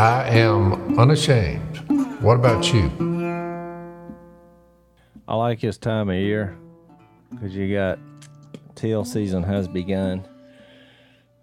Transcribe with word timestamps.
I 0.00 0.30
am 0.30 0.98
unashamed. 0.98 1.76
What 2.22 2.36
about 2.36 2.72
you? 2.72 2.90
I 5.28 5.34
like 5.34 5.60
this 5.60 5.76
time 5.76 6.08
of 6.08 6.16
year 6.16 6.56
because 7.30 7.54
you 7.54 7.70
got 7.70 7.98
teal 8.74 9.04
season 9.04 9.42
has 9.42 9.68
begun. 9.68 10.26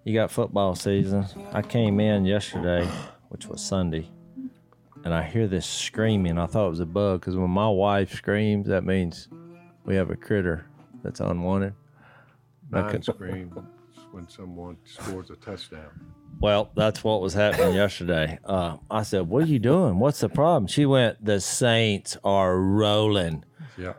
You 0.06 0.16
got 0.16 0.32
football 0.32 0.74
season. 0.74 1.28
I 1.54 1.62
came 1.62 2.00
in 2.00 2.26
yesterday, 2.26 2.90
which 3.30 3.46
was 3.46 3.64
Sunday, 3.64 4.10
and 5.04 5.14
I 5.14 5.22
hear 5.22 5.46
this 5.46 5.68
screaming. 5.68 6.40
I 6.40 6.48
thought 6.48 6.66
it 6.66 6.72
was 6.72 6.80
a 6.80 6.88
bug 6.88 7.20
because 7.20 7.36
when 7.36 7.52
my 7.52 7.70
wife 7.70 8.12
screams, 8.12 8.66
that 8.70 8.84
means 8.84 9.28
we 9.86 9.94
have 9.98 10.10
a 10.10 10.16
critter 10.16 10.66
that's 11.04 11.20
unwanted. 11.20 11.76
I 12.74 12.82
Mine 12.82 12.92
could- 12.92 13.04
screams 13.06 13.54
when 14.12 14.28
someone 14.28 14.78
scores 14.84 15.30
a 15.30 15.36
touchdown. 15.36 15.92
Well, 16.40 16.72
that's 16.76 17.04
what 17.04 17.22
was 17.22 17.34
happening 17.34 17.74
yesterday. 17.74 18.40
Uh, 18.44 18.78
I 18.92 19.04
said, 19.04 19.28
"What 19.28 19.44
are 19.44 19.48
you 19.48 19.60
doing? 19.60 20.00
What's 20.00 20.20
the 20.20 20.30
problem?" 20.30 20.68
She 20.68 20.86
went, 20.86 21.24
"The 21.24 21.42
Saints 21.42 22.18
are 22.24 22.58
rolling." 22.58 23.44
Yeah. 23.78 23.94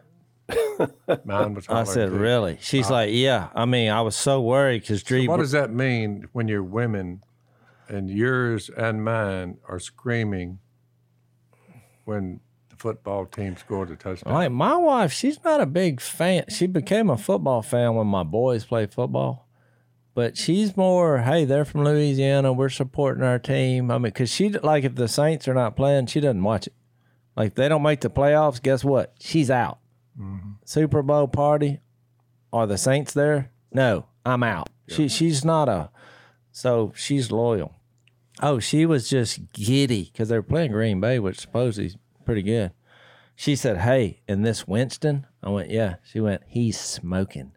Mine 1.24 1.54
was 1.54 1.66
I 1.68 1.84
said, 1.84 2.10
too. 2.10 2.16
"Really?" 2.16 2.58
She's 2.60 2.90
like, 2.90 3.10
"Yeah." 3.12 3.48
I 3.54 3.64
mean, 3.64 3.90
I 3.90 4.02
was 4.02 4.14
so 4.16 4.40
worried 4.40 4.82
because 4.82 5.02
Dree. 5.02 5.26
What 5.26 5.38
does 5.38 5.52
that 5.52 5.72
mean 5.72 6.28
when 6.32 6.46
you're 6.48 6.62
women 6.62 7.22
and 7.88 8.08
yours 8.08 8.70
and 8.76 9.04
mine 9.04 9.58
are 9.68 9.80
screaming 9.80 10.60
when 12.04 12.40
the 12.70 12.76
football 12.76 13.26
team 13.26 13.56
scores 13.56 13.90
a 13.90 13.96
touchdown? 13.96 14.32
Like 14.32 14.52
my 14.52 14.76
wife, 14.76 15.12
she's 15.12 15.42
not 15.42 15.60
a 15.60 15.66
big 15.66 16.00
fan. 16.00 16.44
She 16.50 16.66
became 16.68 17.10
a 17.10 17.16
football 17.16 17.62
fan 17.62 17.96
when 17.96 18.06
my 18.06 18.22
boys 18.22 18.64
played 18.64 18.92
football, 18.92 19.47
but 20.18 20.36
she's 20.36 20.76
more, 20.76 21.18
hey, 21.18 21.44
they're 21.44 21.64
from 21.64 21.84
Louisiana. 21.84 22.52
We're 22.52 22.70
supporting 22.70 23.22
our 23.22 23.38
team. 23.38 23.88
I 23.88 23.98
mean, 23.98 24.02
because 24.02 24.28
she 24.28 24.48
like 24.48 24.82
if 24.82 24.96
the 24.96 25.06
Saints 25.06 25.46
are 25.46 25.54
not 25.54 25.76
playing, 25.76 26.06
she 26.06 26.18
doesn't 26.18 26.42
watch 26.42 26.66
it. 26.66 26.72
Like 27.36 27.50
if 27.50 27.54
they 27.54 27.68
don't 27.68 27.84
make 27.84 28.00
the 28.00 28.10
playoffs, 28.10 28.60
guess 28.60 28.82
what? 28.82 29.14
She's 29.20 29.48
out. 29.48 29.78
Mm-hmm. 30.20 30.54
Super 30.64 31.02
Bowl 31.02 31.28
party, 31.28 31.78
are 32.52 32.66
the 32.66 32.76
Saints 32.76 33.14
there? 33.14 33.52
No, 33.72 34.06
I'm 34.26 34.42
out. 34.42 34.68
She 34.88 35.06
she's 35.06 35.44
not 35.44 35.68
a, 35.68 35.90
so 36.50 36.92
she's 36.96 37.30
loyal. 37.30 37.76
Oh, 38.42 38.58
she 38.58 38.86
was 38.86 39.08
just 39.08 39.52
giddy 39.52 40.10
because 40.12 40.30
they 40.30 40.36
were 40.36 40.42
playing 40.42 40.72
Green 40.72 41.00
Bay, 41.00 41.20
which 41.20 41.38
supposedly 41.38 41.86
is 41.86 41.96
pretty 42.24 42.42
good. 42.42 42.72
She 43.36 43.54
said, 43.54 43.76
"Hey, 43.76 44.22
and 44.26 44.44
this 44.44 44.66
Winston?" 44.66 45.28
I 45.44 45.50
went, 45.50 45.70
"Yeah." 45.70 45.98
She 46.02 46.18
went, 46.18 46.42
"He's 46.48 46.76
smoking." 46.76 47.52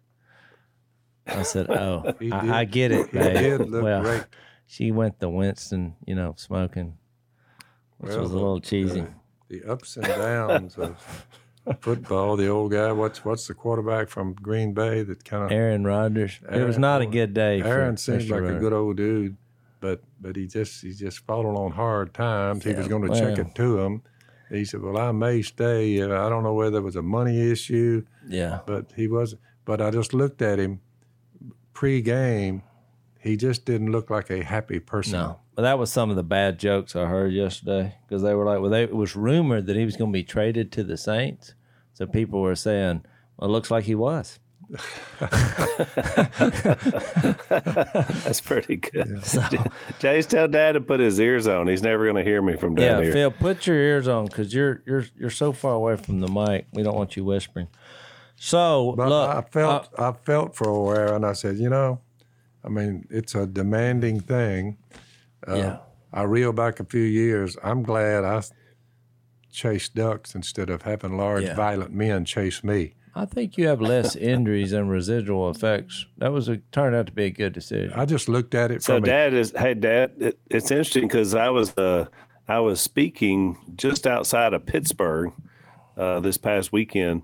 I 1.36 1.44
said, 1.44 1.70
"Oh, 1.70 2.14
I, 2.32 2.60
I 2.60 2.66
get 2.66 2.92
it, 2.92 3.10
He 3.12 3.18
did 3.20 3.70
look 3.70 3.84
well, 3.84 4.02
great. 4.02 4.24
she 4.68 4.92
went 4.92 5.20
the 5.20 5.30
Winston, 5.30 5.96
you 6.06 6.16
know, 6.16 6.34
smoking, 6.38 6.98
which 7.98 8.12
Well, 8.12 8.22
was 8.22 8.32
a 8.32 8.36
little 8.36 8.62
cheesy. 8.62 9.06
The 9.50 9.64
ups 9.66 9.98
and 9.98 10.06
downs 10.06 10.78
of 10.78 11.28
football. 11.80 12.38
The 12.38 12.48
old 12.48 12.72
guy. 12.72 12.92
What's 12.92 13.24
what's 13.26 13.48
the 13.48 13.54
quarterback 13.54 14.10
from 14.10 14.34
Green 14.34 14.74
Bay 14.74 15.04
that 15.04 15.26
kind 15.26 15.44
of 15.44 15.52
Aaron 15.52 15.84
Rodgers. 15.84 16.40
it 16.50 16.64
was 16.64 16.78
not 16.78 17.02
a 17.02 17.06
good 17.06 17.34
day. 17.34 17.62
Aaron 17.62 17.96
for 17.96 18.02
seems 18.02 18.30
like 18.30 18.44
a 18.44 18.60
good 18.60 18.74
old 18.74 18.98
dude, 18.98 19.38
but 19.80 20.02
but 20.20 20.36
he 20.36 20.48
just 20.48 20.82
he 20.82 20.94
just 20.94 21.20
fallen 21.26 21.56
on 21.56 21.72
hard 21.72 22.14
times. 22.14 22.64
He 22.64 22.74
was 22.74 22.88
going 22.88 23.10
to 23.12 23.20
check 23.20 23.38
it 23.38 23.54
to 23.56 23.80
him. 23.80 24.04
He 24.50 24.66
said, 24.66 24.82
"Well, 24.82 24.98
I 24.98 25.12
may 25.12 25.42
stay. 25.42 26.02
Uh, 26.02 26.26
I 26.26 26.30
don't 26.30 26.44
know 26.44 26.54
whether 26.54 26.78
it 26.78 26.82
was 26.82 26.98
a 26.98 27.02
money 27.02 27.52
issue, 27.52 28.04
Yeah, 28.28 28.60
but 28.66 28.92
he 28.96 29.08
was. 29.08 29.36
But 29.64 29.80
I 29.82 29.92
just 29.92 30.14
looked 30.14 30.42
at 30.42 30.60
him 30.60 30.82
pre-game. 31.74 32.64
He 33.20 33.38
just 33.38 33.66
didn't 33.66 33.92
look 33.92 34.10
like 34.10 34.30
a 34.32 34.44
happy 34.44 34.80
person. 34.80 35.14
no, 35.20 35.40
but 35.56 35.62
that 35.64 35.78
was 35.78 35.92
some 35.92 36.10
of 36.10 36.16
the 36.16 36.24
bad 36.24 36.58
jokes 36.58 36.96
I 36.96 37.06
heard 37.06 37.34
yesterday 37.34 37.96
because 38.08 38.24
they 38.24 38.34
were 38.34 38.46
like, 38.46 38.60
well, 38.62 38.72
they, 38.72 38.84
it 38.84 38.96
was 38.96 39.16
rumored 39.16 39.68
that 39.68 39.76
he 39.76 39.86
was 39.86 39.96
going 39.96 40.12
to 40.12 40.14
be 40.14 40.24
traded 40.24 40.72
to 40.74 40.84
the 40.84 40.98
Saints, 40.98 41.54
so 41.94 42.08
people 42.08 42.42
were 42.42 42.56
saying, 42.56 43.04
well, 43.38 43.50
it 43.50 43.54
looks 43.54 43.70
like 43.70 43.84
he 43.84 43.94
was. 43.96 44.40
That's 48.24 48.42
pretty 48.42 48.78
good. 48.78 49.22
Jase 50.00 50.26
tell 50.26 50.48
Dad 50.48 50.74
to 50.74 50.82
put 50.82 51.00
his 51.00 51.20
ears 51.20 51.48
on. 51.48 51.68
He's 51.68 51.84
never 51.84 52.06
going 52.06 52.24
to 52.24 52.24
hear 52.30 52.42
me 52.42 52.56
from 52.56 52.78
Yeah, 52.78 52.94
down 52.94 53.04
here. 53.04 53.12
Phil, 53.12 53.32
put 53.32 53.68
your 53.68 53.76
ears 53.78 54.08
on 54.08 54.26
because 54.28 54.54
you're 54.54 54.82
you're 54.86 55.06
you're 55.18 55.30
so 55.30 55.52
far 55.52 55.74
away 55.74 55.98
from 55.98 56.20
the 56.22 56.28
mic. 56.28 56.68
We 56.74 56.84
don't 56.84 56.96
want 56.96 57.16
you 57.18 57.26
whispering. 57.26 57.68
So 58.44 58.96
But 58.98 59.10
look, 59.10 59.30
I 59.30 59.42
felt 59.42 59.90
I 60.00 60.14
felt 60.14 60.56
for 60.56 60.68
a 60.68 60.82
while, 60.82 61.16
and 61.16 61.24
I 61.24 61.34
said, 61.34 61.58
you 61.58 61.70
know, 61.70 62.00
I 62.66 62.70
mean, 62.70 63.06
it's 63.12 63.36
a 63.36 63.46
demanding 63.46 64.20
thing. 64.20 64.78
Uh, 65.48 65.56
yeah, 65.56 65.78
I 66.12 66.24
reel 66.24 66.52
back 66.52 66.80
a 66.80 66.84
few 66.86 67.04
years. 67.04 67.56
I'm 67.64 67.84
glad 67.84 68.24
I 68.24 68.42
chased 69.52 69.94
ducks 69.94 70.34
instead 70.34 70.72
of 70.72 70.82
having 70.82 71.18
large, 71.18 71.44
Yeah. 71.44 71.54
violent 71.54 71.94
men 71.94 72.26
chase 72.26 72.64
me. 72.64 72.96
I 73.14 73.26
think 73.26 73.60
you 73.60 73.68
have 73.68 73.80
less 73.80 74.16
injuries 74.34 74.74
and 74.74 74.90
residual 74.90 75.52
effects. 75.52 76.08
That 76.18 76.32
was 76.32 76.48
a 76.50 76.58
turned 76.72 76.96
out 76.96 77.06
to 77.08 77.12
be 77.12 77.26
a 77.26 77.30
good 77.30 77.54
decision. 77.54 77.94
I 77.94 78.06
just 78.06 78.28
looked 78.28 78.56
at 78.56 78.72
it 78.72 78.82
So 78.82 78.96
from 78.96 79.04
a, 79.04 79.06
Dad 79.08 79.34
is 79.36 79.54
hey 79.56 79.76
Dad. 79.76 80.14
It, 80.20 80.40
it's 80.50 80.72
interesting 80.72 81.04
because 81.04 81.36
I 81.36 81.50
was 81.52 81.78
uh, 81.78 82.08
I 82.48 82.60
was 82.60 82.82
speaking 82.82 83.58
just 83.76 84.08
outside 84.08 84.56
of 84.56 84.66
Pittsburgh 84.66 85.32
uh, 85.96 86.22
this 86.22 86.38
past 86.38 86.72
weekend, 86.72 87.22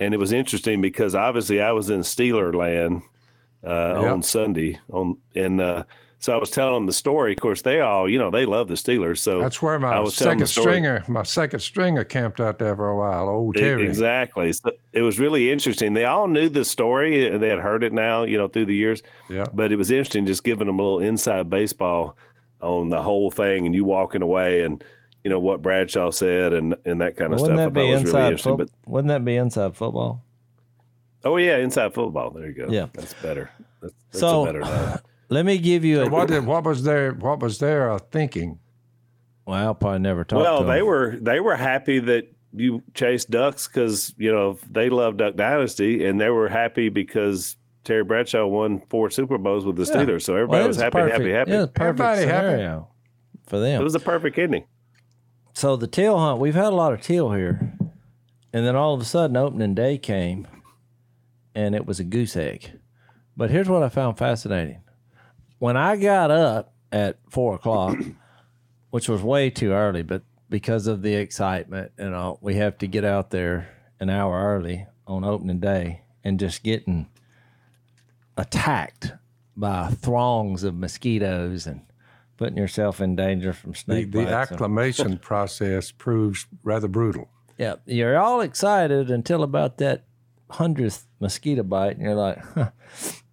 and 0.00 0.12
it 0.14 0.16
was 0.16 0.32
interesting 0.32 0.80
because 0.80 1.14
obviously 1.14 1.60
I 1.60 1.72
was 1.72 1.90
in 1.90 2.00
Steeler 2.00 2.52
land 2.54 3.02
uh, 3.64 4.00
Yeah. 4.02 4.12
on 4.12 4.22
Sunday 4.22 4.78
on 4.90 5.18
and 5.36 5.60
uh, 5.60 5.84
so 6.18 6.34
I 6.34 6.36
was 6.36 6.50
telling 6.50 6.74
them 6.74 6.86
the 6.86 6.92
story. 6.92 7.32
Of 7.32 7.40
course, 7.40 7.62
they 7.62 7.80
all 7.80 8.08
you 8.08 8.18
know 8.18 8.30
they 8.30 8.44
love 8.44 8.68
the 8.68 8.74
Steelers. 8.74 9.18
So 9.18 9.40
That's 9.40 9.62
where 9.62 9.74
I 9.76 9.78
my 9.78 10.00
was 10.00 10.14
second 10.16 10.46
stringer, 10.48 11.02
my 11.08 11.22
second 11.22 11.60
stringer, 11.60 12.04
camped 12.04 12.40
out 12.40 12.58
there 12.58 12.74
for 12.76 12.88
a 12.88 12.96
while. 12.96 13.28
Old 13.28 13.54
Terry. 13.56 13.86
Exactly. 13.86 14.52
So 14.52 14.72
it 14.92 15.02
was 15.02 15.18
really 15.18 15.50
interesting. 15.50 15.94
They 15.94 16.04
all 16.04 16.26
knew 16.28 16.48
the 16.48 16.64
story 16.64 17.26
and 17.26 17.42
they 17.42 17.48
had 17.48 17.60
heard 17.60 17.82
it 17.84 17.92
now, 17.94 18.24
you 18.24 18.36
know, 18.36 18.48
through 18.48 18.66
the 18.66 18.74
years. 18.74 19.02
Yeah. 19.30 19.46
But 19.54 19.72
it 19.72 19.76
was 19.76 19.90
interesting 19.90 20.26
just 20.26 20.44
giving 20.44 20.66
them 20.66 20.78
a 20.78 20.82
little 20.82 21.00
inside 21.00 21.48
baseball 21.48 22.16
on 22.60 22.90
the 22.90 23.02
whole 23.02 23.30
thing 23.30 23.64
and 23.64 23.74
you 23.74 23.84
walking 23.86 24.20
away 24.20 24.62
and, 24.62 24.84
you 25.24 25.30
know, 25.30 25.38
what 25.38 25.62
Bradshaw 25.62 26.10
said 26.10 26.52
and, 26.52 26.74
and 26.84 27.00
that 27.00 27.16
kind 27.16 27.32
of 27.34 27.40
Wouldn't 27.40 27.58
stuff. 27.58 27.72
that 27.74 27.80
be 27.80 27.80
was 27.80 27.88
really 27.88 28.00
inside? 28.00 28.24
interesting. 28.26 28.56
Fo- 28.58 28.90
wouldn't 28.90 29.08
that 29.08 29.24
be 29.24 29.36
inside 29.36 29.76
football? 29.76 30.24
Oh, 31.24 31.36
yeah, 31.36 31.58
inside 31.58 31.92
football. 31.92 32.30
There 32.30 32.46
you 32.46 32.54
go. 32.54 32.68
Yeah. 32.70 32.86
That's 32.94 33.12
better. 33.14 33.50
That's, 33.82 33.94
that's 34.10 34.20
So- 34.20 34.46
a 34.46 34.52
better. 34.52 35.02
Let 35.32 35.46
me 35.46 35.58
give 35.58 35.84
you 35.84 36.02
a. 36.02 36.08
What 36.08 36.26
did, 36.26 36.44
what 36.44 36.64
was 36.64 36.82
their 36.82 37.12
what 37.12 37.38
was 37.38 37.60
their 37.60 37.92
uh, 37.92 37.98
thinking? 38.10 38.58
well, 39.46 39.56
I'll 39.68 39.74
probably 39.76 40.00
never 40.00 40.24
talk. 40.24 40.40
Well, 40.42 40.62
to 40.62 40.64
they 40.66 40.80
him. 40.80 40.86
were 40.86 41.16
they 41.20 41.38
were 41.38 41.54
happy 41.54 42.00
that 42.00 42.24
you 42.52 42.82
chased 42.94 43.30
ducks 43.30 43.68
because 43.68 44.12
you 44.18 44.32
know 44.32 44.58
they 44.68 44.90
love 44.90 45.18
Duck 45.18 45.36
Dynasty, 45.36 46.04
and 46.04 46.20
they 46.20 46.30
were 46.30 46.48
happy 46.48 46.88
because 46.88 47.56
Terry 47.84 48.02
Bradshaw 48.02 48.44
won 48.44 48.82
four 48.90 49.08
Super 49.08 49.38
Bowls 49.38 49.64
with 49.64 49.76
the 49.76 49.84
Yeah. 49.84 50.04
Steelers, 50.04 50.22
so 50.22 50.34
everybody 50.34 50.64
it 50.64 50.66
was, 50.66 50.78
a 50.78 50.82
happy, 50.82 50.92
perfect, 50.98 51.12
happy, 51.20 51.30
happy. 51.30 51.50
Yeah, 51.52 51.56
it 51.56 51.60
was 51.60 51.68
a 51.68 51.72
perfect 51.74 52.00
Everybody 52.00 52.26
happy. 52.26 52.46
scenario 52.48 52.88
for 53.46 53.60
them. 53.60 53.80
It 53.80 53.84
was 53.84 53.94
a 53.94 54.00
perfect 54.00 54.36
ending. 54.36 54.64
So 55.52 55.76
the 55.76 55.86
teal 55.86 56.18
hunt, 56.18 56.40
we've 56.40 56.54
had 56.54 56.72
a 56.72 56.76
lot 56.76 56.92
of 56.92 57.02
teal 57.02 57.32
here, 57.32 57.72
and 58.52 58.66
then 58.66 58.76
all 58.76 58.94
of 58.94 59.00
a 59.00 59.04
sudden 59.04 59.36
opening 59.36 59.74
day 59.74 59.98
came, 59.98 60.46
and 61.54 61.74
it 61.74 61.86
was 61.86 62.00
a 62.00 62.04
goose 62.04 62.36
egg. 62.36 62.78
But 63.36 63.50
here's 63.50 63.68
what 63.68 63.82
I 63.82 63.88
found 63.88 64.16
fascinating: 64.18 64.80
when 65.58 65.76
I 65.76 65.96
got 65.96 66.30
up 66.30 66.72
at 66.92 67.18
four 67.28 67.54
o'clock, 67.54 67.98
which 68.90 69.08
was 69.08 69.22
way 69.22 69.50
too 69.50 69.72
early, 69.72 70.02
but 70.02 70.22
because 70.48 70.86
of 70.86 71.02
the 71.02 71.14
excitement 71.14 71.92
and 71.98 72.14
all, 72.14 72.38
we 72.40 72.56
have 72.56 72.78
to 72.78 72.86
get 72.86 73.04
out 73.04 73.30
there 73.30 73.68
an 74.00 74.10
hour 74.10 74.42
early 74.42 74.86
on 75.06 75.24
opening 75.24 75.60
day, 75.60 76.02
and 76.24 76.40
just 76.40 76.62
getting 76.62 77.08
attacked 78.36 79.12
by 79.56 79.88
throngs 79.88 80.62
of 80.62 80.74
mosquitoes 80.74 81.66
and 81.66 81.82
putting 82.40 82.56
yourself 82.56 83.02
in 83.02 83.14
danger 83.14 83.52
from 83.52 83.72
The, 83.72 83.78
snake 83.78 84.10
the 84.12 84.24
bites. 84.24 84.30
and- 84.30 84.34
acclimation 84.34 85.18
process 85.30 85.90
proves 85.92 86.46
rather 86.64 86.88
brutal. 86.88 87.28
yeah, 87.58 87.74
you're 87.84 88.18
all 88.18 88.40
excited 88.40 89.10
until 89.10 89.42
about 89.42 89.76
that 89.76 90.04
hundredth 90.48 91.06
mosquito 91.20 91.62
bite, 91.62 91.96
and 91.96 92.02
you're 92.02 92.14
like, 92.14 92.38
huh. 92.54 92.70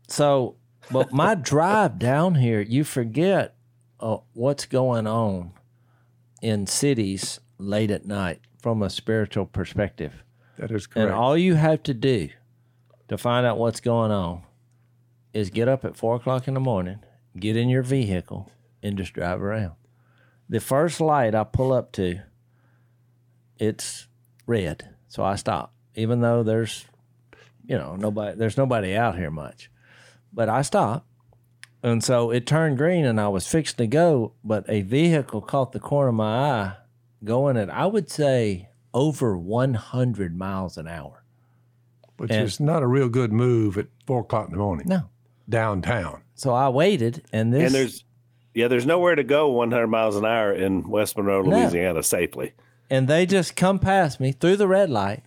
so. 0.07 0.55
But 0.91 1.11
my 1.13 1.35
drive 1.53 1.99
down 1.99 2.35
here, 2.35 2.59
you 2.61 2.83
forget 2.83 3.55
uh, 3.99 4.17
what's 4.33 4.65
going 4.65 5.07
on 5.07 5.51
in 6.41 6.67
cities 6.67 7.39
late 7.57 7.89
at 7.91 8.05
night 8.05 8.41
from 8.61 8.81
a 8.83 8.89
spiritual 8.89 9.45
perspective, 9.45 10.23
That 10.57 10.71
is 10.71 10.85
correct. 10.87 11.07
and 11.07 11.15
all 11.15 11.37
you 11.37 11.55
have 11.55 11.81
to 11.83 11.93
do 11.93 12.29
to 13.07 13.17
find 13.17 13.45
out 13.45 13.57
what's 13.57 13.79
going 13.79 14.11
on 14.11 14.43
is 15.33 15.49
get 15.49 15.67
up 15.69 15.83
at 15.85 15.95
four 15.97 16.15
o'clock 16.15 16.47
in 16.47 16.53
the 16.53 16.59
morning, 16.59 16.99
get 17.39 17.55
in 17.57 17.67
your 17.69 17.83
vehicle, 17.83 18.49
and 18.83 18.97
just 18.97 19.13
drive 19.13 19.41
around. 19.41 19.73
The 20.49 20.59
first 20.59 21.01
light 21.01 21.35
I 21.35 21.43
pull 21.43 21.73
up 21.73 21.91
to, 21.93 22.19
it's 23.57 24.07
red, 24.45 24.89
so 25.07 25.23
I 25.23 25.35
stop, 25.35 25.73
even 25.95 26.21
though 26.21 26.43
there's, 26.43 26.85
you 27.65 27.77
know, 27.77 27.95
nobody. 27.95 28.37
There's 28.37 28.57
nobody 28.57 28.95
out 28.95 29.17
here 29.17 29.31
much, 29.31 29.69
but 30.31 30.49
I 30.49 30.61
stop, 30.61 31.05
And 31.83 32.03
so 32.03 32.31
it 32.31 32.47
turned 32.47 32.77
green 32.77 33.05
and 33.05 33.21
I 33.21 33.27
was 33.27 33.47
fixing 33.47 33.77
to 33.77 33.87
go, 33.87 34.33
but 34.43 34.65
a 34.67 34.81
vehicle 34.81 35.41
caught 35.41 35.73
the 35.73 35.79
corner 35.79 36.09
of 36.09 36.15
my 36.15 36.51
eye 36.51 36.73
going 37.23 37.55
at, 37.55 37.69
I 37.69 37.85
would 37.85 38.09
say, 38.09 38.69
over 38.95 39.37
100 39.37 40.35
miles 40.35 40.77
an 40.77 40.87
hour. 40.87 41.23
Which 42.17 42.31
And- 42.31 42.41
is 42.43 42.59
not 42.59 42.81
a 42.81 42.87
real 42.87 43.09
good 43.09 43.31
move 43.31 43.77
at 43.77 43.87
four 44.07 44.21
o'clock 44.21 44.47
in 44.47 44.53
the 44.53 44.57
morning 44.57 44.87
No. 44.89 45.09
downtown. 45.47 46.23
So 46.33 46.51
I 46.53 46.67
waited 46.69 47.23
and 47.31 47.53
this. 47.53 47.65
And 47.67 47.75
there's 47.75 48.03
yeah, 48.57 48.67
there's 48.67 48.85
nowhere 48.87 49.13
to 49.13 49.23
go 49.23 49.49
100 49.49 49.85
miles 49.87 50.15
an 50.15 50.25
hour 50.25 50.51
in 50.51 50.89
West 50.89 51.15
Monroe, 51.15 51.43
No. 51.43 51.57
Louisiana, 51.59 52.01
safely. 52.01 52.53
and 52.89 53.07
they 53.07 53.25
just 53.27 53.55
come 53.55 53.77
past 53.77 54.19
me 54.19 54.31
through 54.31 54.55
the 54.57 54.67
red 54.67 54.89
light 54.89 55.21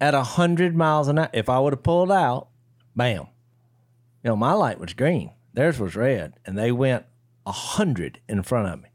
at 0.00 0.14
100 0.14 0.74
miles 0.74 1.06
an 1.08 1.18
hour. 1.18 1.30
If 1.32 1.48
I 1.48 1.60
would 1.60 1.72
have 1.72 1.82
pulled 1.84 2.10
out, 2.10 2.48
bam. 2.96 3.28
You 4.24 4.30
know, 4.30 4.36
my 4.36 4.52
light 4.52 4.80
was 4.80 4.94
green, 4.94 5.30
theirs 5.52 5.78
was 5.78 5.94
red, 5.94 6.34
and 6.44 6.58
they 6.58 6.72
went 6.72 7.04
100 7.44 8.18
in 8.28 8.42
front 8.42 8.68
of 8.68 8.82
me. 8.82 8.88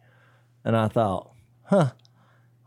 And 0.65 0.75
I 0.75 0.88
thought, 0.89 1.31
huh, 1.63 1.92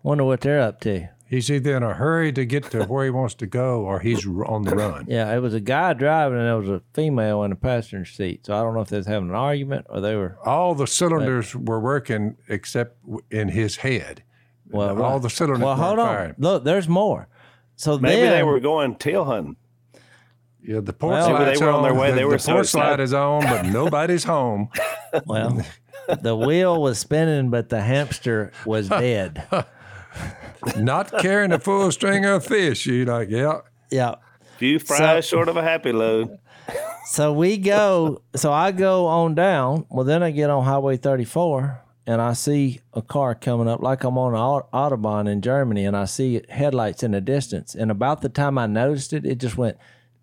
wonder 0.02 0.24
what 0.24 0.40
they're 0.40 0.60
up 0.60 0.80
to. 0.82 1.08
He's 1.32 1.50
either 1.50 1.74
in 1.78 1.82
a 1.82 1.94
hurry 1.94 2.30
to 2.34 2.44
get 2.44 2.70
to 2.72 2.84
where 2.84 3.06
he 3.06 3.10
wants 3.10 3.32
to 3.36 3.46
go 3.46 3.80
or 3.86 4.00
he's 4.00 4.26
on 4.26 4.64
the 4.64 4.76
run. 4.76 5.06
Yeah, 5.08 5.34
it 5.34 5.38
was 5.38 5.54
a 5.54 5.60
guy 5.60 5.94
driving 5.94 6.36
and 6.36 6.46
there 6.46 6.58
was 6.58 6.68
a 6.68 6.82
female 6.92 7.42
in 7.44 7.48
the 7.48 7.56
passenger 7.56 8.04
seat. 8.04 8.44
So 8.44 8.54
I 8.54 8.60
don't 8.60 8.74
know 8.74 8.82
if 8.82 8.90
they 8.90 8.98
was 8.98 9.06
having 9.06 9.30
an 9.30 9.34
argument 9.34 9.86
or 9.88 10.02
they 10.02 10.14
were. 10.14 10.36
All 10.44 10.74
the 10.74 10.86
cylinders 10.86 11.56
were 11.56 11.80
working 11.80 12.36
except 12.48 12.98
in 13.30 13.48
his 13.48 13.76
head. 13.76 14.22
Well, 14.68 14.90
all 15.02 15.12
right. 15.12 15.22
the 15.22 15.30
cylinders 15.30 15.60
were. 15.60 15.64
Well, 15.68 15.76
were 15.78 15.82
hold 15.82 15.98
on. 16.00 16.06
firing. 16.06 16.34
Look, 16.36 16.64
there's 16.64 16.86
more. 16.86 17.28
So 17.76 17.98
Maybe 17.98 18.20
then, 18.20 18.32
they 18.32 18.42
were 18.42 18.60
going 18.60 18.96
tail 18.96 19.24
hunting. 19.24 19.56
Yeah, 20.62 20.80
the 20.80 20.92
porch 20.92 21.12
Well, 21.12 21.38
Maybe 21.38 21.58
they 21.58 21.64
were 21.64 21.72
on 21.72 21.82
their 21.82 21.94
way. 21.94 22.10
The, 22.10 22.16
They 22.16 22.24
were 22.26 22.32
the 22.32 22.40
so 22.40 22.52
porch 22.52 22.74
light 22.74 23.00
is 23.00 23.14
on, 23.14 23.44
but 23.44 23.62
nobody's 23.72 24.24
home. 24.24 24.68
Well, 25.24 25.64
the 26.20 26.36
wheel 26.36 26.82
was 26.82 26.98
spinning, 26.98 27.48
but 27.48 27.70
the 27.70 27.80
hamster 27.80 28.52
was 28.66 28.88
dead. 28.90 29.48
Not 30.76 31.12
carrying 31.18 31.52
a 31.52 31.58
full 31.58 31.90
string 31.92 32.24
of 32.24 32.44
fish. 32.44 32.86
You're 32.86 33.06
like, 33.06 33.30
yeah. 33.30 33.60
Yeah. 33.90 34.14
Few 34.58 34.78
fries 34.78 35.26
short 35.26 35.48
of 35.48 35.56
a 35.56 35.62
happy 35.62 35.92
load. 35.92 36.38
So 37.04 37.32
we 37.32 37.58
go. 37.58 38.22
So 38.36 38.52
I 38.52 38.70
go 38.70 39.06
on 39.06 39.34
down. 39.34 39.84
Well, 39.90 40.04
then 40.04 40.22
I 40.22 40.30
get 40.30 40.48
on 40.48 40.64
Highway 40.64 40.96
34, 40.96 41.82
and 42.06 42.22
I 42.22 42.32
see 42.32 42.80
a 42.94 43.02
car 43.02 43.34
coming 43.34 43.68
up 43.68 43.82
like 43.82 44.04
I'm 44.04 44.16
on 44.16 44.34
an 44.34 44.62
autobahn 44.72 45.28
in 45.28 45.42
Germany, 45.42 45.84
and 45.84 45.96
I 45.96 46.04
see 46.04 46.40
headlights 46.48 47.02
in 47.02 47.10
the 47.10 47.20
distance. 47.20 47.74
And 47.74 47.90
about 47.90 48.22
the 48.22 48.28
time 48.28 48.56
I 48.56 48.66
noticed 48.66 49.12
it, 49.12 49.26
it 49.26 49.38
just 49.38 49.58
went 49.58 49.76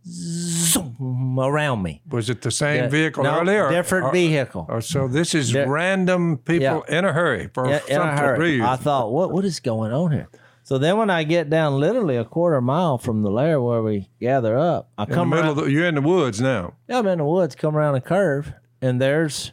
zoom 0.05 1.39
around 1.39 1.81
me. 1.83 2.01
Was 2.09 2.29
it 2.29 2.41
the 2.41 2.51
same 2.51 2.83
Yeah. 2.83 2.89
vehicle 2.89 3.23
No, 3.23 3.39
earlier? 3.41 3.69
different 3.69 4.05
or, 4.07 4.11
vehicle. 4.11 4.65
or 4.69 4.81
so 4.81 5.07
this 5.07 5.33
is 5.35 5.53
random 5.53 6.37
people 6.37 6.83
in 6.83 7.05
a 7.05 7.13
hurry 7.13 7.49
for 7.53 7.67
Yeah, 7.67 7.79
in 7.87 7.95
some 7.97 8.07
a 8.09 8.17
hurry. 8.17 8.39
reason. 8.39 8.65
I 8.65 8.75
thought, 8.75 9.11
what 9.11 9.31
what 9.31 9.45
is 9.45 9.59
going 9.59 9.91
on 9.91 10.11
here? 10.11 10.29
So 10.63 10.77
then 10.77 10.97
when 10.97 11.09
I 11.09 11.23
get 11.23 11.49
down 11.49 11.79
literally 11.79 12.15
a 12.15 12.23
quarter 12.25 12.61
mile 12.61 12.97
from 12.99 13.23
the 13.23 13.31
lair 13.31 13.59
where 13.59 13.81
we 13.81 14.09
gather 14.19 14.57
up, 14.57 14.89
I 14.97 15.03
in 15.03 15.09
the 15.09 15.15
come 15.15 15.29
middle 15.29 15.45
around, 15.45 15.55
the, 15.57 15.63
you're 15.71 15.87
in 15.87 15.95
the 15.95 16.01
woods 16.01 16.39
now. 16.39 16.73
yeah, 16.87 16.99
I'm 16.99 17.07
in 17.07 17.17
the 17.17 17.25
woods, 17.25 17.55
come 17.55 17.75
around 17.75 17.95
a 17.95 18.01
curve, 18.01 18.53
and 18.81 19.01
there's 19.01 19.51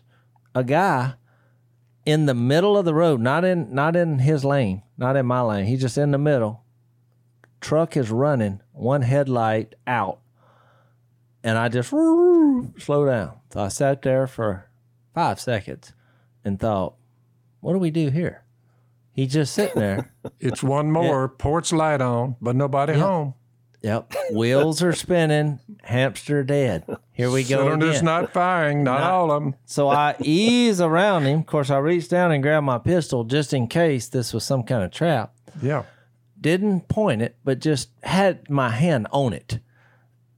a 0.55 0.63
guy 0.63 1.15
in 2.05 2.27
the 2.27 2.35
middle 2.35 2.77
of 2.77 2.85
the 2.85 2.93
road, 2.95 3.21
not 3.21 3.45
in 3.45 3.75
not 3.75 3.97
in 3.97 4.19
his 4.21 4.45
lane, 4.45 4.83
not 4.99 5.17
in 5.17 5.25
my 5.27 5.41
lane. 5.41 5.65
He's 5.67 5.81
just 5.81 5.97
in 5.99 6.11
the 6.11 6.19
middle. 6.19 6.63
Truck 7.63 7.97
is 7.97 8.11
running, 8.11 8.61
one 8.73 9.01
headlight 9.03 9.75
out, 9.87 10.19
and 11.47 11.57
I 11.57 11.69
just 11.69 11.91
slow 11.91 13.07
down. 13.07 13.35
So 13.53 13.61
I 13.61 13.69
sat 13.69 14.03
there 14.03 14.27
for 14.27 14.69
five 15.15 15.39
seconds 15.39 15.93
and 16.45 16.59
thought, 16.59 16.97
"What 17.61 17.73
do 17.73 17.79
we 17.79 17.91
do 17.93 18.11
here?" 18.11 18.43
He's 19.13 19.33
just 19.33 19.55
sitting 19.55 19.81
there. 19.81 20.13
It's 20.41 20.63
one 20.63 20.91
more 20.91 21.29
porch 21.29 21.73
light 21.73 22.01
on, 22.03 22.37
but 22.41 22.57
nobody 22.57 22.93
home. 22.95 23.35
Yep. 23.81 24.13
Wheels 24.33 24.83
are 24.83 24.93
spinning. 24.93 25.61
Hamster 25.83 26.43
dead. 26.43 26.85
Here 27.13 27.31
we 27.31 27.45
go. 27.45 27.65
Cylinders 27.65 27.97
again. 27.97 28.05
not 28.05 28.33
firing, 28.33 28.83
not, 28.83 29.03
all 29.03 29.31
of 29.31 29.43
them. 29.43 29.55
So 29.65 29.89
I 29.89 30.17
ease 30.21 30.81
around 30.81 31.25
him. 31.25 31.41
Of 31.41 31.47
course, 31.47 31.71
I 31.71 31.79
reached 31.79 32.11
down 32.11 32.33
and 32.33 32.43
grabbed 32.43 32.67
my 32.67 32.79
pistol 32.79 33.23
just 33.25 33.55
in 33.55 33.69
case 33.69 34.09
this 34.09 34.35
was 34.35 34.45
some 34.45 34.65
kind 34.65 34.83
of 34.83 34.91
trap. 34.91 35.35
Yeah. 35.63 35.85
Didn't 36.41 36.89
point 36.89 37.23
it, 37.23 37.37
but 37.45 37.61
just 37.61 37.91
had 38.03 38.51
my 38.51 38.71
hand 38.71 39.07
on 39.13 39.33
it. 39.33 39.61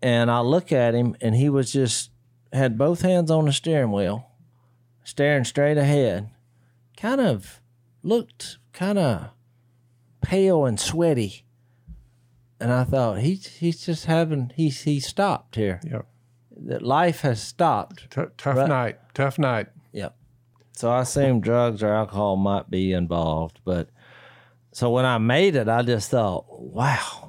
And 0.00 0.30
I 0.30 0.40
look 0.40 0.70
at 0.72 0.94
him, 0.94 1.16
and 1.20 1.34
he 1.34 1.48
was 1.48 1.72
just 1.72 2.10
had 2.52 2.78
both 2.78 3.02
hands 3.02 3.30
on 3.30 3.46
the 3.46 3.52
steering 3.52 3.92
wheel, 3.92 4.26
staring 5.04 5.44
straight 5.44 5.76
ahead. 5.76 6.30
Kind 6.96 7.20
of 7.20 7.60
looked 8.02 8.58
kind 8.72 8.98
of 8.98 9.30
pale 10.20 10.64
and 10.64 10.78
sweaty. 10.78 11.44
And 12.60 12.72
I 12.72 12.84
thought 12.84 13.18
he's 13.20 13.46
he's 13.46 13.84
just 13.84 14.06
having 14.06 14.52
he's 14.56 14.82
he 14.82 14.98
stopped 15.00 15.54
here. 15.56 15.80
Yeah. 15.84 16.02
That 16.56 16.82
life 16.82 17.20
has 17.20 17.40
stopped. 17.40 18.10
T- 18.10 18.22
tough 18.36 18.56
Right. 18.56 18.68
night. 18.68 18.98
Tough 19.14 19.38
night. 19.38 19.68
Yep. 19.92 20.16
So 20.72 20.90
I 20.90 21.02
assume 21.02 21.40
drugs 21.40 21.82
or 21.82 21.92
alcohol 21.92 22.36
might 22.36 22.68
be 22.70 22.92
involved, 22.92 23.60
but 23.64 23.90
so 24.72 24.90
when 24.90 25.04
I 25.04 25.18
made 25.18 25.56
it, 25.56 25.68
I 25.68 25.82
just 25.82 26.10
thought, 26.10 26.46
wow. 26.60 27.27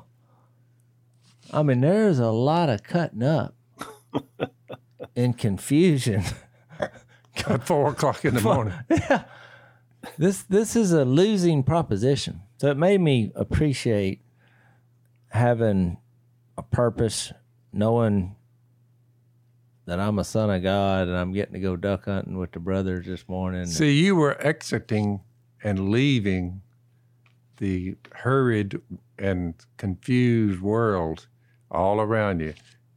I 1.52 1.64
mean, 1.64 1.82
there's 1.82 2.20
a 2.20 2.32
lot 2.32 2.70
of 2.70 2.84
cutting 2.84 3.24
up 3.24 3.56
and 5.16 5.38
confusion. 5.38 6.24
At 7.48 7.66
four 7.66 7.90
o'clock 7.90 8.26
in 8.26 8.34
the 8.36 8.42
morning. 8.42 8.74
yeah. 8.90 9.24
This 10.18 10.44
this 10.44 10.76
is 10.76 10.92
a 10.92 11.06
losing 11.06 11.64
proposition. 11.64 12.42
So 12.58 12.70
it 12.70 12.78
made 12.78 13.02
me 13.02 13.32
appreciate 13.36 14.22
having 15.30 15.98
a 16.58 16.64
purpose, 16.64 17.32
knowing 17.72 18.36
that 19.86 20.00
I'm 20.00 20.20
a 20.20 20.24
son 20.24 20.52
of 20.52 20.62
God 20.62 21.08
and 21.08 21.18
I'm 21.18 21.32
getting 21.32 21.54
to 21.54 21.60
go 21.60 21.76
duck 21.76 22.06
hunting 22.06 22.38
with 22.38 22.52
the 22.52 22.60
brothers 22.60 23.06
this 23.06 23.28
morning. 23.28 23.66
See, 23.66 24.00
you 24.00 24.16
were 24.16 24.40
exiting 24.42 25.22
and 25.64 25.90
leaving 25.90 26.62
the 27.58 27.96
hurried 28.14 28.80
and 29.18 29.56
confused 29.78 30.62
world 30.62 31.28
all 31.72 32.02
around 32.02 32.40
you. 32.42 32.54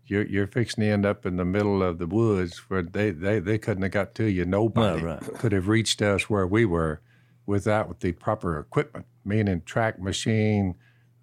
You're, 0.07 0.27
you're 0.27 0.47
fixing 0.47 0.83
to 0.83 0.91
end 0.91 1.07
up 1.07 1.25
in 1.25 1.37
the 1.37 1.45
middle 1.45 1.83
of 1.83 1.99
the 1.99 2.07
woods 2.07 2.59
where 2.69 2.83
they, 2.83 3.11
they, 3.11 3.39
they 3.39 3.57
couldn't 3.59 3.83
have 3.85 3.93
got 3.93 4.15
to 4.17 4.25
you. 4.25 4.45
Nobody 4.45 5.03
Right, 5.03 5.23
right. 5.23 5.35
could 5.39 5.53
have 5.53 5.69
reached 5.69 6.03
us 6.03 6.29
where 6.29 6.47
we 6.47 6.65
were 6.65 7.01
without 7.47 8.01
the 8.01 8.13
proper 8.13 8.59
equipment, 8.59 9.07
meaning 9.25 9.63
track 9.65 9.99
machine, 10.01 10.75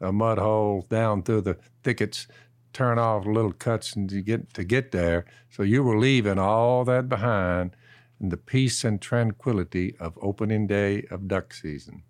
a 0.02 0.12
mud 0.12 0.38
hole 0.38 0.86
down 0.90 1.24
through 1.24 1.42
the 1.42 1.58
thickets, 1.84 2.28
turn 2.74 2.98
off 2.98 3.26
little 3.26 3.52
cuts 3.52 3.96
and 3.96 4.10
to 4.10 4.22
get 4.22 4.54
to 4.54 4.64
get 4.64 4.92
there. 4.92 5.26
So 5.50 5.64
you 5.64 5.84
were 5.84 5.98
leaving 6.00 6.40
all 6.40 6.84
that 6.86 7.10
behind 7.10 7.76
in 8.22 8.30
the 8.30 8.38
peace 8.38 8.84
and 8.84 9.02
tranquility 9.02 9.96
of 10.00 10.18
opening 10.22 10.68
day 10.68 11.06
of 11.12 11.28
duck 11.28 11.54
season. 11.54 12.04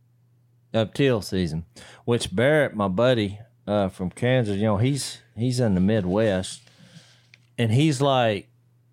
of 0.74 0.94
teal 0.94 1.22
season, 1.22 1.66
which 2.06 2.36
Barrett, 2.36 2.76
my 2.76 2.88
buddy 2.88 3.40
uh, 3.68 3.90
from 3.90 4.10
Kansas, 4.12 4.58
you 4.58 4.64
know, 4.64 4.78
he's 4.78 5.22
he's 5.42 5.60
in 5.60 5.76
the 5.76 5.82
Midwest, 5.82 6.62
and 7.58 7.72
he's 7.72 8.02
like, 8.02 8.48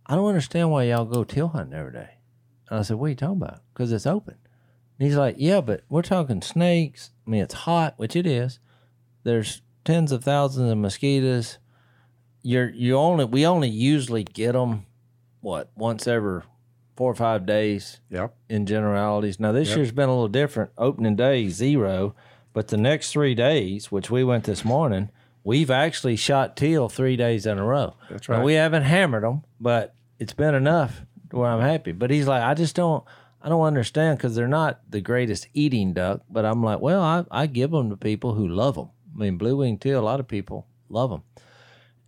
I 0.07 0.15
don't 0.15 0.29
understand 0.29 0.71
why 0.71 0.85
y'all 0.85 1.05
go 1.05 1.25
teal 1.25 1.49
hunting 1.49 1.75
every 1.79 1.93
day. 1.93 2.11
And 2.71 2.79
I 2.81 2.83
said, 2.83 2.97
What 2.97 3.07
are 3.07 3.11
you 3.11 3.15
talking 3.17 3.43
about? 3.43 3.61
Because 3.73 3.93
it's 3.93 4.07
open. 4.07 4.37
And 4.99 5.07
he's 5.09 5.17
like, 5.17 5.37
Yeah, 5.39 5.61
but 5.61 5.83
we're 5.89 6.03
talking 6.03 6.43
snakes. 6.43 7.11
I 7.27 7.31
mean, 7.31 7.43
it's 7.43 7.55
hot, 7.55 7.95
which 7.97 8.15
it 8.17 8.27
is. 8.27 8.59
There's 9.25 9.63
tens 9.85 10.13
of 10.13 10.23
thousands 10.25 10.71
of 10.71 10.79
mosquitoes. 10.79 11.59
You're 12.43 12.71
you 12.71 12.97
only 12.97 13.25
we 13.25 13.45
only 13.47 13.69
usually 13.69 14.23
get 14.25 14.53
them 14.53 14.87
what 15.41 15.71
once 15.77 16.07
every 16.07 16.43
four 16.97 17.11
or 17.11 17.15
five 17.17 17.45
days 17.45 18.01
Yep. 18.11 18.35
in 18.49 18.67
generalities. 18.67 19.39
Now 19.41 19.53
this 19.53 19.69
Yep. 19.71 19.77
year's 19.77 19.93
been 19.93 20.09
a 20.09 20.13
little 20.13 20.29
different. 20.29 20.71
Opening 20.79 21.17
day 21.17 21.49
zero, 21.49 22.15
but 22.53 22.69
the 22.69 22.77
next 22.77 23.11
three 23.13 23.35
days, 23.35 23.91
which 23.93 24.11
we 24.11 24.23
went 24.25 24.45
this 24.45 24.65
morning, 24.65 25.11
we've 25.47 25.71
actually 25.71 26.17
shot 26.17 26.57
teal 26.57 26.89
three 26.89 27.17
days 27.17 27.47
in 27.47 27.57
a 27.57 27.65
row. 27.65 27.95
That's 28.11 28.29
Now, 28.29 28.39
right. 28.39 28.45
we 28.45 28.55
haven't 28.55 28.83
hammered 28.83 29.23
them, 29.23 29.45
but 29.61 29.95
it's 30.19 30.33
been 30.35 30.55
enough 30.57 31.03
to 31.31 31.37
where 31.37 31.49
I'm 31.51 31.61
happy. 31.61 31.93
But 31.93 32.11
he's 32.11 32.27
like, 32.27 32.43
I 32.43 32.55
just 32.55 32.75
don't, 32.75 33.05
I 33.41 33.49
don't 33.49 33.63
understand 33.63 34.19
because 34.19 34.35
they're 34.35 34.49
not 34.49 34.81
the 34.91 35.01
greatest 35.01 35.47
eating 35.55 35.93
duck. 35.93 36.23
But 36.29 36.45
I'm 36.45 36.65
like, 36.65 36.81
well, 36.81 37.01
I, 37.01 37.25
I 37.31 37.47
give 37.47 37.71
them 37.71 37.91
to 37.91 37.97
people 37.97 38.35
who 38.35 38.49
love 38.49 38.75
them. 38.75 38.91
I 39.15 39.19
mean, 39.21 39.39
blue 39.39 39.57
wing 39.59 39.79
teal, 39.79 40.01
a 40.01 40.03
lot 40.03 40.19
of 40.21 40.27
people 40.27 40.67
love 40.89 41.11
them. 41.11 41.23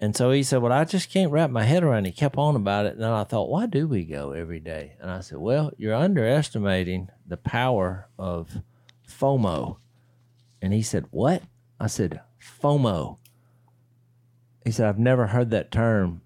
And 0.00 0.14
so 0.16 0.30
he 0.30 0.42
said, 0.44 0.62
Well, 0.62 0.70
I 0.72 0.84
just 0.84 1.10
can't 1.10 1.32
wrap 1.32 1.50
my 1.50 1.64
head 1.64 1.82
around 1.82 2.06
it. 2.06 2.10
He 2.10 2.14
kept 2.16 2.36
on 2.38 2.54
about 2.54 2.86
it. 2.86 2.92
And 2.94 3.02
then 3.02 3.10
I 3.10 3.24
thought, 3.24 3.48
Why 3.50 3.66
do 3.66 3.88
we 3.88 4.04
go 4.04 4.30
every 4.30 4.60
day? 4.60 4.92
And 5.00 5.10
I 5.10 5.18
said, 5.20 5.38
Well, 5.38 5.72
you're 5.76 5.94
underestimating 5.94 7.08
the 7.26 7.36
power 7.36 8.08
of 8.16 8.58
FOMO. 9.08 9.78
And 10.62 10.72
he 10.72 10.82
said, 10.82 11.06
What? 11.10 11.42
I 11.80 11.88
said, 11.88 12.20
FOMO. 12.62 13.17
He 14.68 14.72
said, 14.72 14.86
I've 14.86 14.98
never 14.98 15.28
heard 15.28 15.48
that 15.52 15.70
term 15.70 16.20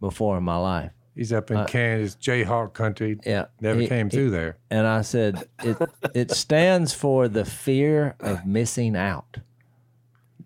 before 0.00 0.38
in 0.38 0.44
my 0.44 0.56
life. 0.56 0.92
He's 1.14 1.30
up 1.30 1.50
in 1.50 1.58
uh, 1.58 1.66
Kansas, 1.66 2.16
Jayhawk 2.18 2.72
country. 2.72 3.18
Yeah, 3.26 3.44
Never 3.60 3.80
he- 3.80 3.86
came 3.86 4.08
he- 4.08 4.16
through 4.16 4.30
there. 4.30 4.56
And 4.70 4.86
I 4.86 5.02
said, 5.02 5.46
it, 5.62 5.76
it 6.14 6.30
stands 6.30 6.94
for 6.94 7.28
the 7.28 7.44
fear 7.44 8.16
of 8.18 8.46
missing 8.46 8.96
out. 8.96 9.36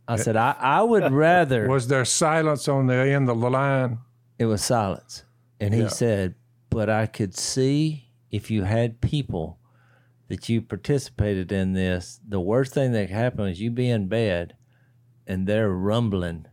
I 0.08 0.16
said, 0.16 0.34
I, 0.34 0.56
I 0.58 0.82
would 0.82 1.12
rather. 1.12 1.68
Was 1.68 1.86
there 1.86 2.04
silence 2.04 2.66
on 2.66 2.88
the 2.88 2.94
end 2.96 3.28
of 3.30 3.38
the 3.40 3.48
line? 3.48 3.98
It 4.40 4.46
was 4.46 4.64
silence. 4.64 5.22
And 5.60 5.72
he 5.72 5.82
Yeah. 5.82 5.88
said, 5.88 6.34
but 6.68 6.90
I 6.90 7.06
could 7.06 7.36
see 7.36 8.08
if 8.32 8.50
you 8.50 8.64
had 8.64 9.00
people 9.00 9.60
that 10.26 10.48
you 10.48 10.62
participated 10.62 11.52
in 11.52 11.74
this, 11.74 12.18
the 12.28 12.40
worst 12.40 12.74
thing 12.74 12.90
that 12.90 13.06
could 13.06 13.14
happen 13.16 13.46
is 13.46 13.60
you 13.60 13.70
be 13.70 13.88
in 13.88 14.08
bed 14.08 14.56
and 15.28 15.46
they're 15.46 15.70
rumbling 15.70 16.46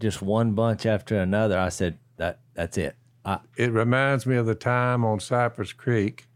just 0.00 0.22
one 0.22 0.52
bunch 0.52 0.86
after 0.86 1.18
another. 1.18 1.58
I 1.58 1.68
said, 1.70 1.98
that 2.16 2.40
that's 2.54 2.76
it. 2.78 2.96
I, 3.24 3.38
It 3.56 3.72
reminds 3.72 4.26
me 4.26 4.36
of 4.36 4.46
the 4.46 4.54
time 4.54 5.04
on 5.04 5.20
Cypress 5.20 5.72
Creek. 5.72 6.26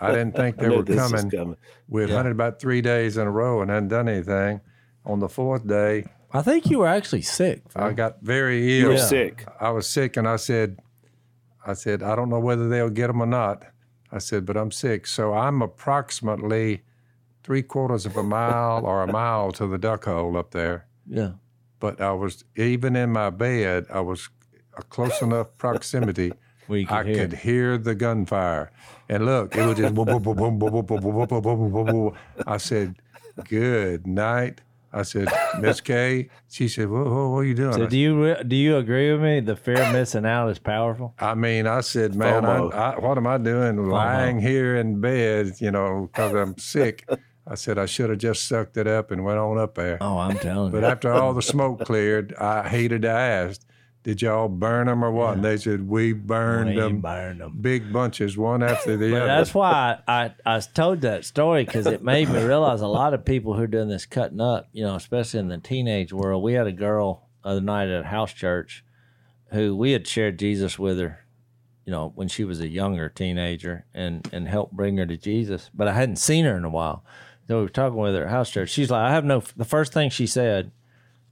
I 0.00 0.10
didn't 0.10 0.36
think 0.36 0.56
they 0.58 0.68
were 0.68 0.84
coming. 0.84 1.30
coming. 1.30 1.56
We 1.88 2.02
had 2.02 2.10
hunted 2.10 2.32
about 2.32 2.60
three 2.60 2.82
days 2.82 3.16
in 3.16 3.26
a 3.26 3.30
row 3.30 3.62
and 3.62 3.70
hadn't 3.70 3.88
done 3.88 4.08
anything. 4.08 4.60
On 5.06 5.20
the 5.20 5.28
fourth 5.28 5.66
day, 5.66 6.04
I 6.32 6.42
think 6.42 6.68
you 6.68 6.80
were 6.80 6.88
actually 6.88 7.22
sick. 7.22 7.62
I 7.76 7.92
got 7.92 8.20
very 8.22 8.70
You 8.78 8.82
ill. 8.82 8.88
were 8.88 8.94
Yeah. 8.96 9.04
sick. 9.06 9.46
I 9.60 9.70
was 9.70 9.88
sick, 9.88 10.16
and 10.16 10.26
I 10.28 10.36
said, 10.36 10.80
I 11.64 11.74
said, 11.74 12.02
I 12.02 12.14
don't 12.16 12.28
know 12.28 12.40
whether 12.40 12.68
they'll 12.68 12.90
get 12.90 13.06
them 13.06 13.22
or 13.22 13.26
not. 13.26 13.64
I 14.12 14.18
said, 14.18 14.44
but 14.44 14.56
I'm 14.56 14.70
sick. 14.72 15.06
So 15.06 15.32
I'm 15.32 15.62
approximately 15.62 16.82
three 17.44 17.62
quarters 17.62 18.04
of 18.04 18.16
a 18.16 18.22
mile 18.22 18.84
or 18.84 19.02
a 19.02 19.10
mile 19.12 19.52
to 19.52 19.66
the 19.66 19.78
duck 19.78 20.04
hole 20.04 20.36
up 20.36 20.50
there. 20.50 20.86
Yeah. 21.08 21.32
But 21.78 22.00
I 22.00 22.12
was, 22.12 22.44
even 22.56 22.96
in 22.96 23.10
my 23.12 23.30
bed, 23.30 23.86
I 23.90 24.00
was 24.00 24.28
a 24.76 24.82
close 24.82 25.20
enough 25.22 25.48
proximity. 25.58 26.32
Where 26.66 26.84
could 26.84 26.94
I 26.94 27.04
hear. 27.04 27.14
could 27.14 27.32
hear 27.38 27.78
the 27.78 27.94
gunfire. 27.94 28.72
And 29.08 29.24
look, 29.24 29.54
it 29.54 29.62
was 29.64 29.76
just 29.76 29.94
boom, 29.94 30.06
boom, 30.06 30.22
boom, 30.22 30.36
boom, 30.36 30.58
boom, 30.58 30.70
boom, 30.70 30.86
boom, 30.86 31.00
boom, 31.00 31.28
boom, 31.28 31.42
boom, 31.42 31.72
boom, 31.72 31.86
boom. 31.86 32.16
I 32.46 32.56
said, 32.56 32.96
good 33.44 34.06
night. 34.06 34.62
I 34.92 35.02
said, 35.02 35.30
Miss 35.60 35.80
Kay. 35.80 36.30
She 36.48 36.68
said, 36.68 36.88
what, 36.88 37.04
what, 37.04 37.28
what 37.30 37.38
are 37.38 37.44
you 37.44 37.54
doing? 37.54 37.74
So 37.74 37.84
I 37.84 37.86
do 37.86 37.98
you 37.98 38.24
re- 38.24 38.42
do 38.42 38.56
you 38.56 38.76
agree 38.78 39.12
with 39.12 39.20
me? 39.20 39.40
The 39.40 39.54
fear 39.54 39.82
of 39.82 39.92
missing 39.92 40.24
out 40.24 40.48
is 40.48 40.58
powerful. 40.58 41.14
I 41.18 41.34
mean, 41.34 41.66
I 41.66 41.82
said, 41.82 42.14
man, 42.14 42.46
I, 42.46 42.58
I, 42.58 42.98
what 42.98 43.18
am 43.18 43.26
I 43.26 43.36
doing 43.36 43.88
lying 43.90 44.40
here 44.40 44.76
in 44.76 45.00
bed, 45.00 45.54
you 45.58 45.70
know, 45.70 46.08
because 46.10 46.32
I'm 46.32 46.56
sick? 46.56 47.06
I 47.46 47.54
said, 47.54 47.78
I 47.78 47.86
should 47.86 48.10
have 48.10 48.18
just 48.18 48.46
sucked 48.48 48.76
it 48.76 48.86
up 48.88 49.10
and 49.12 49.24
went 49.24 49.38
on 49.38 49.56
up 49.58 49.74
there. 49.76 49.98
Oh, 50.00 50.18
I'm 50.18 50.36
telling 50.38 50.72
But 50.72 50.78
you. 50.78 50.82
But 50.82 50.90
after 50.90 51.12
all 51.12 51.32
the 51.32 51.42
smoke 51.42 51.84
cleared, 51.84 52.34
I 52.34 52.68
hated 52.68 53.02
to 53.02 53.08
ask, 53.10 53.60
did 54.02 54.22
y'all 54.22 54.48
burn 54.48 54.86
them 54.86 55.04
or 55.04 55.10
what? 55.12 55.34
And 55.34 55.44
they 55.44 55.56
said, 55.56 55.88
we 55.88 56.12
burned 56.12 56.70
We 56.70 56.76
them 56.76 57.00
burned 57.00 57.42
'em. 57.42 57.58
big 57.60 57.92
bunches, 57.92 58.36
one 58.38 58.62
after 58.62 58.96
the 58.96 59.16
other. 59.16 59.26
that's 59.26 59.52
why 59.54 59.98
I, 60.08 60.24
I, 60.44 60.56
I 60.56 60.60
told 60.60 61.00
that 61.02 61.24
story 61.24 61.64
because 61.64 61.86
it 61.86 62.02
made 62.04 62.28
me 62.28 62.42
realize 62.44 62.80
a 62.82 62.86
lot 62.88 63.14
of 63.14 63.24
people 63.24 63.54
who 63.54 63.62
are 63.62 63.66
doing 63.68 63.88
this 63.88 64.06
cutting 64.06 64.40
up, 64.40 64.68
you 64.72 64.84
know, 64.84 64.94
especially 64.96 65.40
in 65.40 65.48
the 65.48 65.58
teenage 65.58 66.12
world. 66.12 66.42
We 66.42 66.52
had 66.54 66.66
a 66.68 66.72
girl 66.72 67.28
the 67.42 67.50
other 67.50 67.60
night 67.60 67.88
at 67.88 68.06
house 68.06 68.32
church 68.32 68.84
who 69.52 69.76
we 69.76 69.92
had 69.92 70.06
shared 70.06 70.38
Jesus 70.38 70.78
with 70.78 70.98
her, 70.98 71.20
you 71.84 71.90
know, 71.92 72.12
when 72.16 72.26
she 72.28 72.44
was 72.44 72.60
a 72.60 72.68
younger 72.68 73.08
teenager 73.08 73.86
and, 73.94 74.28
and 74.32 74.46
helped 74.48 74.72
bring 74.72 74.96
her 74.98 75.06
to 75.06 75.16
Jesus. 75.16 75.70
But 75.74 75.86
I 75.88 75.92
hadn't 75.94 76.16
seen 76.16 76.44
her 76.44 76.56
in 76.56 76.64
a 76.64 76.70
while. 76.70 77.04
So 77.46 77.58
we 77.58 77.62
were 77.62 77.68
talking 77.68 77.98
with 77.98 78.14
her 78.14 78.24
at 78.24 78.30
house 78.30 78.50
church. 78.50 78.70
She's 78.70 78.90
like, 78.90 79.02
I 79.02 79.12
have 79.12 79.24
no, 79.24 79.42
the 79.56 79.64
first 79.64 79.92
thing 79.92 80.10
she 80.10 80.26
said, 80.26 80.72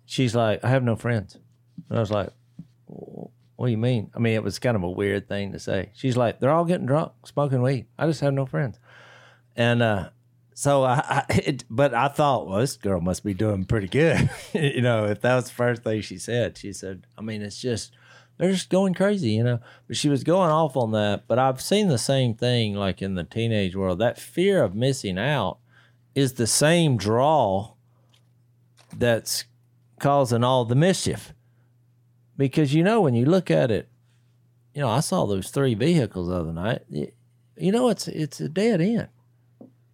she's 0.05 0.35
like, 0.35 0.65
I 0.65 0.69
have 0.69 0.85
no 0.85 0.97
friends. 0.97 1.39
And 1.89 1.99
I 1.99 2.01
was 2.01 2.11
like, 2.11 2.31
what 2.87 3.67
do 3.67 3.71
you 3.71 3.79
mean? 3.79 4.11
I 4.15 4.19
mean, 4.19 4.35
it 4.35 4.43
was 4.43 4.59
kind 4.59 4.77
of 4.77 4.83
a 4.83 4.91
weird 4.91 5.29
thing 5.29 5.53
to 5.53 5.59
say. 5.59 5.91
She's 5.95 6.17
like, 6.17 6.39
they're 6.39 6.51
all 6.51 6.65
getting 6.65 6.87
drunk, 6.87 7.13
smoking 7.25 7.63
weed. 7.63 7.87
I 7.99 8.07
just 8.07 8.21
have 8.21 8.35
no 8.35 8.47
friends. 8.47 8.79
And 9.57 9.83
uh, 9.83 10.11
so 10.55 10.85
I, 10.85 11.03
I 11.09 11.25
it, 11.35 11.65
but 11.69 11.95
I 11.95 12.09
thought, 12.09 12.47
well, 12.47 12.61
this 12.61 12.77
girl 12.77 13.01
must 13.01 13.25
be 13.25 13.35
doing 13.35 13.65
pretty 13.65 13.89
good. 13.89 14.31
you 14.53 14.83
know, 14.83 15.07
if 15.07 15.21
that 15.23 15.35
was 15.37 15.47
the 15.47 15.55
first 15.55 15.83
thing 15.83 16.01
she 16.01 16.19
said, 16.19 16.59
she 16.59 16.73
said, 16.73 17.07
I 17.19 17.23
mean, 17.23 17.43
it's 17.43 17.61
just, 17.61 17.93
they're 18.39 18.53
just 18.53 18.71
going 18.71 18.95
crazy, 18.95 19.31
you 19.31 19.45
know. 19.45 19.61
But 19.87 19.97
she 19.97 20.09
was 20.09 20.25
going 20.25 20.51
off 20.51 20.77
on 20.77 20.93
that. 20.93 21.27
But 21.29 21.39
I've 21.39 21.61
seen 21.61 21.89
the 21.89 21.99
same 21.99 22.35
thing 22.35 22.75
like 22.75 23.03
in 23.03 23.15
the 23.15 23.25
teenage 23.25 23.77
world. 23.77 23.99
That 24.01 24.19
fear 24.19 24.63
of 24.63 24.75
missing 24.75 25.19
out 25.19 25.59
is 26.15 26.35
the 26.35 26.47
same 26.47 26.97
draw 26.97 27.75
that's 28.97 29.45
causing 29.99 30.45
all 30.45 30.65
the 30.65 30.75
mischief. 30.75 31.33
Because 32.37 32.75
you 32.75 32.83
know 32.83 33.01
when 33.01 33.15
you 33.15 33.25
look 33.25 33.51
at 33.51 33.71
it 33.71 33.89
you 34.75 34.81
know 34.81 34.89
i 34.89 35.01
saw 35.01 35.25
those 35.25 35.51
three 35.51 35.75
vehicles 35.75 36.29
the 36.29 36.35
other 36.35 36.53
night. 36.53 36.83
You 36.91 37.73
know 37.73 37.89
it's 37.89 38.09
it's 38.09 38.41
a 38.41 38.49
dead 38.49 38.81
end. 38.81 39.09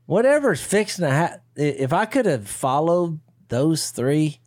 Whatever's 0.06 0.62
fixing 0.62 1.04
to 1.04 1.10
happen 1.10 1.40
if 1.54 1.92
i 1.92 2.04
could 2.04 2.26
have 2.26 2.48
followed 2.48 3.20
those 3.48 3.90
three 3.90 4.40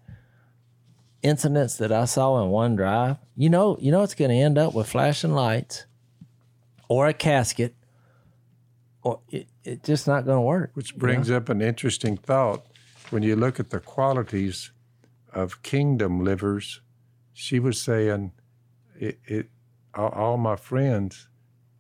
incidents 1.22 1.78
that 1.78 1.92
i 1.92 2.04
saw 2.06 2.44
in 2.44 2.50
one 2.50 2.76
drive 2.76 3.18
you 3.36 3.50
know 3.50 3.78
you 3.80 3.92
know 3.92 4.04
it's 4.04 4.16
going 4.16 4.32
to 4.32 4.36
end 4.36 4.58
up 4.58 4.74
with 4.74 4.90
flashing 4.90 5.32
lights 5.34 5.86
or 6.90 7.08
a 7.08 7.14
casket 7.14 7.76
it, 9.30 9.48
it's 9.64 9.86
just 9.86 10.08
not 10.08 10.26
going 10.26 10.38
to 10.38 10.42
work 10.42 10.72
Which 10.74 10.96
brings 10.96 11.30
up 11.30 11.50
an 11.50 11.62
interesting 11.62 12.18
thought. 12.18 12.66
When 13.10 13.24
you 13.24 13.36
look 13.36 13.60
at 13.60 13.70
the 13.70 13.80
qualities 13.80 14.72
of 15.34 15.62
kingdom 15.62 16.24
livers, 16.24 16.82
she 17.34 17.60
was 17.60 17.82
saying, 17.82 18.32
it, 19.00 19.20
it 19.26 19.50
all, 19.94 20.10
all 20.10 20.38
my 20.38 20.56
friends, 20.56 21.28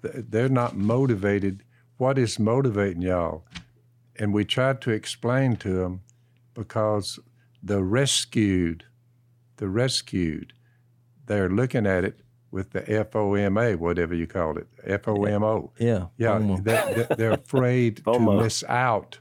they're 0.01 0.49
not 0.49 0.75
motivated. 0.75 1.63
What 1.97 2.17
is 2.17 2.37
motivating 2.39 3.01
y'all? 3.01 3.45
And 4.17 4.33
we 4.33 4.45
tried 4.45 4.81
to 4.81 4.91
explain 4.91 5.55
to 5.57 5.69
them 5.69 6.01
because 6.53 7.19
the 7.63 7.83
rescued, 7.83 8.83
the 9.57 9.69
rescued, 9.69 10.53
they're 11.25 11.49
looking 11.49 11.87
at 11.87 12.03
it 12.03 12.19
with 12.53 12.69
the 12.69 12.81
FOMA, 12.81 13.75
whatever 13.77 14.13
you 14.13 14.27
called 14.27 14.57
it, 14.59 14.67
FOMO. 15.01 15.71
yeah 15.79 16.05
Yeah, 16.17 16.37
they, 16.61 16.93
they- 17.09 17.15
they're 17.15 17.31
afraid 17.31 17.97
to 18.05 18.19
miss 18.19 18.63
out, 18.69 19.19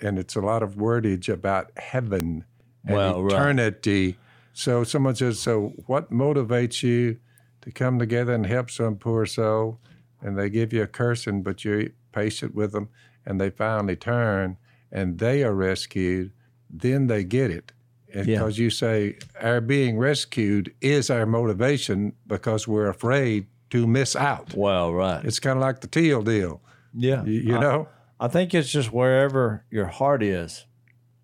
and 0.00 0.18
it's 0.18 0.34
a 0.34 0.40
lot 0.40 0.62
of 0.64 0.74
wordage 0.74 1.28
about 1.32 1.70
heaven 1.76 2.44
and 2.84 2.96
Well, 2.96 3.22
right. 3.22 3.32
eternity. 3.32 4.18
So 4.52 4.82
someone 4.82 5.14
says, 5.14 5.38
"So 5.38 5.72
what 5.86 6.10
motivates 6.10 6.82
you 6.82 7.18
to 7.62 7.70
come 7.70 8.00
together 8.00 8.34
and 8.34 8.44
help 8.44 8.70
some 8.70 8.96
poor 8.96 9.24
soul?" 9.24 9.78
And 10.20 10.36
they 10.36 10.50
give 10.50 10.72
you 10.72 10.82
a 10.82 10.86
cursing, 10.88 11.42
but 11.44 11.64
you're 11.64 11.90
patient 12.12 12.54
with 12.56 12.72
them, 12.72 12.88
and 13.24 13.40
they 13.40 13.50
finally 13.50 13.94
turn, 13.96 14.56
and 14.90 15.18
they 15.20 15.44
are 15.44 15.54
rescued. 15.54 16.32
Then 16.68 17.06
they 17.06 17.22
get 17.22 17.50
it. 17.52 17.70
And 18.14 18.26
Yeah. 18.26 18.38
because 18.38 18.58
you 18.58 18.70
say 18.70 19.16
our 19.40 19.60
being 19.60 19.98
rescued 19.98 20.74
is 20.80 21.10
our 21.10 21.24
motivation 21.26 22.12
because 22.26 22.68
we're 22.68 22.88
afraid 22.88 23.46
to 23.70 23.86
miss 23.86 24.14
out. 24.14 24.54
well 24.54 24.92
right 24.92 25.24
It's 25.24 25.38
kind 25.40 25.56
of 25.56 25.62
like 25.62 25.80
the 25.80 25.86
teal 25.86 26.22
deal, 26.22 26.60
yeah 26.92 27.24
you, 27.24 27.40
you 27.40 27.56
I- 27.56 27.60
know. 27.60 27.88
I 28.20 28.28
think 28.28 28.54
it's 28.54 28.70
just 28.70 28.92
wherever 28.92 29.64
your 29.70 29.86
heart 29.86 30.22
is. 30.22 30.66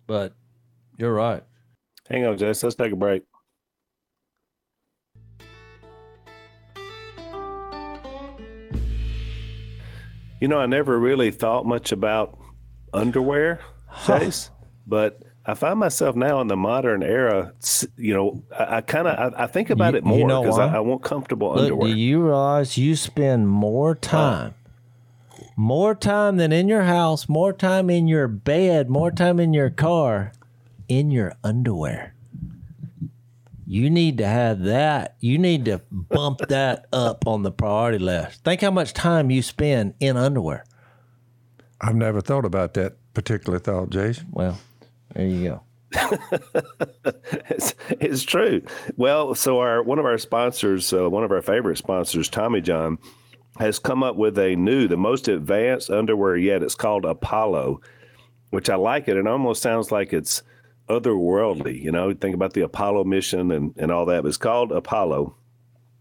But 0.05 0.33
you're 0.97 1.13
right. 1.13 1.43
Hang 2.09 2.25
on, 2.25 2.37
Jess. 2.37 2.61
Let's 2.63 2.75
take 2.75 2.91
a 2.91 2.95
break. 2.97 3.23
You 10.41 10.47
know, 10.47 10.57
I 10.57 10.65
never 10.67 10.97
really 10.97 11.31
thought 11.31 11.65
much 11.65 11.91
about 11.91 12.37
underwear, 12.93 13.59
Chase, 14.05 14.49
but 14.87 15.21
I 15.45 15.53
find 15.55 15.79
myself 15.79 16.15
now 16.15 16.41
in 16.41 16.47
the 16.47 16.57
modern 16.57 17.01
era. 17.01 17.53
You 17.97 18.13
know, 18.13 18.43
I, 18.57 18.77
I 18.77 18.81
kind 18.81 19.07
of 19.07 19.33
I, 19.33 19.43
I 19.43 19.47
think 19.47 19.69
about 19.69 19.93
You- 19.93 19.97
it 19.99 20.03
more 20.03 20.17
you 20.19 20.25
know 20.27 20.43
because? 20.43 20.59
I, 20.59 20.75
I 20.75 20.79
want 20.79 21.01
comfortable 21.03 21.49
Look, 21.49 21.59
underwear. 21.63 21.87
do 21.93 21.97
you 21.99 22.21
realize 22.23 22.77
you 22.77 22.95
spend 22.95 23.47
more 23.49 23.95
time, 23.95 24.53
more 25.55 25.95
time 25.95 26.37
than 26.37 26.51
in 26.51 26.67
your 26.67 26.83
house, 26.83 27.27
more 27.27 27.51
time 27.53 27.89
in 27.89 28.07
your 28.07 28.27
bed, 28.27 28.89
more 28.89 29.11
time 29.11 29.39
in 29.39 29.53
your 29.53 29.69
car, 29.69 30.33
in 30.87 31.09
your 31.09 31.33
underwear? 31.43 32.13
You 33.65 33.89
need 33.91 34.17
to 34.17 34.25
have 34.27 34.61
that. 34.63 35.15
You 35.19 35.37
need 35.37 35.65
to 35.65 35.81
bump 35.91 36.39
that 36.49 36.87
up 36.91 37.27
on 37.27 37.43
the 37.43 37.51
priority 37.51 37.99
list. 37.99 38.43
Think 38.43 38.61
how 38.61 38.71
much 38.71 38.93
time 38.93 39.29
you 39.29 39.41
spend 39.43 39.93
in 39.99 40.17
underwear. 40.17 40.65
I've 41.79 41.95
never 41.95 42.19
thought 42.19 42.45
about 42.45 42.73
that 42.73 42.97
particular 43.13 43.59
thought, 43.59 43.91
Jason. 43.91 44.27
Well, 44.31 44.57
there 45.13 45.25
you 45.25 45.49
go. 45.49 45.63
it's, 47.49 47.73
it's 47.89 48.23
true. 48.23 48.61
Well, 48.95 49.33
so 49.35 49.59
our 49.59 49.81
one 49.81 49.99
of 49.99 50.05
our 50.05 50.17
sponsors, 50.17 50.93
uh, 50.93 51.09
one 51.09 51.23
of 51.23 51.31
our 51.31 51.41
favorite 51.41 51.77
sponsors, 51.77 52.29
Tommy 52.29 52.61
John, 52.61 52.99
has 53.57 53.79
come 53.79 54.03
up 54.03 54.15
with 54.15 54.37
a 54.37 54.55
new, 54.55 54.87
the 54.87 54.97
most 54.97 55.27
advanced 55.27 55.89
underwear 55.89 56.37
yet. 56.37 56.63
It's 56.63 56.75
called 56.75 57.05
Apollo, 57.05 57.81
which 58.51 58.69
I 58.69 58.75
like 58.75 59.07
it. 59.07 59.17
It 59.17 59.27
almost 59.27 59.61
sounds 59.61 59.91
like 59.91 60.13
it's 60.13 60.43
otherworldly. 60.89 61.81
You 61.81 61.91
know, 61.91 62.13
think 62.13 62.35
about 62.35 62.53
the 62.53 62.61
Apollo 62.61 63.05
mission 63.05 63.51
and 63.51 63.73
and 63.77 63.91
all 63.91 64.05
that. 64.05 64.23
But 64.23 64.29
it's 64.29 64.37
called 64.37 64.71
Apollo, 64.71 65.35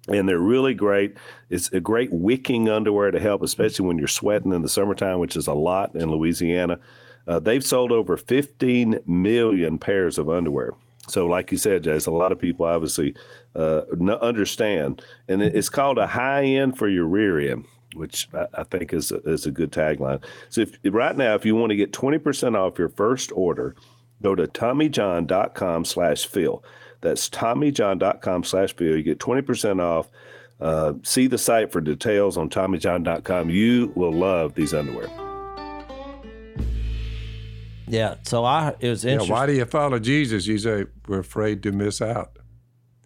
and 0.09 0.29
they're 0.29 0.39
really 0.39 0.75
great. 0.75 1.17
It's 1.49 1.73
a 1.73 1.81
great 1.81 2.13
wicking 2.13 2.69
underwear 2.69 3.11
to 3.11 3.21
help, 3.21 3.43
especially 3.43 3.87
when 3.87 3.99
you're 3.99 4.09
sweating 4.09 4.53
in 4.53 4.61
the 4.61 4.69
summertime, 4.69 5.19
which 5.19 5.37
is 5.37 5.47
a 5.47 5.55
lot 5.55 5.95
in 5.95 6.11
Louisiana. 6.11 6.79
Uh, 7.29 7.39
they've 7.39 7.65
sold 7.65 7.93
over 7.93 8.17
15 8.17 9.01
million 9.07 9.79
pairs 9.79 10.17
of 10.17 10.31
underwear. 10.31 10.73
So, 11.09 11.27
like 11.27 11.53
you 11.53 11.59
said, 11.59 11.85
Jay, 11.85 11.99
a 12.07 12.11
lot 12.11 12.33
of 12.33 12.39
people 12.39 12.67
obviously 12.67 13.15
uh, 13.55 13.83
understand, 14.21 15.03
and 15.29 15.43
it's 15.43 15.69
called 15.69 15.99
a 15.99 16.07
high 16.07 16.45
end 16.45 16.77
for 16.77 16.89
your 16.89 17.07
rear 17.07 17.39
end, 17.39 17.67
which 17.95 18.29
I, 18.35 18.47
I 18.55 18.65
think 18.65 18.93
is 18.93 19.13
a, 19.13 19.19
is 19.29 19.47
a 19.47 19.51
good 19.51 19.71
tagline. 19.71 20.23
So, 20.49 20.63
if, 20.63 20.79
right 20.85 21.17
now, 21.17 21.35
if 21.35 21.45
you 21.45 21.55
want 21.55 21.71
to 21.71 21.77
get 21.77 21.93
20% 21.93 22.57
off 22.57 22.79
your 22.79 22.89
first 22.89 23.31
order, 23.33 23.77
go 24.23 24.35
to 24.35 24.47
TommyJohn.com 24.47 25.85
slash 25.85 26.27
Phil. 26.27 26.63
That's 27.01 27.29
TommyJohn.com 27.29 28.45
slash 28.45 28.75
Phil. 28.75 28.97
You 28.97 29.03
get 29.03 29.19
20% 29.19 29.83
off. 29.83 30.09
Uh, 30.61 30.95
see 31.05 31.27
the 31.27 31.39
site 31.39 31.73
for 31.73 31.81
details 31.81 32.37
on 32.37 32.51
TommyJohn.com. 32.51 33.51
You 33.51 33.93
will 33.95 34.13
love 34.13 34.55
these 34.55 34.75
underwear. 34.75 35.28
Yeah. 37.89 38.17
So 38.23 38.45
I 38.45 38.75
it 38.81 38.89
was 38.89 39.05
interesting. 39.05 39.35
Yeah, 39.35 39.41
why 39.41 39.47
do 39.47 39.53
you 39.53 39.65
follow 39.65 39.99
Jesus? 39.99 40.47
You 40.47 40.59
say 40.59 40.87
we're 41.07 41.21
afraid 41.21 41.63
to 41.65 41.73
miss 41.73 42.01
out. 42.01 42.39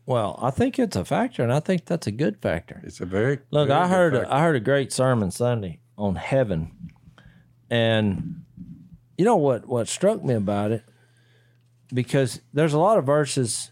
Well, 0.05 0.39
I 0.43 0.51
think 0.51 0.79
it's 0.79 0.97
a 0.97 1.05
factor, 1.05 1.43
and 1.43 1.53
I 1.53 1.61
think 1.61 1.85
that's 1.87 2.07
a 2.07 2.13
good 2.13 2.43
factor. 2.43 2.81
It's 2.85 3.01
a 3.01 3.07
very 3.07 3.39
look. 3.51 3.69
Very 3.69 3.81
I 3.81 3.89
heard 3.89 4.15
I 4.15 4.41
heard 4.41 4.57
a 4.57 4.61
great 4.61 4.93
sermon 4.93 5.31
Sunday 5.31 5.81
on 5.97 6.17
heaven, 6.17 6.73
and 7.71 8.45
you 9.17 9.25
know 9.25 9.37
what 9.37 9.67
what 9.67 9.89
struck 9.89 10.25
me 10.25 10.35
about 10.35 10.73
it 10.73 10.83
because 11.93 12.41
there's 12.53 12.73
a 12.73 12.79
lot 12.79 12.99
of 12.99 13.07
verses. 13.07 13.71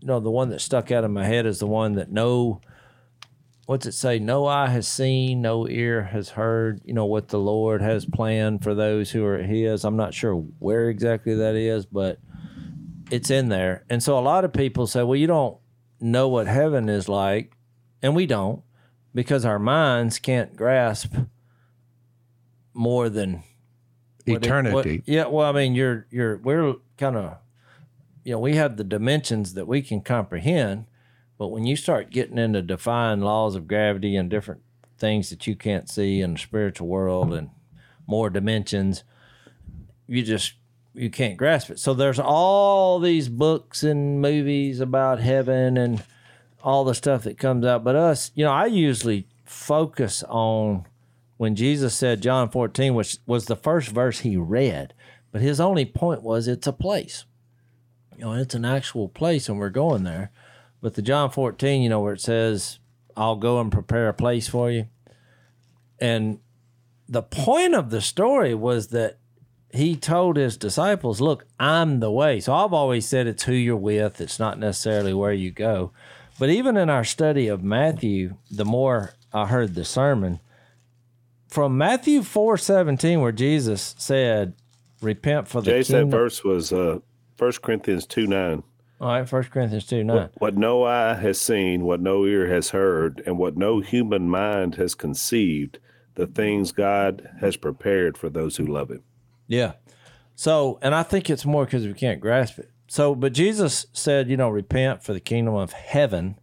You 0.00 0.08
know, 0.08 0.20
the 0.20 0.30
one 0.30 0.50
that 0.50 0.60
stuck 0.60 0.90
out 0.90 1.04
in 1.04 1.12
my 1.12 1.24
head 1.24 1.46
is 1.46 1.58
the 1.58 1.66
one 1.66 1.94
that 1.94 2.10
no 2.10 2.60
what's 3.66 3.86
it 3.86 3.92
say? 3.92 4.18
No 4.18 4.46
eye 4.46 4.68
has 4.68 4.86
seen, 4.86 5.40
no 5.40 5.66
ear 5.68 6.04
has 6.04 6.30
heard, 6.30 6.80
you 6.84 6.94
know, 6.94 7.06
what 7.06 7.28
the 7.28 7.38
Lord 7.38 7.80
has 7.80 8.04
planned 8.04 8.62
for 8.62 8.74
those 8.74 9.10
who 9.10 9.24
are 9.24 9.38
His. 9.38 9.84
I'm 9.84 9.96
not 9.96 10.14
sure 10.14 10.34
where 10.34 10.88
exactly 10.90 11.34
that 11.34 11.54
is, 11.54 11.86
but 11.86 12.18
it's 13.10 13.30
in 13.30 13.48
there. 13.48 13.84
And 13.88 14.02
so 14.02 14.18
a 14.18 14.20
lot 14.20 14.44
of 14.44 14.52
people 14.52 14.86
say, 14.86 15.02
well, 15.02 15.16
you 15.16 15.26
don't 15.26 15.58
know 16.00 16.28
what 16.28 16.46
heaven 16.46 16.88
is 16.88 17.08
like. 17.08 17.56
And 18.02 18.14
we 18.14 18.26
don't 18.26 18.62
because 19.14 19.44
our 19.44 19.58
minds 19.58 20.18
can't 20.18 20.54
grasp 20.54 21.14
more 22.74 23.08
than 23.08 23.42
eternity. 24.26 24.68
It, 24.68 24.74
what, 24.74 25.08
yeah. 25.08 25.26
Well, 25.26 25.48
I 25.48 25.52
mean, 25.52 25.74
you're, 25.74 26.06
you're, 26.10 26.36
we're 26.38 26.74
kind 26.98 27.16
of, 27.16 27.38
you 28.24 28.32
know, 28.32 28.40
we 28.40 28.56
have 28.56 28.76
the 28.76 28.84
dimensions 28.84 29.54
that 29.54 29.66
we 29.66 29.80
can 29.80 30.02
comprehend 30.02 30.86
but 31.38 31.48
when 31.48 31.66
you 31.66 31.76
start 31.76 32.10
getting 32.10 32.38
into 32.38 32.62
defying 32.62 33.20
laws 33.20 33.54
of 33.54 33.66
gravity 33.68 34.16
and 34.16 34.30
different 34.30 34.62
things 34.98 35.30
that 35.30 35.46
you 35.46 35.56
can't 35.56 35.90
see 35.90 36.20
in 36.20 36.34
the 36.34 36.38
spiritual 36.38 36.86
world 36.86 37.32
and 37.34 37.50
more 38.06 38.30
dimensions, 38.30 39.04
you 40.06 40.22
just 40.22 40.54
you 40.94 41.10
can't 41.10 41.36
grasp 41.36 41.70
it. 41.70 41.78
So 41.80 41.92
there's 41.92 42.20
all 42.20 43.00
these 43.00 43.28
books 43.28 43.82
and 43.82 44.22
movies 44.22 44.78
about 44.78 45.18
heaven 45.18 45.76
and 45.76 46.04
all 46.62 46.84
the 46.84 46.94
stuff 46.94 47.24
that 47.24 47.36
comes 47.36 47.66
out. 47.66 47.82
But 47.82 47.96
us, 47.96 48.30
you 48.34 48.44
know, 48.44 48.52
I 48.52 48.66
usually 48.66 49.26
focus 49.44 50.22
on 50.28 50.86
when 51.36 51.56
Jesus 51.56 51.94
said 51.94 52.22
John 52.22 52.48
14, 52.48 52.94
which 52.94 53.18
was 53.26 53.46
the 53.46 53.56
first 53.56 53.88
verse 53.88 54.20
he 54.20 54.36
read, 54.36 54.94
but 55.32 55.42
his 55.42 55.60
only 55.60 55.84
point 55.84 56.22
was 56.22 56.46
it's 56.46 56.68
a 56.68 56.72
place. 56.72 57.24
You 58.16 58.24
know, 58.24 58.32
it's 58.34 58.54
an 58.54 58.64
actual 58.64 59.08
place 59.08 59.48
and 59.48 59.58
we're 59.58 59.70
going 59.70 60.04
there. 60.04 60.30
But 60.84 60.92
the 60.92 61.00
John 61.00 61.30
14, 61.30 61.80
you 61.80 61.88
know, 61.88 62.00
where 62.00 62.12
it 62.12 62.20
says, 62.20 62.78
I'll 63.16 63.36
go 63.36 63.58
and 63.58 63.72
prepare 63.72 64.06
a 64.06 64.12
place 64.12 64.48
for 64.48 64.70
you. 64.70 64.84
And 65.98 66.40
the 67.08 67.22
point 67.22 67.74
of 67.74 67.88
the 67.88 68.02
story 68.02 68.54
was 68.54 68.88
that 68.88 69.16
he 69.72 69.96
told 69.96 70.36
his 70.36 70.58
disciples, 70.58 71.22
Look, 71.22 71.46
I'm 71.58 72.00
the 72.00 72.10
way. 72.10 72.38
So 72.38 72.52
I've 72.52 72.74
always 72.74 73.08
said 73.08 73.26
it's 73.26 73.44
who 73.44 73.54
you're 73.54 73.76
with, 73.76 74.20
it's 74.20 74.38
not 74.38 74.58
necessarily 74.58 75.14
where 75.14 75.32
you 75.32 75.50
go. 75.50 75.92
But 76.38 76.50
even 76.50 76.76
in 76.76 76.90
our 76.90 77.02
study 77.02 77.48
of 77.48 77.64
Matthew, 77.64 78.36
the 78.50 78.66
more 78.66 79.14
I 79.32 79.46
heard 79.46 79.74
the 79.74 79.86
sermon, 79.86 80.38
from 81.48 81.78
Matthew 81.78 82.22
4 82.22 82.58
17, 82.58 83.22
where 83.22 83.32
Jesus 83.32 83.94
said, 83.96 84.52
Repent 85.00 85.48
for 85.48 85.62
the 85.62 85.70
Jason, 85.70 85.94
kingdom. 85.94 86.10
that 86.10 86.16
verse 86.18 86.44
was 86.44 86.74
uh, 86.74 86.98
1 87.38 87.52
Corinthians 87.62 88.04
2 88.04 88.26
9. 88.26 88.62
All 89.00 89.08
right, 89.08 89.28
First 89.28 89.50
Corinthians 89.50 89.86
2 89.86 90.04
9. 90.04 90.16
What, 90.16 90.32
what, 90.38 90.56
no 90.56 90.84
eye 90.84 91.14
has 91.14 91.40
seen, 91.40 91.84
what 91.84 92.00
no 92.00 92.24
ear 92.24 92.46
has 92.48 92.70
heard, 92.70 93.22
and 93.26 93.38
what 93.38 93.56
no 93.56 93.80
human 93.80 94.28
mind 94.28 94.76
has 94.76 94.94
conceived, 94.94 95.78
the 96.14 96.26
things 96.26 96.72
God 96.72 97.28
has 97.40 97.56
prepared 97.56 98.16
for 98.16 98.30
those 98.30 98.56
who 98.56 98.66
love 98.66 98.90
Him. 98.90 99.02
Yeah. 99.46 99.72
So, 100.36 100.78
and 100.80 100.94
I 100.94 101.02
think 101.02 101.28
it's 101.28 101.44
more 101.44 101.64
because 101.64 101.86
we 101.86 101.94
can't 101.94 102.20
grasp 102.20 102.58
it. 102.58 102.70
So, 102.86 103.14
but 103.14 103.32
Jesus 103.32 103.86
said, 103.92 104.28
you 104.28 104.36
know, 104.36 104.48
repent 104.48 105.02
for 105.02 105.12
the 105.12 105.20
kingdom 105.20 105.54
of 105.54 105.72
heaven 105.72 106.38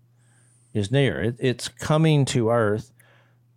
is 0.73 0.91
near. 0.91 1.21
It, 1.21 1.35
it's 1.39 1.67
coming 1.67 2.25
to 2.25 2.49
earth. 2.49 2.91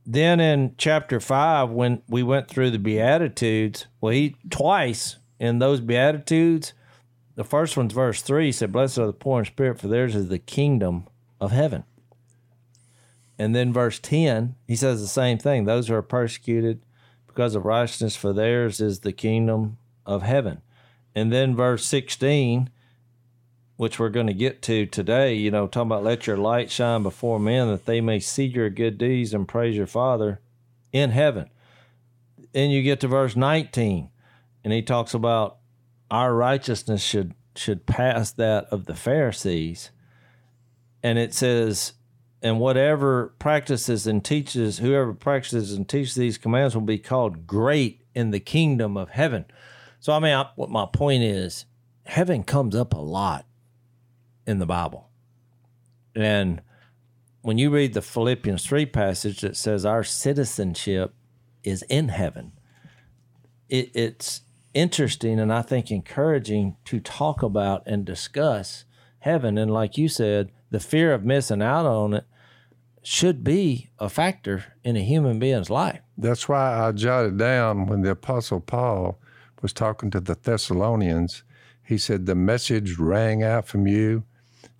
Then 0.06 0.38
in 0.38 0.74
chapter 0.76 1.18
five, 1.18 1.70
when 1.70 2.02
we 2.08 2.22
went 2.22 2.48
through 2.48 2.70
the 2.70 2.78
Beatitudes, 2.78 3.86
well, 4.00 4.12
he 4.12 4.36
twice 4.50 5.16
in 5.38 5.58
those 5.58 5.80
Beatitudes, 5.80 6.74
the 7.36 7.44
first 7.44 7.76
one's 7.76 7.92
verse 7.92 8.22
3 8.22 8.52
said, 8.52 8.72
Blessed 8.72 8.98
are 8.98 9.06
the 9.06 9.12
poor 9.12 9.40
in 9.40 9.44
spirit, 9.44 9.80
for 9.80 9.88
theirs 9.88 10.14
is 10.14 10.28
the 10.28 10.38
kingdom 10.38 11.08
of 11.40 11.50
heaven. 11.50 11.84
And 13.38 13.54
then 13.54 13.72
verse 13.72 13.98
10, 13.98 14.54
he 14.66 14.76
says 14.76 15.00
the 15.00 15.08
same 15.08 15.38
thing. 15.38 15.64
Those 15.64 15.88
who 15.88 15.94
are 15.94 16.02
persecuted 16.02 16.84
because 17.26 17.56
of 17.56 17.64
righteousness, 17.64 18.14
for 18.14 18.32
theirs 18.32 18.80
is 18.80 19.00
the 19.00 19.12
kingdom 19.12 19.78
of 20.06 20.22
heaven. 20.22 20.62
And 21.14 21.32
then 21.32 21.56
verse 21.56 21.84
16, 21.84 22.70
which 23.76 23.98
we're 23.98 24.08
going 24.08 24.28
to 24.28 24.34
get 24.34 24.62
to 24.62 24.86
today, 24.86 25.34
you 25.34 25.50
know, 25.50 25.66
talking 25.66 25.88
about 25.88 26.04
let 26.04 26.28
your 26.28 26.36
light 26.36 26.70
shine 26.70 27.02
before 27.02 27.40
men 27.40 27.68
that 27.68 27.86
they 27.86 28.00
may 28.00 28.20
see 28.20 28.44
your 28.44 28.70
good 28.70 28.98
deeds 28.98 29.34
and 29.34 29.48
praise 29.48 29.76
your 29.76 29.88
Father 29.88 30.40
in 30.92 31.10
heaven. 31.10 31.50
And 32.54 32.72
you 32.72 32.82
get 32.84 33.00
to 33.00 33.08
verse 33.08 33.34
19, 33.34 34.10
and 34.62 34.72
he 34.72 34.80
talks 34.80 35.12
about 35.12 35.58
our 36.14 36.32
righteousness 36.32 37.02
should 37.02 37.34
should 37.56 37.86
pass 37.86 38.30
that 38.32 38.66
of 38.66 38.86
the 38.86 38.94
Pharisees. 38.94 39.90
And 41.02 41.18
it 41.18 41.34
says, 41.34 41.94
and 42.40 42.60
whatever 42.60 43.34
practices 43.38 44.06
and 44.06 44.24
teaches, 44.24 44.78
whoever 44.78 45.12
practices 45.12 45.72
and 45.72 45.88
teaches 45.88 46.14
these 46.14 46.38
commands 46.38 46.74
will 46.74 46.82
be 46.82 46.98
called 46.98 47.46
great 47.48 48.02
in 48.14 48.30
the 48.30 48.40
kingdom 48.40 48.96
of 48.96 49.10
heaven. 49.10 49.44
So, 49.98 50.12
I 50.12 50.20
mean, 50.20 50.34
I, 50.34 50.48
what 50.54 50.70
my 50.70 50.86
point 50.86 51.24
is, 51.24 51.66
heaven 52.06 52.44
comes 52.44 52.76
up 52.76 52.94
a 52.94 52.98
lot 52.98 53.46
in 54.46 54.60
the 54.60 54.66
Bible. 54.66 55.10
And 56.14 56.62
when 57.42 57.58
you 57.58 57.70
read 57.70 57.92
the 57.92 58.02
Philippians 58.02 58.64
3 58.64 58.86
passage 58.86 59.40
that 59.40 59.56
says 59.56 59.84
our 59.84 60.04
citizenship 60.04 61.12
is 61.64 61.82
in 61.88 62.08
heaven, 62.08 62.52
it, 63.68 63.90
it's 63.94 64.42
interesting 64.74 65.38
and 65.38 65.52
I 65.52 65.62
think 65.62 65.90
encouraging 65.90 66.76
to 66.86 67.00
talk 67.00 67.42
about 67.42 67.82
and 67.86 68.04
discuss 68.04 68.84
heaven. 69.20 69.56
And 69.56 69.72
like 69.72 69.96
you 69.96 70.08
said, 70.08 70.50
the 70.70 70.80
fear 70.80 71.14
of 71.14 71.24
missing 71.24 71.62
out 71.62 71.86
on 71.86 72.14
it 72.14 72.24
should 73.02 73.44
be 73.44 73.90
a 73.98 74.08
factor 74.08 74.64
in 74.82 74.96
a 74.96 75.02
human 75.02 75.38
being's 75.38 75.70
life. 75.70 76.00
That's 76.16 76.48
why 76.48 76.86
I 76.86 76.92
jotted 76.92 77.38
down 77.38 77.86
when 77.86 78.02
the 78.02 78.10
Apostle 78.10 78.60
Paul 78.60 79.18
was 79.62 79.72
talking 79.72 80.10
to 80.10 80.20
the 80.20 80.34
Thessalonians. 80.34 81.44
He 81.82 81.98
said, 81.98 82.26
The 82.26 82.34
message 82.34 82.98
rang 82.98 83.42
out 83.42 83.66
from 83.66 83.86
you. 83.86 84.24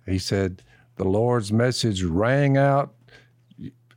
He 0.05 0.19
said, 0.19 0.63
The 0.95 1.03
Lord's 1.03 1.51
message 1.51 2.03
rang 2.03 2.57
out 2.57 2.93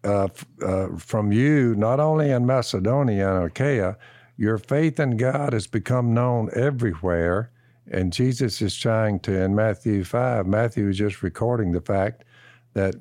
uh, 0.04 0.28
uh, 0.62 0.88
from 0.96 1.32
you, 1.32 1.74
not 1.74 2.00
only 2.00 2.30
in 2.30 2.46
Macedonia 2.46 3.34
and 3.34 3.46
Achaia, 3.46 3.96
your 4.38 4.56
faith 4.56 4.98
in 4.98 5.18
God 5.18 5.52
has 5.52 5.66
become 5.66 6.14
known 6.14 6.48
everywhere. 6.54 7.50
And 7.90 8.12
Jesus 8.12 8.62
is 8.62 8.76
trying 8.76 9.18
to, 9.20 9.42
in 9.42 9.54
Matthew 9.54 10.04
5, 10.04 10.46
Matthew 10.46 10.88
is 10.88 10.96
just 10.96 11.22
recording 11.22 11.72
the 11.72 11.80
fact 11.80 12.24
that 12.74 12.94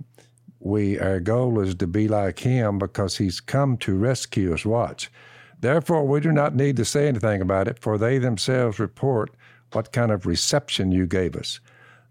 we 0.59 0.99
our 0.99 1.19
goal 1.19 1.59
is 1.61 1.75
to 1.75 1.87
be 1.87 2.07
like 2.07 2.39
him 2.39 2.79
because 2.79 3.17
he's 3.17 3.39
come 3.39 3.77
to 3.77 3.95
rescue 3.95 4.53
us. 4.53 4.65
Watch. 4.65 5.11
Therefore, 5.59 6.05
we 6.05 6.19
do 6.19 6.31
not 6.31 6.55
need 6.55 6.75
to 6.77 6.85
say 6.85 7.07
anything 7.07 7.41
about 7.41 7.67
it, 7.67 7.79
for 7.79 7.97
they 7.97 8.17
themselves 8.17 8.79
report 8.79 9.31
what 9.73 9.91
kind 9.91 10.11
of 10.11 10.25
reception 10.25 10.91
you 10.91 11.05
gave 11.05 11.35
us. 11.35 11.59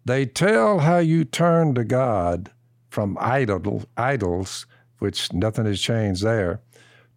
They 0.04 0.26
tell 0.26 0.78
how 0.78 0.98
you 0.98 1.24
turned 1.24 1.74
to 1.76 1.84
God 1.84 2.50
from 2.90 3.18
idol, 3.20 3.84
idols, 3.96 4.66
which 5.00 5.32
nothing 5.32 5.66
has 5.66 5.80
changed 5.80 6.22
there, 6.22 6.60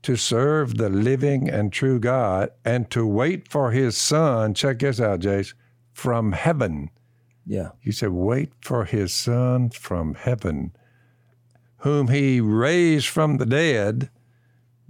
to 0.04 0.16
serve 0.16 0.78
the 0.78 0.90
living 0.90 1.50
and 1.50 1.74
true 1.74 2.00
God 2.00 2.52
and 2.64 2.90
to 2.92 3.06
wait 3.06 3.50
for 3.50 3.72
his 3.72 3.98
son. 3.98 4.54
Check 4.54 4.80
this 4.80 5.00
out, 5.00 5.20
Jase, 5.20 5.54
from 5.94 6.32
heaven. 6.32 6.90
Yeah. 7.46 7.70
He 7.82 7.92
said, 7.92 8.12
wait 8.12 8.54
for 8.62 8.86
his 8.86 9.14
son 9.14 9.72
from 9.72 10.14
heaven, 10.16 10.72
whom 11.78 12.08
he 12.08 12.40
raised 12.40 13.08
from 13.08 13.38
the 13.38 13.46
dead, 13.46 14.10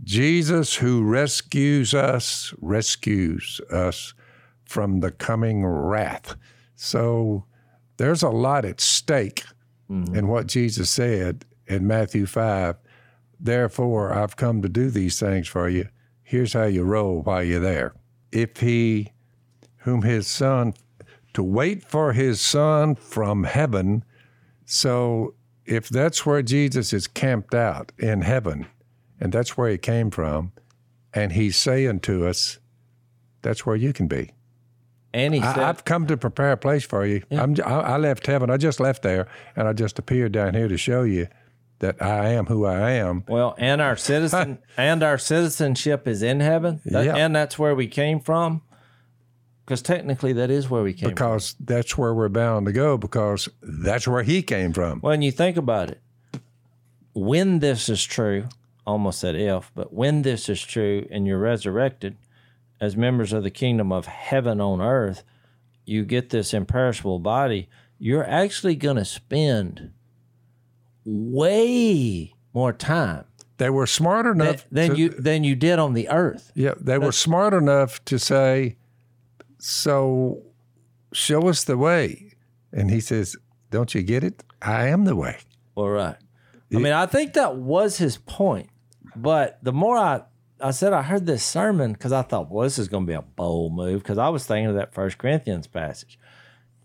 Jesus 0.04 0.76
who 0.76 1.04
rescues 1.04 1.94
us, 1.94 2.54
rescues 2.62 3.60
us 3.72 4.14
from 4.66 5.00
the 5.00 5.12
coming 5.12 5.66
wrath. 5.66 6.36
So 6.76 7.46
there's 7.98 8.24
a 8.24 8.30
lot 8.30 8.66
at 8.66 8.80
stake 8.80 9.44
mm-hmm. 9.90 10.16
in 10.16 10.28
what 10.28 10.48
Jesus 10.48 10.90
said 10.90 11.46
in 11.68 11.88
Matthew 11.88 12.26
5. 12.26 12.76
Therefore, 13.40 14.14
I've 14.14 14.36
come 14.36 14.62
to 14.62 14.70
do 14.70 14.90
these 14.90 15.20
things 15.20 15.48
for 15.48 15.70
you. 15.70 15.88
Here's 16.24 16.54
how 16.54 16.66
you 16.66 16.84
roll 16.84 17.22
while 17.22 17.44
you're 17.44 17.60
there. 17.60 17.94
If 18.32 18.58
he, 18.58 19.14
whom 19.78 20.02
his 20.02 20.28
son, 20.28 20.74
to 21.34 21.44
wait 21.44 21.84
for 21.84 22.14
his 22.14 22.42
son 22.42 22.96
from 22.96 23.44
heaven. 23.46 24.04
So 24.66 25.36
if 25.66 25.90
that's 25.90 26.26
where 26.26 26.42
Jesus 26.42 26.94
is 26.94 27.08
camped 27.08 27.54
out 27.54 27.92
in 27.98 28.22
heaven, 28.22 28.68
and 29.20 29.32
that's 29.32 29.58
where 29.58 29.70
he 29.70 29.78
came 29.78 30.12
from, 30.12 30.52
and 31.14 31.32
he's 31.32 31.56
saying 31.56 32.02
to 32.02 32.28
us, 32.28 32.60
that's 33.42 33.66
where 33.66 33.76
you 33.76 33.94
can 33.94 34.08
be. 34.08 34.32
And 35.14 35.34
he 35.34 35.42
said, 35.42 35.58
I, 35.58 35.70
I've 35.70 35.86
come 35.86 36.06
to 36.08 36.18
prepare 36.18 36.52
a 36.52 36.58
place 36.58 36.86
for 36.86 37.06
you. 37.06 37.24
I'm, 37.32 37.56
I, 37.66 37.80
I 37.80 37.98
left 37.98 38.28
heaven. 38.28 38.50
I 38.50 38.58
just 38.58 38.80
left 38.80 39.02
there, 39.02 39.28
and 39.56 39.68
I 39.68 39.74
just 39.74 39.98
appeared 39.98 40.34
down 40.34 40.54
here 40.54 40.68
to 40.68 40.78
show 40.78 41.04
you 41.04 41.28
that 41.80 42.02
I 42.02 42.30
am 42.30 42.46
who 42.48 42.66
I 42.66 42.92
am. 42.92 43.24
well, 43.28 43.56
and 43.58 43.82
our 43.82 43.96
citizen 43.96 44.60
and 44.78 45.02
our 45.04 45.18
citizenship 45.18 46.08
is 46.08 46.22
in 46.22 46.40
heaven, 46.42 46.82
That- 46.86 47.06
Yeah. 47.06 47.16
and 47.16 47.36
that's 47.36 47.58
where 47.58 47.74
we 47.76 47.88
came 47.88 48.20
from. 48.20 48.62
Because 49.66 49.82
technically, 49.84 50.34
that 50.34 50.50
is 50.50 50.68
where 50.70 50.82
we 50.82 50.94
came 50.94 51.10
from. 51.10 51.14
Because 51.14 51.56
that's 51.60 51.96
where 51.96 52.12
we're 52.14 52.28
bound 52.28 52.66
to 52.66 52.72
go. 52.72 52.98
Because 52.98 53.48
that's 53.62 54.08
where 54.08 54.24
he 54.24 54.42
came 54.42 54.74
from. 54.74 55.00
When 55.02 55.22
you 55.22 55.32
think 55.32 55.58
about 55.58 55.92
it, 55.92 56.02
when 57.14 57.60
this 57.60 57.88
is 57.90 58.04
true, 58.04 58.46
almost 58.88 59.20
said 59.20 59.36
if, 59.36 59.72
but 59.76 59.94
when 59.94 60.24
this 60.24 60.50
is 60.50 60.62
true 60.62 61.08
and 61.12 61.28
you're 61.28 61.38
resurrected 61.40 62.18
as 62.82 62.98
members 62.98 63.32
of 63.34 63.44
the 63.44 63.52
kingdom 63.52 63.92
of 63.92 64.06
heaven 64.08 64.60
on 64.60 64.82
earth, 64.82 65.24
you 65.86 66.04
get 66.04 66.30
this 66.32 66.52
imperishable 66.54 67.20
body, 67.20 67.70
you're 68.00 68.28
actually 68.28 68.76
going 68.76 68.98
to 68.98 69.06
spend 69.06 69.92
way 71.06 72.34
more 72.54 72.74
time 72.74 73.26
They 73.58 73.70
were 73.70 73.88
smart 73.88 74.26
than, 74.26 74.42
enough 74.42 74.66
than 74.72 74.92
to- 74.92 74.98
you 74.98 75.10
than 75.10 75.44
you 75.44 75.56
did 75.56 75.80
on 75.80 75.94
the 75.94 76.08
earth. 76.10 76.52
Yeah, 76.56 76.76
they 76.80 76.98
were 76.98 77.12
smart 77.12 77.54
enough 77.54 78.04
to 78.06 78.18
say, 78.18 78.78
"So, 79.58 80.44
show 81.12 81.48
us 81.50 81.64
the 81.64 81.78
way." 81.78 82.34
And 82.72 82.90
he 82.90 83.00
says, 83.02 83.36
"Don't 83.70 83.94
you 83.94 84.02
get 84.02 84.24
it? 84.24 84.44
I 84.62 84.88
am 84.88 85.06
the 85.06 85.16
way." 85.16 85.38
All 85.76 85.90
right. 85.90 86.06
right. 86.06 86.18
I 86.74 86.78
mean, 86.78 86.94
I 86.94 87.06
think 87.06 87.34
that 87.34 87.58
was 87.58 87.98
his 87.98 88.18
point. 88.18 88.70
But 89.16 89.58
the 89.64 89.74
more 89.74 89.98
I, 89.98 90.22
I 90.62 90.72
said 90.72 90.94
I 90.94 91.02
heard 91.02 91.26
this 91.26 91.44
sermon 91.44 91.94
because 91.94 92.12
I 92.12 92.22
thought, 92.22 92.50
well, 92.52 92.64
this 92.64 92.78
is 92.78 92.88
going 92.88 93.06
to 93.06 93.08
be 93.08 93.14
a 93.16 93.22
bold 93.22 93.74
move 93.74 94.04
because 94.04 94.18
I 94.18 94.30
was 94.30 94.46
thinking 94.46 94.68
of 94.68 94.76
that 94.76 94.94
First 94.94 95.18
Corinthians 95.18 95.68
passage 95.68 96.20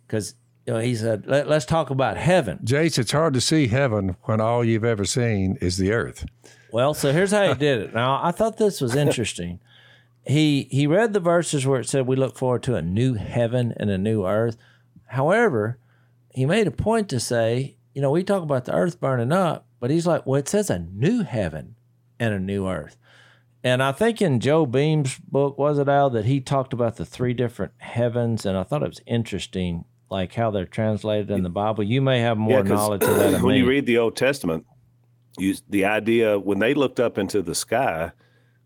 because 0.07 0.35
you 0.67 0.73
know 0.73 0.81
he 0.81 0.95
said, 0.95 1.27
Let, 1.27 1.49
"Let's 1.49 1.67
talk 1.67 1.91
about 1.91 2.17
heaven." 2.17 2.61
Jase, 2.65 2.99
it's 2.99 3.13
hard 3.13 3.35
to 3.35 3.41
see 3.41 3.69
heaven 3.69 4.17
when 4.23 4.41
all 4.41 4.65
you've 4.65 4.85
ever 4.85 5.05
seen 5.05 5.57
is 5.61 5.77
the 5.77 5.93
earth. 5.93 6.27
Well, 6.73 6.95
so 6.95 7.13
here's 7.13 7.31
how 7.31 7.49
he 7.49 7.55
did 7.55 7.81
it. 7.81 7.95
Now, 7.95 8.21
I 8.23 8.33
thought 8.33 8.57
this 8.57 8.81
was 8.81 8.97
interesting. 8.97 9.61
He 10.27 10.69
he 10.71 10.87
read 10.87 11.13
the 11.13 11.21
verses 11.21 11.67
where 11.67 11.81
it 11.81 11.89
said 11.89 12.07
we 12.07 12.17
look 12.17 12.37
forward 12.37 12.63
to 12.65 12.77
a 12.77 12.83
new 12.83 13.15
heaven 13.15 13.75
and 13.77 13.91
a 13.91 13.99
new 13.99 14.27
earth. 14.27 14.57
However, 15.09 15.79
he 16.31 16.47
made 16.47 16.67
a 16.67 16.73
point 16.73 17.09
to 17.11 17.21
say, 17.21 17.77
you 17.93 18.03
know, 18.03 18.11
we 18.11 18.25
talk 18.25 18.43
about 18.43 18.65
the 18.65 18.75
earth 18.75 19.01
burning 19.01 19.33
up, 19.33 19.67
but 19.79 19.91
he's 19.91 20.07
like, 20.07 20.27
well, 20.27 20.41
it 20.41 20.49
says 20.49 20.69
a 20.71 20.79
new 20.81 21.23
heaven 21.23 21.77
and 22.19 22.35
a 22.35 22.41
new 22.41 22.67
earth. 22.67 22.97
And 23.63 23.83
I 23.83 23.93
think 23.93 24.21
in 24.21 24.41
Joe 24.41 24.67
Beam's 24.67 25.19
book, 25.19 25.57
was 25.57 25.79
it 25.79 25.89
Al, 25.89 26.11
that 26.11 26.27
he 26.27 26.41
talked 26.41 26.73
about 26.73 26.97
the 26.97 27.07
three 27.07 27.33
different 27.33 27.73
heavens, 27.79 28.45
and 28.45 28.59
I 28.59 28.63
thought 28.63 28.83
it 28.83 28.89
was 28.89 29.01
interesting, 29.07 29.85
like 30.11 30.35
how 30.35 30.51
they're 30.51 30.67
translated 30.67 31.31
in 31.31 31.43
the 31.43 31.51
Bible. 31.51 31.83
You 31.85 32.01
may 32.03 32.21
have 32.21 32.37
more 32.39 32.61
'cause 32.63 32.71
knowledge 32.71 33.03
of 33.03 33.17
that 33.17 33.33
when 33.43 33.55
me. 33.55 33.59
you 33.59 33.67
read 33.67 33.87
the 33.87 33.99
Old 33.99 34.17
Testament, 34.17 34.67
you, 35.39 35.55
the 35.69 35.85
idea 35.85 36.39
when 36.39 36.59
they 36.59 36.75
looked 36.75 37.01
up 37.01 37.19
into 37.19 37.43
the 37.43 37.55
sky, 37.55 38.13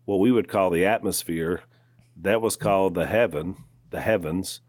what 0.05 0.19
we 0.19 0.31
would 0.31 0.47
call 0.47 0.69
the 0.69 0.85
atmosphere, 0.85 1.61
that 2.21 2.41
was 2.41 2.55
called 2.55 2.93
the 2.93 3.05
heaven, 3.07 3.55
the 3.89 4.01
heavens. 4.01 4.61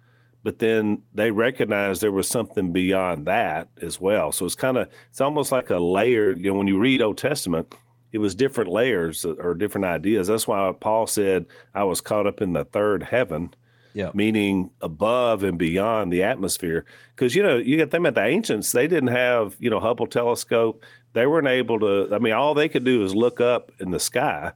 But 0.42 0.58
then 0.58 1.02
they 1.12 1.30
recognized 1.30 2.00
there 2.00 2.12
was 2.12 2.26
something 2.28 2.72
beyond 2.72 3.26
that 3.26 3.68
as 3.82 4.00
well. 4.00 4.32
So 4.32 4.46
it's 4.46 4.54
kind 4.54 4.78
of 4.78 4.88
it's 5.10 5.20
almost 5.20 5.52
like 5.52 5.68
a 5.68 5.78
layer. 5.78 6.32
You 6.34 6.52
know, 6.52 6.58
when 6.58 6.66
you 6.66 6.78
read 6.78 7.02
Old 7.02 7.18
Testament, 7.18 7.74
it 8.12 8.18
was 8.18 8.34
different 8.34 8.70
layers 8.70 9.26
or 9.26 9.52
different 9.54 9.84
ideas. 9.84 10.28
That's 10.28 10.48
why 10.48 10.72
Paul 10.80 11.06
said, 11.06 11.44
"I 11.74 11.84
was 11.84 12.00
caught 12.00 12.26
up 12.26 12.40
in 12.40 12.54
the 12.54 12.64
third 12.64 13.02
heaven." 13.02 13.52
Yeah. 13.92 14.10
meaning 14.14 14.70
above 14.80 15.42
and 15.42 15.58
beyond 15.58 16.12
the 16.12 16.22
atmosphere. 16.22 16.84
Because 17.14 17.34
you 17.34 17.42
know, 17.42 17.56
you 17.56 17.76
got 17.76 17.90
them 17.90 18.06
at 18.06 18.14
the 18.14 18.24
ancients; 18.24 18.72
they 18.72 18.86
didn't 18.86 19.08
have 19.08 19.56
you 19.58 19.70
know 19.70 19.80
Hubble 19.80 20.06
telescope. 20.06 20.82
They 21.12 21.26
weren't 21.26 21.48
able 21.48 21.80
to. 21.80 22.08
I 22.14 22.18
mean, 22.18 22.32
all 22.32 22.54
they 22.54 22.68
could 22.68 22.84
do 22.84 23.04
is 23.04 23.14
look 23.14 23.40
up 23.40 23.72
in 23.80 23.90
the 23.90 24.00
sky, 24.00 24.52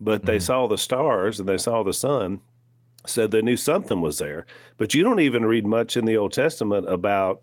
but 0.00 0.24
they 0.24 0.36
mm-hmm. 0.36 0.44
saw 0.44 0.66
the 0.68 0.78
stars 0.78 1.40
and 1.40 1.48
they 1.48 1.58
saw 1.58 1.82
the 1.82 1.92
sun, 1.92 2.40
so 3.06 3.26
they 3.26 3.42
knew 3.42 3.56
something 3.56 4.00
was 4.00 4.18
there. 4.18 4.46
But 4.78 4.94
you 4.94 5.02
don't 5.02 5.20
even 5.20 5.44
read 5.44 5.66
much 5.66 5.96
in 5.96 6.04
the 6.04 6.16
Old 6.16 6.32
Testament 6.32 6.88
about 6.88 7.42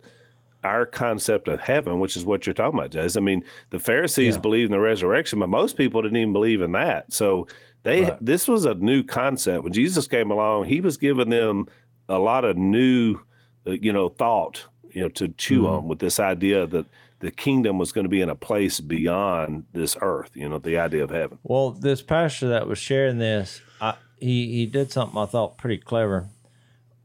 our 0.64 0.86
concept 0.86 1.48
of 1.48 1.60
heaven, 1.60 2.00
which 2.00 2.18
is 2.18 2.26
what 2.26 2.46
you're 2.46 2.54
talking 2.54 2.80
about, 2.80 2.92
Jez. 2.92 3.16
I 3.16 3.20
mean, 3.20 3.44
the 3.70 3.80
Pharisees 3.80 4.36
Yeah. 4.36 4.42
believed 4.42 4.72
in 4.72 4.78
the 4.78 4.80
resurrection, 4.84 5.40
but 5.40 5.50
most 5.50 5.78
people 5.78 6.02
didn't 6.02 6.18
even 6.18 6.34
believe 6.34 6.62
in 6.62 6.72
that. 6.74 7.14
So 7.14 7.48
they 7.84 8.04
Right. 8.04 8.18
this 8.26 8.48
was 8.48 8.66
a 8.66 8.74
new 8.76 9.04
concept. 9.04 9.64
When 9.64 9.74
Jesus 9.74 10.08
came 10.08 10.32
along, 10.32 10.66
he 10.66 10.82
was 10.82 10.98
giving 10.98 11.30
them 11.30 11.68
a 12.10 12.20
lot 12.20 12.44
of 12.46 12.58
new, 12.58 13.20
uh, 13.66 13.72
you 13.72 13.92
know, 13.94 14.10
thought, 14.10 14.66
you 14.92 15.02
know, 15.04 15.10
to 15.10 15.28
chew 15.30 15.64
Mm-hmm. 15.64 15.74
on 15.74 15.88
with 15.88 16.00
this 16.00 16.20
idea 16.20 16.66
that 16.68 16.86
the 17.20 17.32
kingdom 17.32 17.78
was 17.80 17.92
going 17.92 18.06
to 18.06 18.10
be 18.10 18.22
in 18.22 18.30
a 18.30 18.36
place 18.36 18.80
beyond 18.80 19.66
this 19.74 19.98
earth. 20.02 20.32
You 20.36 20.50
know, 20.50 20.60
the 20.60 20.78
idea 20.78 21.04
of 21.04 21.10
heaven. 21.10 21.40
Well, 21.44 21.72
this 21.72 22.02
pastor 22.02 22.50
that 22.50 22.68
was 22.68 22.78
sharing 22.78 23.18
this, 23.18 23.62
I, 23.82 23.96
he 24.20 24.52
he 24.54 24.66
did 24.66 24.92
something 24.92 25.18
I 25.18 25.26
thought 25.26 25.58
pretty 25.58 25.78
clever, 25.78 26.28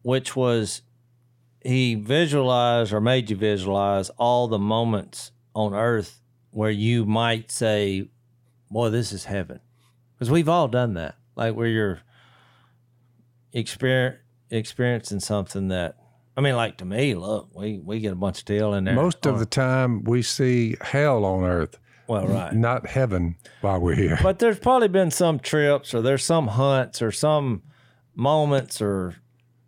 which 0.03 0.35
was 0.37 0.83
he 1.65 1.95
visualized 1.95 2.93
or 2.93 3.01
made 3.01 3.31
you 3.31 3.37
visualize 3.37 4.11
all 4.19 4.49
the 4.49 4.59
moments 4.59 5.31
on 5.55 5.75
earth 5.75 6.21
where 6.51 6.71
you 6.71 7.05
might 7.07 7.51
say, 7.51 8.09
"Boy, 8.71 8.91
this 8.91 9.13
is 9.13 9.25
heaven," 9.25 9.61
because 10.23 10.31
we've 10.31 10.49
all 10.49 10.69
done 10.69 10.95
that. 10.95 11.17
Like 11.35 11.57
where 11.57 11.67
you're 11.67 11.99
exper- 13.53 14.19
experiencing 14.51 15.19
something 15.19 15.67
that, 15.67 15.97
I 16.37 16.41
mean, 16.41 16.55
like 16.55 16.77
to 16.77 16.85
me, 16.85 17.17
look, 17.17 17.49
we 17.53 17.81
we 17.81 17.99
get 17.99 18.13
a 18.13 18.15
bunch 18.15 18.39
of 18.39 18.45
tail 18.45 18.73
in 18.75 18.85
there. 18.85 18.95
Most 18.95 19.27
of 19.27 19.41
the 19.41 19.47
time, 19.47 20.05
we 20.05 20.23
see 20.23 20.77
hell 20.81 21.25
on 21.25 21.43
earth, 21.43 21.77
well, 22.07 22.29
right. 22.29 22.55
not 22.55 22.87
heaven, 22.87 23.35
while 23.63 23.81
we're 23.81 23.97
here. 23.97 24.17
But 24.23 24.39
there's 24.39 24.61
probably 24.61 24.87
been 24.87 25.11
some 25.11 25.41
trips 25.41 25.93
or 25.93 26.03
there's 26.03 26.23
some 26.23 26.47
hunts 26.47 27.03
or 27.03 27.11
some 27.11 27.63
moments 28.15 28.81
or 28.81 29.17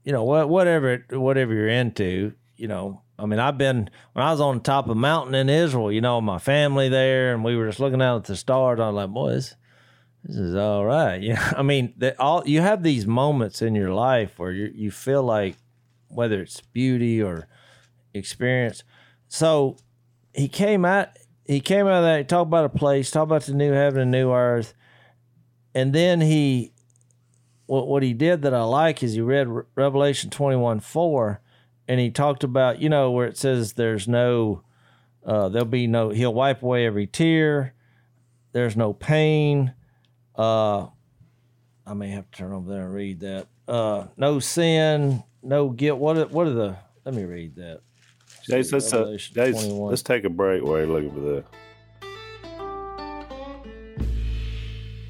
you 0.04 0.12
know 0.12 0.22
what 0.22 0.48
whatever 0.48 1.04
whatever 1.10 1.52
you're 1.52 1.66
into, 1.66 2.32
you 2.56 2.68
know. 2.68 3.02
I 3.18 3.26
mean, 3.26 3.40
I've 3.40 3.58
been 3.58 3.90
when 4.12 4.24
I 4.24 4.30
was 4.30 4.40
on 4.40 4.58
the 4.58 4.62
top 4.62 4.84
of 4.84 4.92
a 4.92 4.94
mountain 4.94 5.34
in 5.34 5.48
Israel, 5.48 5.90
you 5.90 6.00
know, 6.00 6.20
my 6.20 6.38
family 6.38 6.88
there 6.88 7.34
and 7.34 7.42
we 7.42 7.56
were 7.56 7.66
just 7.66 7.80
looking 7.80 8.00
out 8.00 8.18
at 8.18 8.24
the 8.26 8.36
stars. 8.36 8.78
I 8.78 8.86
was 8.86 8.94
like, 8.94 9.10
boy, 9.10 9.30
this, 9.32 9.56
this 10.24 10.36
is 10.36 10.54
all 10.54 10.84
right. 10.84 11.22
Yeah. 11.22 11.52
I 11.56 11.62
mean, 11.62 11.94
that 11.98 12.18
all 12.18 12.42
you 12.46 12.60
have 12.60 12.82
these 12.82 13.06
moments 13.06 13.62
in 13.62 13.74
your 13.74 13.92
life 13.92 14.38
where 14.38 14.52
you 14.52 14.72
you 14.74 14.90
feel 14.90 15.22
like 15.22 15.56
whether 16.08 16.40
it's 16.40 16.60
beauty 16.60 17.22
or 17.22 17.46
experience. 18.14 18.82
So 19.28 19.76
he 20.34 20.48
came 20.48 20.84
out 20.84 21.08
he 21.44 21.60
came 21.60 21.86
out 21.86 21.98
of 21.98 22.04
that, 22.04 22.18
he 22.18 22.24
talked 22.24 22.48
about 22.48 22.64
a 22.64 22.70
place, 22.70 23.10
talked 23.10 23.28
about 23.28 23.42
the 23.42 23.52
new 23.52 23.72
heaven 23.72 24.00
and 24.00 24.10
new 24.10 24.32
earth. 24.32 24.72
And 25.74 25.92
then 25.92 26.20
he 26.20 26.72
what 27.66 27.86
what 27.86 28.02
he 28.02 28.14
did 28.14 28.42
that 28.42 28.54
I 28.54 28.62
like 28.62 29.02
is 29.02 29.14
he 29.14 29.20
read 29.20 29.48
Re- 29.48 29.64
Revelation 29.74 30.30
21 30.30 30.80
4 30.80 31.40
and 31.86 32.00
he 32.00 32.10
talked 32.10 32.44
about, 32.44 32.80
you 32.80 32.88
know, 32.88 33.10
where 33.10 33.26
it 33.26 33.36
says 33.36 33.74
there's 33.74 34.08
no 34.08 34.62
uh 35.24 35.48
there'll 35.50 35.66
be 35.66 35.86
no 35.86 36.10
he'll 36.10 36.34
wipe 36.34 36.62
away 36.62 36.86
every 36.86 37.06
tear. 37.06 37.74
There's 38.52 38.76
no 38.76 38.92
pain. 38.92 39.74
Uh 40.36 40.86
I 41.86 41.94
may 41.94 42.10
have 42.10 42.30
to 42.30 42.38
turn 42.38 42.52
over 42.52 42.70
there 42.70 42.84
and 42.86 42.94
read 42.94 43.20
that. 43.20 43.46
Uh 43.68 44.06
no 44.16 44.38
sin, 44.40 45.22
no 45.42 45.70
guilt. 45.70 45.98
What 45.98 46.16
are, 46.18 46.26
what 46.26 46.46
are 46.46 46.54
the 46.54 46.76
let 47.04 47.14
me 47.14 47.24
read 47.24 47.56
that. 47.56 47.80
Jase, 48.48 48.72
let's, 48.72 48.92
uh, 48.92 48.98
Revelation 48.98 49.34
Jase, 49.34 49.64
let's 49.64 50.02
take 50.02 50.24
a 50.24 50.30
break 50.30 50.62
while 50.62 50.78
you're 50.78 50.86
looking 50.86 51.12
for 51.12 51.20
that. 51.20 51.44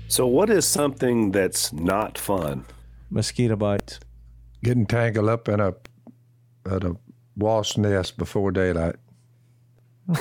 So, 0.09 0.27
what 0.27 0.51
is 0.51 0.67
something 0.67 1.33
that's 1.33 1.73
not 1.73 2.19
fun? 2.19 2.65
Mosquito 3.11 3.57
bites. 3.57 3.99
Getting 4.63 4.87
tangled 4.87 5.29
up 5.29 5.49
in 5.49 5.61
a 5.61 5.75
at 6.71 6.85
a 6.85 6.97
wasp 7.37 7.79
nest 7.79 8.17
before 8.17 8.53
daylight. 8.53 8.97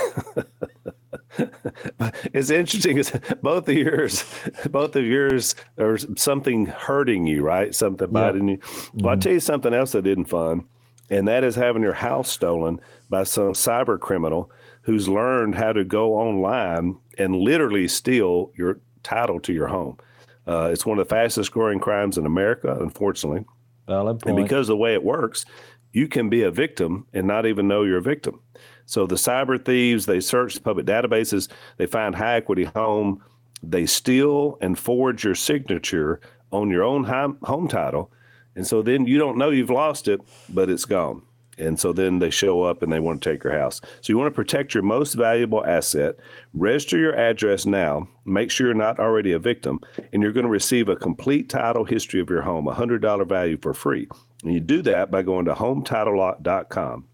it's 2.34 2.50
interesting 2.50 2.96
because 2.96 3.12
both 3.41 3.67
of 3.67 3.76
yours, 3.76 4.24
both 4.69 4.96
of 4.96 5.06
yours 5.06 5.56
are 5.78 5.98
something 6.15 6.65
hurting 6.67 7.28
you, 7.28 7.43
right? 7.43 7.74
Something 7.74 8.10
biting 8.12 8.48
you. 8.48 8.60
Well, 8.93 9.13
I'll 9.13 9.19
tell 9.19 9.34
you 9.34 9.39
something 9.39 9.74
else 9.74 9.93
that 9.93 10.08
isn't 10.08 10.26
fun, 10.26 10.65
and 11.10 11.28
that 11.28 11.43
is 11.43 11.56
having 11.56 11.82
your 11.84 11.93
house 11.93 12.30
stolen 12.30 12.80
by 13.10 13.24
some 13.24 13.54
cyber 13.54 14.00
criminal 14.00 14.52
who's 14.84 15.08
learned 15.08 15.56
how 15.56 15.74
to 15.74 15.84
go 15.84 16.15
online 16.15 16.98
and 17.17 17.36
literally 17.36 17.88
steal 17.88 18.52
your 18.56 18.80
title 19.02 19.39
to 19.41 19.54
your 19.54 19.67
home. 19.67 19.98
Uh, 20.46 20.69
it's 20.72 20.86
one 20.86 21.00
of 21.00 21.08
the 21.08 21.13
fastest 21.13 21.52
growing 21.52 21.80
crimes 21.80 22.17
in 22.17 22.26
America, 22.26 22.78
unfortunately. 22.80 23.46
Valid 23.88 24.19
point. 24.19 24.38
And 24.38 24.46
because 24.46 24.69
of 24.69 24.74
the 24.74 24.78
way 24.78 24.93
it 24.93 25.04
works, 25.04 25.46
you 25.93 26.08
can 26.08 26.30
be 26.30 26.43
a 26.43 26.52
victim 26.52 27.06
and 27.13 27.28
not 27.28 27.46
even 27.46 27.67
know 27.67 27.84
you're 27.84 27.98
a 27.98 28.02
victim. 28.02 28.41
So 28.86 29.06
the 29.06 29.15
cyber 29.15 29.63
thieves, 29.63 30.06
they 30.06 30.19
search 30.19 30.56
the 30.56 30.62
public 30.62 30.86
databases, 30.86 31.50
they 31.78 31.86
find 31.86 32.15
high 32.15 32.36
equity 32.36 32.65
home, 32.65 33.24
they 33.62 33.86
steal 33.86 34.58
and 34.62 34.78
forge 34.78 35.24
your 35.24 35.36
signature 35.36 36.19
on 36.52 36.69
your 36.69 36.84
own 36.84 37.06
home 37.06 37.67
title. 37.67 38.12
And 38.56 38.67
so 38.67 38.82
then 38.82 39.06
you 39.08 39.17
don't 39.17 39.38
know 39.38 39.50
you've 39.50 39.69
lost 39.69 40.08
it, 40.08 40.22
but 40.50 40.69
it's 40.69 40.86
gone. 40.86 41.24
And 41.58 41.80
so 41.80 41.93
then 41.93 42.19
they 42.19 42.30
show 42.30 42.63
up 42.63 42.82
and 42.82 42.91
they 42.91 43.00
want 43.00 43.22
to 43.22 43.30
take 43.32 43.43
your 43.43 43.58
house. 43.58 43.80
So 44.02 44.12
you 44.12 44.17
want 44.17 44.34
to 44.34 44.36
protect 44.36 44.74
your 44.74 44.84
most 44.84 45.13
valuable 45.13 45.63
asset. 45.65 46.15
Register 46.54 46.98
your 46.98 47.15
address 47.15 47.65
now. 47.65 48.08
Make 48.26 48.50
sure 48.50 48.67
you're 48.67 48.74
not 48.74 49.00
already 49.00 49.34
a 49.34 49.39
victim. 49.39 49.80
And 50.12 50.24
you're 50.24 50.32
going 50.32 50.46
to 50.46 50.52
receive 50.52 50.89
a 50.89 50.96
complete 50.96 51.50
title 51.50 51.86
history 51.86 52.19
of 52.19 52.30
your 52.30 52.41
home, 52.41 52.67
a 52.67 52.74
$100 52.74 53.28
value 53.28 53.58
for 53.62 53.74
free. 53.74 54.08
And 54.43 54.54
you 54.54 54.60
do 54.60 54.82
that 54.84 55.12
by 55.12 55.22
going 55.22 55.46
to 55.46 55.54
hometitlelock.com. 55.54 57.08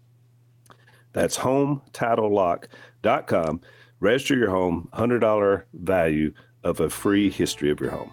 That's 1.12 1.38
hometitlelock.com. 1.38 3.60
Register 4.00 4.36
your 4.36 4.50
home, 4.50 4.88
$100 4.94 5.64
value 5.72 6.32
of 6.62 6.80
a 6.80 6.90
free 6.90 7.30
history 7.30 7.70
of 7.70 7.80
your 7.80 7.90
home. 7.90 8.12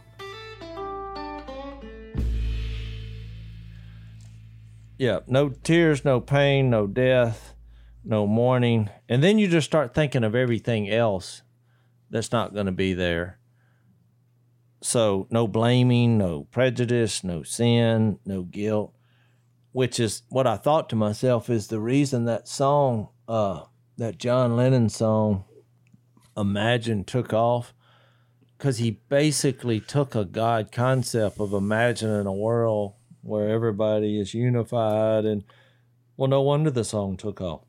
Yeah, 4.98 5.20
no 5.28 5.50
tears, 5.50 6.04
no 6.04 6.20
pain, 6.20 6.72
no 6.72 6.88
death, 6.88 7.54
no 8.04 8.26
mourning. 8.26 8.90
And 9.08 9.24
then 9.24 9.38
you 9.38 9.48
just 9.48 9.68
start 9.68 9.94
thinking 9.94 10.24
of 10.24 10.34
everything 10.34 10.90
else 10.90 11.44
that's 12.10 12.32
not 12.32 12.54
going 12.54 12.66
to 12.66 12.72
be 12.72 12.94
there. 12.94 13.40
So, 14.82 15.28
no 15.30 15.48
blaming, 15.48 16.18
no 16.18 16.48
prejudice, 16.52 17.24
no 17.24 17.44
sin, 17.44 18.20
no 18.26 18.44
guilt, 18.44 18.94
which 19.72 20.00
is 20.00 20.24
what 20.30 20.48
I 20.48 20.58
thought 20.58 20.90
to 20.90 20.96
myself 20.96 21.50
is 21.50 21.68
the 21.68 21.80
reason 21.80 22.26
that 22.26 22.48
song, 22.48 23.10
uh, 23.28 23.64
that 23.98 24.18
John 24.18 24.56
Lennon 24.56 24.90
song, 24.90 25.46
Imagine, 26.36 27.04
took 27.04 27.34
off. 27.34 27.74
Because 28.58 28.78
he 28.78 29.02
basically 29.10 29.80
took 29.80 30.16
a 30.16 30.26
God 30.26 30.72
concept 30.72 31.40
of 31.40 31.54
imagining 31.54 32.26
a 32.26 32.34
world 32.34 32.94
where 33.28 33.50
everybody 33.50 34.20
is 34.20 34.34
unified 34.34 35.26
and 35.26 35.44
well 36.16 36.30
no 36.30 36.42
wonder 36.42 36.72
the 36.72 36.84
song 36.84 37.18
took 37.18 37.42
off 37.42 37.62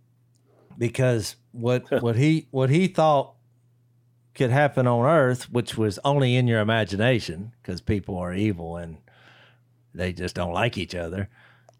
because 0.79 1.35
what 1.51 1.85
what 2.03 2.17
he 2.17 2.47
what 2.51 2.71
he 2.71 2.87
thought 2.87 3.35
could 4.35 4.51
happen 4.51 4.87
on 4.87 5.05
earth 5.05 5.51
which 5.51 5.77
was 5.77 5.99
only 6.05 6.37
in 6.37 6.47
your 6.47 6.61
imagination 6.61 7.53
because 7.61 7.81
people 7.81 8.17
are 8.17 8.33
evil 8.33 8.77
and 8.77 8.99
they 9.93 10.13
just 10.13 10.37
don't 10.37 10.53
like 10.53 10.79
each 10.79 10.95
other 10.95 11.29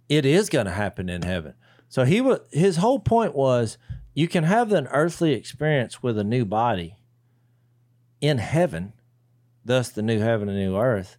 it 0.09 0.25
is 0.25 0.49
going 0.49 0.67
to 0.67 0.73
happen 0.73 1.09
in 1.09 1.23
heaven 1.23 1.55
so 1.89 2.05
he 2.05 2.21
was 2.21 2.41
his 2.51 2.77
whole 2.77 2.99
point 2.99 3.35
was 3.35 3.79
you 4.15 4.29
can 4.29 4.45
have 4.45 4.73
an 4.73 4.87
earthly 4.89 5.33
experience 5.33 6.03
with 6.03 6.19
a 6.19 6.25
new 6.25 6.45
body 6.45 6.97
in 8.21 8.39
heaven 8.39 8.93
thus 9.65 9.91
the 9.91 10.03
new 10.03 10.19
heaven 10.19 10.49
and 10.49 10.59
new 10.59 10.77
earth 10.77 11.17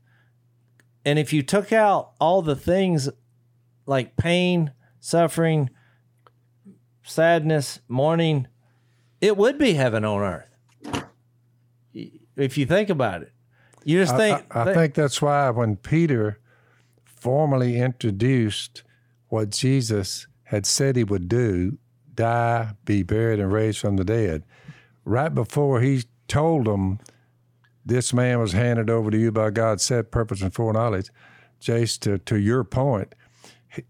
and 1.06 1.18
if 1.18 1.34
you 1.34 1.42
took 1.42 1.72
out 1.72 2.12
all 2.20 2.42
the 2.42 2.56
things 2.56 3.10
like 3.86 4.16
pain, 4.18 4.72
suffering, 5.00 5.70
sadness, 7.04 7.80
mourning, 7.88 8.48
it 9.22 9.36
would 9.36 9.58
be 9.58 9.74
heaven 9.74 10.06
on 10.06 10.22
earth. 10.22 11.06
If 12.36 12.58
you 12.58 12.66
think 12.66 12.90
about 12.90 13.24
it, 13.24 13.34
you 13.84 14.00
just 14.00 14.16
think. 14.16 14.46
I, 14.52 14.60
I, 14.60 14.72
I 14.72 14.74
think 14.74 14.94
that's 14.94 15.22
why 15.22 15.50
when 15.50 15.76
Peter 15.76 16.39
formally 17.20 17.80
introduced 17.80 18.84
what 19.28 19.50
Jesus 19.50 20.28
had 20.44 20.66
said 20.66 20.96
he 20.96 21.04
would 21.04 21.28
do 21.28 21.78
die, 22.16 22.74
be 22.84 23.02
buried, 23.02 23.40
and 23.40 23.52
raised 23.52 23.80
from 23.80 23.96
the 23.96 24.04
dead 24.04 24.44
right 25.10 25.34
before 25.34 25.82
he 25.82 26.04
told 26.28 26.66
them 26.66 27.00
this 27.86 28.14
man 28.14 28.40
was 28.40 28.52
handed 28.52 28.90
over 28.90 29.10
to 29.10 29.18
you 29.18 29.32
by 29.32 29.50
God's 29.50 29.84
set 29.84 30.12
purpose 30.12 30.42
and 30.42 30.54
foreknowledge. 30.54 31.10
Jase, 31.60 31.98
to, 32.00 32.20
to 32.20 32.38
your 32.38 32.64
point, 32.64 33.16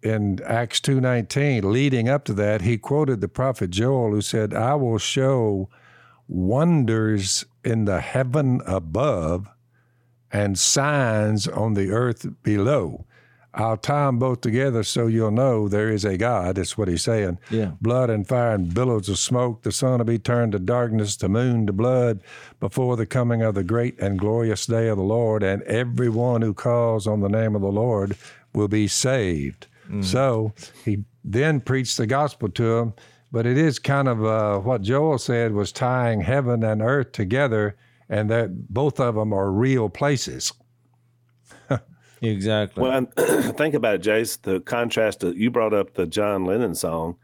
in 0.01 0.39
Acts 0.45 0.79
2.19, 0.79 1.63
leading 1.63 2.07
up 2.07 2.23
to 2.25 2.33
that, 2.33 2.61
he 2.61 2.77
quoted 2.77 3.19
the 3.19 3.27
prophet 3.27 3.69
Joel 3.71 4.11
who 4.11 4.21
said, 4.21 4.53
I 4.53 4.75
will 4.75 4.97
show 4.97 5.69
wonders 6.27 7.45
in 7.63 7.85
the 7.85 7.99
heaven 7.99 8.61
above 8.65 9.49
and 10.31 10.57
signs 10.57 11.47
on 11.47 11.73
the 11.73 11.91
earth 11.91 12.25
below. 12.43 13.05
I'll 13.53 13.77
tie 13.77 14.05
them 14.05 14.19
both 14.19 14.41
together 14.41 14.83
so 14.83 15.07
you'll 15.07 15.31
know 15.31 15.67
there 15.67 15.89
is 15.89 16.05
a 16.05 16.17
God. 16.17 16.55
That's 16.55 16.77
what 16.77 16.87
he's 16.87 17.03
saying. 17.03 17.39
Yeah. 17.49 17.71
Blood 17.81 18.09
and 18.09 18.27
fire 18.27 18.53
and 18.53 18.73
billows 18.73 19.09
of 19.09 19.17
smoke. 19.17 19.63
The 19.63 19.71
sun 19.71 19.97
will 19.97 20.05
be 20.05 20.19
turned 20.19 20.51
to 20.51 20.59
darkness, 20.59 21.15
the 21.15 21.29
moon 21.29 21.65
to 21.67 21.73
blood 21.73 22.21
before 22.59 22.95
the 22.95 23.07
coming 23.07 23.41
of 23.41 23.55
the 23.55 23.63
great 23.63 23.99
and 23.99 24.19
glorious 24.19 24.65
day 24.67 24.87
of 24.87 24.97
the 24.97 25.03
Lord. 25.03 25.41
And 25.41 25.63
everyone 25.63 26.41
who 26.41 26.53
calls 26.53 27.07
on 27.07 27.21
the 27.21 27.29
name 27.29 27.55
of 27.55 27.61
the 27.61 27.71
Lord 27.71 28.15
will 28.53 28.67
be 28.67 28.87
saved. 28.87 29.67
Mm. 29.89 30.03
So 30.03 30.53
he 30.85 31.03
then 31.23 31.59
preached 31.59 31.97
the 31.97 32.07
gospel 32.07 32.49
to 32.49 32.75
them. 32.77 32.93
But 33.31 33.45
it 33.45 33.57
is 33.57 33.77
kind 33.77 34.07
of 34.07 34.25
uh, 34.25 34.59
what 34.59 34.81
Joel 34.81 35.19
said 35.19 35.53
was 35.53 35.71
tying 35.71 36.21
heaven 36.21 36.63
and 36.63 36.81
earth 36.81 37.11
together, 37.11 37.75
and 38.09 38.27
that 38.31 38.73
both 38.73 38.99
of 38.99 39.13
them 39.13 39.33
are 39.33 39.51
real 39.51 39.87
places. 39.87 40.51
Exactly. 42.21 42.83
Well, 42.83 43.05
think 43.53 43.75
about 43.75 43.95
it, 43.95 44.01
Jase. 44.01 44.37
The 44.37 44.59
contrast 44.61 45.21
that 45.21 45.37
you 45.37 45.49
brought 45.49 45.73
up 45.73 45.93
the 45.93 46.05
John 46.05 46.45
Lennon 46.45 46.75
song, 46.75 47.17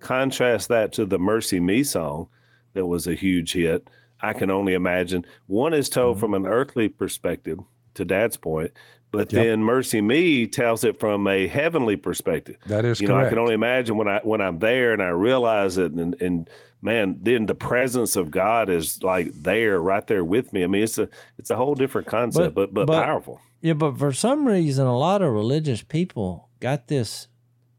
contrast 0.00 0.68
that 0.68 0.92
to 0.94 1.06
the 1.06 1.18
Mercy 1.18 1.60
Me 1.60 1.82
song 1.82 2.28
that 2.74 2.86
was 2.86 3.06
a 3.06 3.14
huge 3.14 3.52
hit. 3.52 3.88
I 4.20 4.32
can 4.32 4.50
only 4.50 4.74
imagine. 4.74 5.24
One 5.46 5.74
is 5.74 5.88
told 5.88 6.16
mm-hmm. 6.16 6.20
from 6.20 6.34
an 6.34 6.46
earthly 6.46 6.88
perspective, 6.88 7.58
to 7.94 8.04
Dad's 8.04 8.36
point, 8.36 8.72
but 9.10 9.32
yep. 9.32 9.44
then 9.44 9.62
Mercy 9.62 10.00
Me 10.00 10.46
tells 10.46 10.84
it 10.84 10.98
from 10.98 11.26
a 11.26 11.46
heavenly 11.46 11.96
perspective. 11.96 12.56
That 12.66 12.84
is, 12.84 13.00
you 13.00 13.06
correct. 13.06 13.20
know, 13.20 13.26
I 13.26 13.28
can 13.28 13.38
only 13.38 13.54
imagine 13.54 13.96
when 13.96 14.08
I 14.08 14.20
when 14.22 14.40
I'm 14.40 14.58
there 14.58 14.92
and 14.92 15.02
I 15.02 15.08
realize 15.08 15.76
it, 15.76 15.92
and, 15.92 16.20
and 16.20 16.48
man, 16.80 17.18
then 17.20 17.46
the 17.46 17.54
presence 17.54 18.16
of 18.16 18.30
God 18.30 18.70
is 18.70 19.02
like 19.02 19.32
there, 19.34 19.80
right 19.80 20.06
there 20.06 20.24
with 20.24 20.52
me. 20.52 20.64
I 20.64 20.66
mean, 20.66 20.82
it's 20.82 20.98
a 20.98 21.08
it's 21.38 21.50
a 21.50 21.56
whole 21.56 21.74
different 21.74 22.06
concept, 22.06 22.54
but 22.54 22.72
but, 22.72 22.86
but 22.86 23.04
powerful. 23.04 23.40
Yeah, 23.62 23.74
but 23.74 23.96
for 23.96 24.12
some 24.12 24.48
reason, 24.48 24.88
a 24.88 24.98
lot 24.98 25.22
of 25.22 25.32
religious 25.32 25.82
people 25.82 26.48
got 26.58 26.88
this 26.88 27.28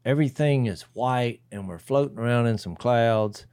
everything 0.02 0.64
is 0.64 0.82
white 0.94 1.40
and 1.52 1.68
we're 1.68 1.78
floating 1.78 2.18
around 2.18 2.46
in 2.46 2.56
some 2.56 2.74
clouds 2.74 3.46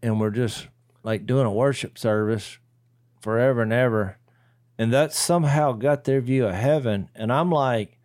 and 0.00 0.20
we're 0.20 0.30
just 0.30 0.68
like 1.02 1.26
doing 1.26 1.46
a 1.46 1.52
worship 1.52 1.98
service 1.98 2.58
forever 3.20 3.62
and 3.62 3.72
ever. 3.72 4.18
And 4.78 4.92
that 4.92 5.12
somehow 5.12 5.72
got 5.72 6.04
their 6.04 6.20
view 6.20 6.46
of 6.46 6.54
heaven. 6.54 7.10
And 7.12 7.32
I'm 7.32 7.50
like, 7.50 7.98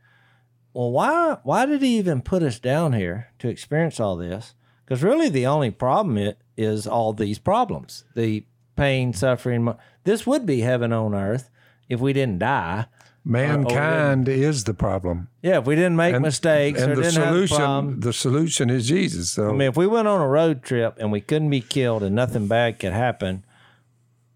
well, 0.73 0.89
why 0.89 1.37
why 1.43 1.67
did 1.67 1.83
he 1.83 1.99
even 1.99 2.23
put 2.23 2.41
us 2.41 2.59
down 2.59 2.93
here 2.93 3.29
to 3.37 3.49
experience 3.49 3.99
all 3.99 4.15
this? 4.15 4.55
Because 4.83 5.03
really 5.03 5.29
the 5.29 5.45
only 5.45 5.69
problem 5.69 6.17
it 6.17 6.41
is 6.57 6.87
all 6.87 7.13
these 7.13 7.37
problems. 7.37 8.03
The 8.15 8.45
pain, 8.75 9.13
suffering. 9.13 9.75
This 10.05 10.25
would 10.25 10.47
be 10.47 10.61
heaven 10.61 10.91
on 10.91 11.13
earth 11.13 11.51
if 11.87 11.99
we 11.99 12.13
didn't 12.13 12.39
die. 12.39 12.87
Mankind 13.29 14.27
is 14.27 14.63
the 14.63 14.73
problem. 14.73 15.29
Yeah, 15.43 15.59
if 15.59 15.65
we 15.65 15.75
didn't 15.75 15.95
make 15.95 16.15
and, 16.15 16.23
mistakes 16.23 16.81
and 16.81 16.91
or 16.91 16.95
the 16.95 17.03
didn't 17.03 17.13
solution, 17.13 17.99
the 17.99 18.11
solution 18.11 18.69
is 18.71 18.87
Jesus. 18.87 19.29
So 19.29 19.49
I 19.49 19.51
mean, 19.51 19.69
if 19.69 19.77
we 19.77 19.85
went 19.85 20.07
on 20.07 20.19
a 20.19 20.27
road 20.27 20.63
trip 20.63 20.97
and 20.99 21.11
we 21.11 21.21
couldn't 21.21 21.51
be 21.51 21.61
killed 21.61 22.01
and 22.01 22.15
nothing 22.15 22.47
bad 22.47 22.79
could 22.79 22.93
happen, 22.93 23.45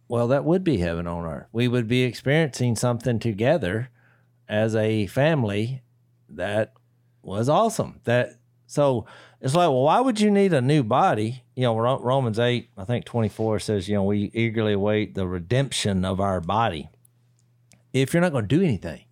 well, 0.08 0.27
that 0.27 0.45
would 0.45 0.63
be 0.63 0.77
heaven 0.77 1.08
on 1.08 1.25
earth. 1.25 1.47
We 1.51 1.67
would 1.67 1.88
be 1.88 2.03
experiencing 2.03 2.75
something 2.75 3.17
together 3.17 3.89
as 4.47 4.75
a 4.75 5.08
family 5.08 5.82
that 6.29 6.73
was 7.23 7.49
awesome. 7.49 7.99
That 8.03 8.36
so 8.67 9.08
it's 9.41 9.56
like, 9.56 9.69
well, 9.69 9.84
why 9.84 10.01
would 10.01 10.19
you 10.19 10.29
need 10.29 10.53
a 10.53 10.62
new 10.62 10.84
body? 10.84 11.43
You 11.56 11.63
know, 11.63 11.77
Romans 11.77 12.38
eight, 12.38 12.69
I 12.77 12.86
think 12.86 13.06
twenty 13.06 13.29
four 13.29 13.58
says, 13.58 13.89
you 13.89 13.95
know, 13.95 14.03
we 14.03 14.29
eagerly 14.36 14.73
await 14.73 15.15
the 15.15 15.27
redemption 15.27 16.06
of 16.06 16.21
our 16.21 16.39
body 16.39 16.89
if 17.93 18.13
you're 18.13 18.21
not 18.21 18.32
going 18.32 18.47
to 18.47 18.56
do 18.56 18.63
anything, 18.63 19.06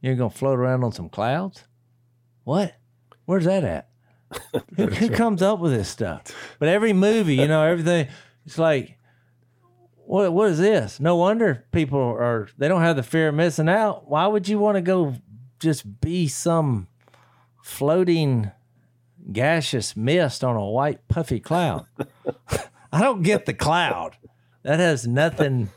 you're 0.00 0.16
going 0.16 0.30
to 0.30 0.36
float 0.36 0.58
around 0.58 0.82
on 0.82 0.92
some 0.92 1.08
clouds? 1.08 1.64
What? 2.44 2.74
Where's 3.26 3.44
that 3.44 3.64
at? 3.64 3.88
who, 4.76 4.86
who 4.86 5.10
comes 5.10 5.42
up 5.42 5.58
with 5.58 5.72
this 5.72 5.88
stuff? 5.88 6.22
But 6.58 6.68
every 6.68 6.92
movie, 6.92 7.36
you 7.36 7.46
know, 7.46 7.62
everything, 7.62 8.08
it's 8.46 8.58
like, 8.58 8.98
what 9.96 10.32
what 10.32 10.48
is 10.48 10.58
this? 10.58 11.00
No 11.00 11.16
wonder 11.16 11.66
people 11.70 12.00
are 12.00 12.48
they 12.56 12.66
don't 12.66 12.80
have 12.80 12.96
the 12.96 13.02
fear 13.02 13.28
of 13.28 13.34
missing 13.34 13.68
out. 13.68 14.08
Why 14.08 14.26
would 14.26 14.48
you 14.48 14.58
want 14.58 14.76
to 14.76 14.80
go 14.80 15.14
just 15.60 16.00
be 16.00 16.28
some 16.28 16.88
floating 17.62 18.50
gaseous 19.30 19.94
mist 19.94 20.42
on 20.42 20.56
a 20.56 20.64
white 20.64 21.06
puffy 21.08 21.40
cloud? 21.40 21.86
I 22.92 23.02
don't 23.02 23.22
get 23.22 23.44
the 23.44 23.52
cloud. 23.52 24.16
That 24.62 24.80
has 24.80 25.06
nothing 25.06 25.68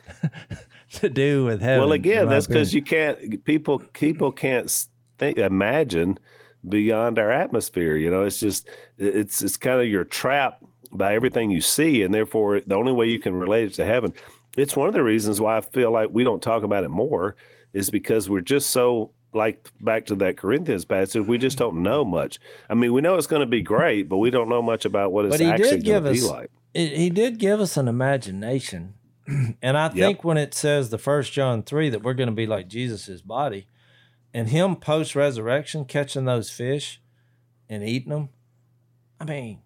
to 0.99 1.09
do 1.09 1.45
with 1.45 1.61
heaven. 1.61 1.79
Well, 1.79 1.93
again, 1.93 2.27
that's 2.27 2.47
because 2.47 2.73
you 2.73 2.81
can't. 2.81 3.43
People 3.45 3.79
people 3.93 4.31
can't 4.31 4.87
think, 5.17 5.37
imagine 5.37 6.19
beyond 6.67 7.17
our 7.17 7.31
atmosphere. 7.31 7.95
You 7.95 8.11
know, 8.11 8.23
it's 8.23 8.39
just 8.39 8.67
it's 8.97 9.41
it's 9.41 9.57
kind 9.57 9.79
of 9.79 9.87
you're 9.87 10.03
trapped 10.03 10.63
by 10.91 11.15
everything 11.15 11.49
you 11.49 11.61
see, 11.61 12.03
and 12.03 12.13
therefore 12.13 12.59
the 12.61 12.75
only 12.75 12.91
way 12.91 13.07
you 13.07 13.19
can 13.19 13.35
relate 13.35 13.65
it 13.65 13.73
to 13.75 13.85
heaven. 13.85 14.13
It's 14.57 14.75
one 14.75 14.89
of 14.89 14.93
the 14.93 15.03
reasons 15.03 15.39
why 15.39 15.57
I 15.57 15.61
feel 15.61 15.91
like 15.91 16.09
we 16.11 16.25
don't 16.25 16.41
talk 16.43 16.63
about 16.63 16.83
it 16.83 16.89
more, 16.89 17.35
is 17.73 17.89
because 17.89 18.29
we're 18.29 18.41
just 18.41 18.71
so 18.71 19.11
like 19.33 19.71
back 19.79 20.07
to 20.07 20.15
that 20.15 20.35
Corinthians 20.35 20.83
passage. 20.83 21.25
We 21.25 21.37
just 21.37 21.57
don't 21.57 21.81
know 21.81 22.03
much. 22.03 22.37
I 22.69 22.73
mean, 22.73 22.91
we 22.91 22.99
know 22.99 23.15
it's 23.15 23.27
going 23.27 23.39
to 23.41 23.45
be 23.45 23.61
great, 23.61 24.09
but 24.09 24.17
we 24.17 24.29
don't 24.29 24.49
know 24.49 24.61
much 24.61 24.83
about 24.83 25.13
what 25.13 25.25
it's 25.25 25.39
actually 25.39 25.81
going 25.83 26.03
to 26.03 26.11
be 26.11 26.21
like. 26.21 26.51
it, 26.73 26.97
he 26.97 27.09
did 27.09 27.39
give 27.39 27.61
us 27.61 27.77
an 27.77 27.87
imagination. 27.87 28.95
and 29.61 29.77
I 29.77 29.89
think 29.89 30.23
when 30.23 30.37
it 30.37 30.53
says 30.53 30.89
the 30.89 30.97
first 30.97 31.31
John 31.33 31.63
3 31.63 31.89
that 31.89 32.03
we're 32.03 32.13
going 32.13 32.29
to 32.29 32.35
be 32.35 32.47
like 32.47 32.67
Jesus's 32.67 33.21
body 33.21 33.67
and 34.33 34.49
him 34.49 34.75
post 34.75 35.15
resurrection 35.15 35.85
catching 35.85 36.25
those 36.25 36.49
fish 36.49 37.01
and 37.69 37.83
eating 37.83 38.11
them, 38.11 38.29
I 39.19 39.25
mean, 39.25 39.61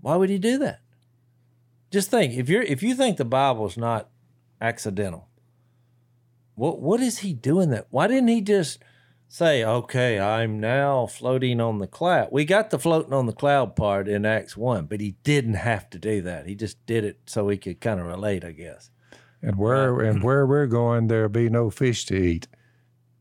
why 0.00 0.16
would 0.16 0.30
he 0.30 0.38
do 0.38 0.58
that? 0.58 0.80
Just 1.90 2.10
think 2.10 2.34
if 2.34 2.48
you're 2.48 2.62
if 2.62 2.82
you 2.82 2.94
think 2.94 3.16
the 3.16 3.24
Bible's 3.24 3.76
not 3.76 4.08
accidental, 4.60 5.28
what 6.54 6.80
what 6.80 7.00
is 7.00 7.18
he 7.18 7.32
doing 7.32 7.70
that? 7.70 7.86
Why 7.90 8.06
didn't 8.06 8.28
he 8.28 8.40
just 8.40 8.78
say, 9.34 9.64
okay, 9.64 10.20
I'm 10.20 10.60
now 10.60 11.06
floating 11.06 11.60
on 11.60 11.80
the 11.80 11.88
cloud. 11.88 12.28
We 12.30 12.44
got 12.44 12.70
the 12.70 12.78
floating 12.78 13.12
on 13.12 13.26
the 13.26 13.32
cloud 13.32 13.74
part 13.74 14.06
in 14.06 14.24
Acts 14.24 14.56
1, 14.56 14.86
but 14.86 15.00
he 15.00 15.16
didn't 15.24 15.54
have 15.54 15.90
to 15.90 15.98
do 15.98 16.22
that. 16.22 16.46
He 16.46 16.54
just 16.54 16.84
did 16.86 17.02
it 17.04 17.18
so 17.26 17.48
he 17.48 17.56
could 17.56 17.80
kind 17.80 17.98
of 17.98 18.06
relate, 18.06 18.44
I 18.44 18.52
guess. 18.52 18.90
And 19.42 19.56
where 19.58 20.00
uh, 20.06 20.08
and 20.08 20.22
where 20.22 20.46
we're 20.46 20.68
going, 20.68 21.08
there'll 21.08 21.28
be 21.28 21.50
no 21.50 21.68
fish 21.68 22.06
to 22.06 22.16
eat. 22.16 22.46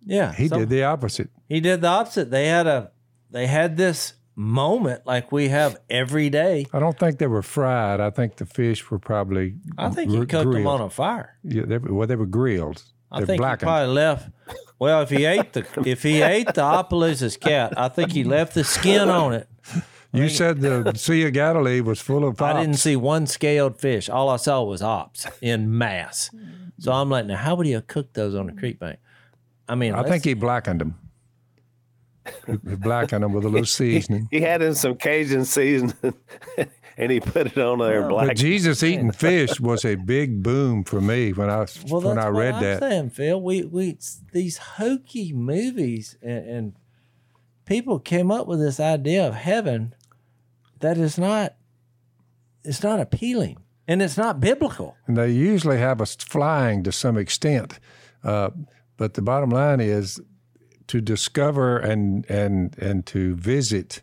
Yeah. 0.05 0.31
He 0.33 0.47
so- 0.49 0.59
did 0.59 0.69
the 0.69 0.83
opposite. 0.83 1.31
He 1.49 1.59
did 1.59 1.81
the 1.81 1.87
opposite. 1.87 2.29
They 2.29 2.47
had 2.47 2.67
a 2.67 2.91
they 3.31 3.47
had 3.47 3.75
this 3.75 4.13
moment 4.35 5.07
like 5.07 5.31
we 5.31 5.47
have 5.49 5.77
every 5.89 6.29
day. 6.29 6.67
I 6.71 6.79
don't 6.79 6.97
think 6.97 7.17
they 7.17 7.27
were 7.27 7.41
fried. 7.41 7.99
I 7.99 8.11
think 8.11 8.35
the 8.35 8.45
fish 8.45 8.89
were 8.89 8.99
probably. 8.99 9.55
I 9.79 9.89
think 9.89 10.11
he 10.11 10.17
gr- 10.17 10.25
cooked 10.25 10.51
them 10.51 10.67
on 10.67 10.81
a 10.81 10.89
fire. 10.91 11.37
Yeah, 11.43 11.63
they, 11.65 11.79
well, 11.79 12.07
they 12.07 12.15
were 12.15 12.27
grilled. 12.27 12.83
I 13.11 13.19
They're 13.19 13.27
think 13.27 13.41
blackened. 13.41 13.69
he 13.69 13.73
probably 13.73 13.93
left. 13.93 14.29
Well, 14.83 15.01
if 15.01 15.11
he 15.11 15.23
ate 15.23 15.53
the 15.53 15.65
if 15.85 16.03
he 16.03 16.21
ate 16.21 16.53
the 16.53 16.61
Opelousas 16.61 17.37
cat, 17.37 17.73
I 17.77 17.87
think 17.87 18.11
he 18.11 18.25
left 18.25 18.53
the 18.53 18.65
skin 18.65 19.07
on 19.07 19.31
it. 19.31 19.47
you 20.11 20.27
said 20.27 20.59
the 20.59 20.91
Sea 20.97 21.25
of 21.25 21.31
Galilee 21.31 21.79
was 21.79 22.01
full 22.01 22.27
of 22.27 22.41
I 22.41 22.59
didn't 22.59 22.79
see 22.79 22.97
one 22.97 23.25
scaled 23.25 23.79
fish. 23.79 24.09
All 24.09 24.27
I 24.29 24.35
saw 24.35 24.61
was 24.63 24.81
ops 24.81 25.25
in 25.39 25.77
mass. 25.77 26.31
So 26.79 26.91
I'm 26.91 27.09
like, 27.09 27.25
now 27.27 27.37
how 27.37 27.55
would 27.55 27.65
he 27.65 27.71
have 27.71 27.87
cooked 27.87 28.15
those 28.15 28.35
on 28.35 28.47
the 28.47 28.51
creek 28.51 28.77
bank? 28.77 28.99
I 29.69 29.75
mean, 29.75 29.93
I 29.93 30.03
think 30.03 30.25
he 30.25 30.33
blackened 30.33 30.81
them. 30.81 30.95
He 32.45 32.51
he 32.51 32.75
blackened 32.75 33.23
them 33.23 33.31
with 33.31 33.45
a 33.45 33.49
little 33.49 33.65
seasoning. 33.79 34.27
He 34.31 34.41
had 34.41 34.61
in 34.61 34.75
some 34.75 34.95
Cajun 34.97 35.45
seasoning, 35.45 35.95
and 36.97 37.11
he 37.11 37.19
put 37.19 37.47
it 37.47 37.57
on 37.57 37.79
there 37.79 38.01
But 38.03 38.09
black. 38.09 38.35
Jesus 38.35 38.83
eating 38.83 39.11
fish 39.11 39.59
was 39.59 39.83
a 39.85 39.95
big 39.95 40.43
boom 40.43 40.83
for 40.83 41.01
me 41.01 41.33
when 41.33 41.49
I 41.49 41.65
well, 41.87 42.01
when 42.01 42.15
that's 42.15 42.25
I 42.27 42.29
what 42.29 42.39
read 42.39 42.55
I'm 42.55 42.61
that. 42.63 42.79
saying, 42.79 43.09
Phil. 43.11 43.41
We 43.41 43.63
we 43.63 43.97
these 44.31 44.57
hokey 44.57 45.33
movies 45.33 46.17
and, 46.21 46.47
and 46.47 46.73
people 47.65 47.99
came 47.99 48.31
up 48.31 48.47
with 48.47 48.59
this 48.59 48.79
idea 48.79 49.27
of 49.27 49.35
heaven 49.35 49.95
that 50.79 50.97
is 50.97 51.17
not 51.17 51.55
it's 52.63 52.83
not 52.83 52.99
appealing 52.99 53.57
and 53.87 54.01
it's 54.01 54.17
not 54.17 54.39
biblical. 54.39 54.95
And 55.07 55.17
they 55.17 55.31
usually 55.31 55.77
have 55.77 56.01
us 56.01 56.15
flying 56.15 56.83
to 56.83 56.91
some 56.91 57.17
extent. 57.17 57.79
Uh, 58.23 58.51
but 58.97 59.15
the 59.15 59.21
bottom 59.21 59.49
line 59.49 59.81
is 59.81 60.21
to 60.87 61.01
discover 61.01 61.77
and, 61.77 62.25
and, 62.29 62.77
and 62.77 63.05
to 63.07 63.35
visit 63.35 64.01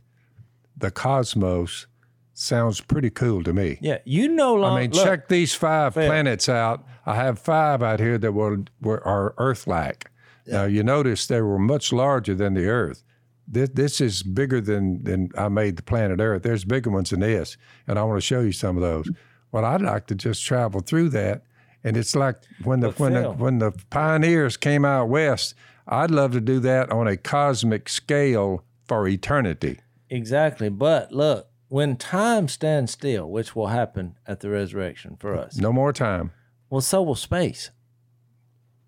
the 0.77 0.91
cosmos 0.91 1.87
sounds 2.35 2.81
pretty 2.81 3.11
cool 3.11 3.43
to 3.45 3.53
me. 3.53 3.79
Yeah, 3.81 3.99
you 4.05 4.29
no 4.29 4.55
longer 4.55 4.79
I 4.79 4.83
mean, 4.83 4.91
look, 4.93 5.05
check 5.05 5.29
these 5.29 5.55
five 5.55 5.95
Phil. 5.95 6.07
planets 6.07 6.49
out. 6.49 6.85
I 7.07 7.15
have 7.15 7.39
five 7.39 7.83
out 7.83 8.01
here 8.01 8.19
that 8.19 8.33
were, 8.33 8.61
were 8.81 9.07
are 9.07 9.35
Earth-like. 9.39 10.11
Now 10.47 10.65
you 10.65 10.83
notice 10.83 11.27
they 11.27 11.41
were 11.41 11.59
much 11.59 11.93
larger 11.93 12.35
than 12.35 12.55
the 12.55 12.67
Earth. 12.67 13.05
This, 13.47 13.71
this 13.71 14.01
is 14.01 14.23
bigger 14.23 14.61
than 14.61 15.05
than 15.05 15.31
I 15.37 15.49
made 15.49 15.77
the 15.77 15.83
planet 15.83 16.21
Earth. 16.21 16.43
There's 16.43 16.65
bigger 16.65 16.91
ones 16.91 17.11
than 17.11 17.21
this, 17.21 17.57
and 17.87 17.99
I 17.99 18.05
want 18.05 18.17
to 18.17 18.27
show 18.27 18.41
you 18.41 18.53
some 18.53 18.77
of 18.77 18.83
those. 18.83 19.09
Well, 19.53 19.65
I'd 19.65 19.83
like 19.83 20.07
to 20.09 20.15
just 20.15 20.45
travel 20.45 20.81
through 20.81 21.11
that, 21.11 21.43
and 21.85 21.97
it's 21.97 22.15
like 22.17 22.37
when 22.65 22.81
the 22.81 22.89
But 22.89 22.99
when 22.99 23.13
the 23.15 23.31
when 23.31 23.59
the 23.59 23.73
pioneers 23.91 24.57
came 24.57 24.85
out 24.85 25.09
west. 25.09 25.55
I'd 25.93 26.13
love 26.13 26.31
to 26.33 26.41
do 26.41 26.61
that 26.61 26.93
on 26.93 27.09
a 27.09 27.17
cosmic 27.17 27.89
scale 27.89 28.63
for 28.87 29.09
eternity. 29.09 29.81
Exactly. 30.09 30.69
But 30.69 31.11
look, 31.11 31.50
when 31.71 31.97
time 31.97 32.49
stands 32.49 32.91
still, 32.91 33.31
which 33.31 33.55
will 33.55 33.69
happen 33.69 34.17
at 34.27 34.41
the 34.41 34.51
resurrection 34.51 35.17
for 35.21 35.37
us, 35.37 35.57
No 35.57 35.73
more 35.73 35.93
time. 35.93 36.33
well, 36.69 36.81
so 36.81 37.01
will 37.01 37.15
space. 37.15 37.71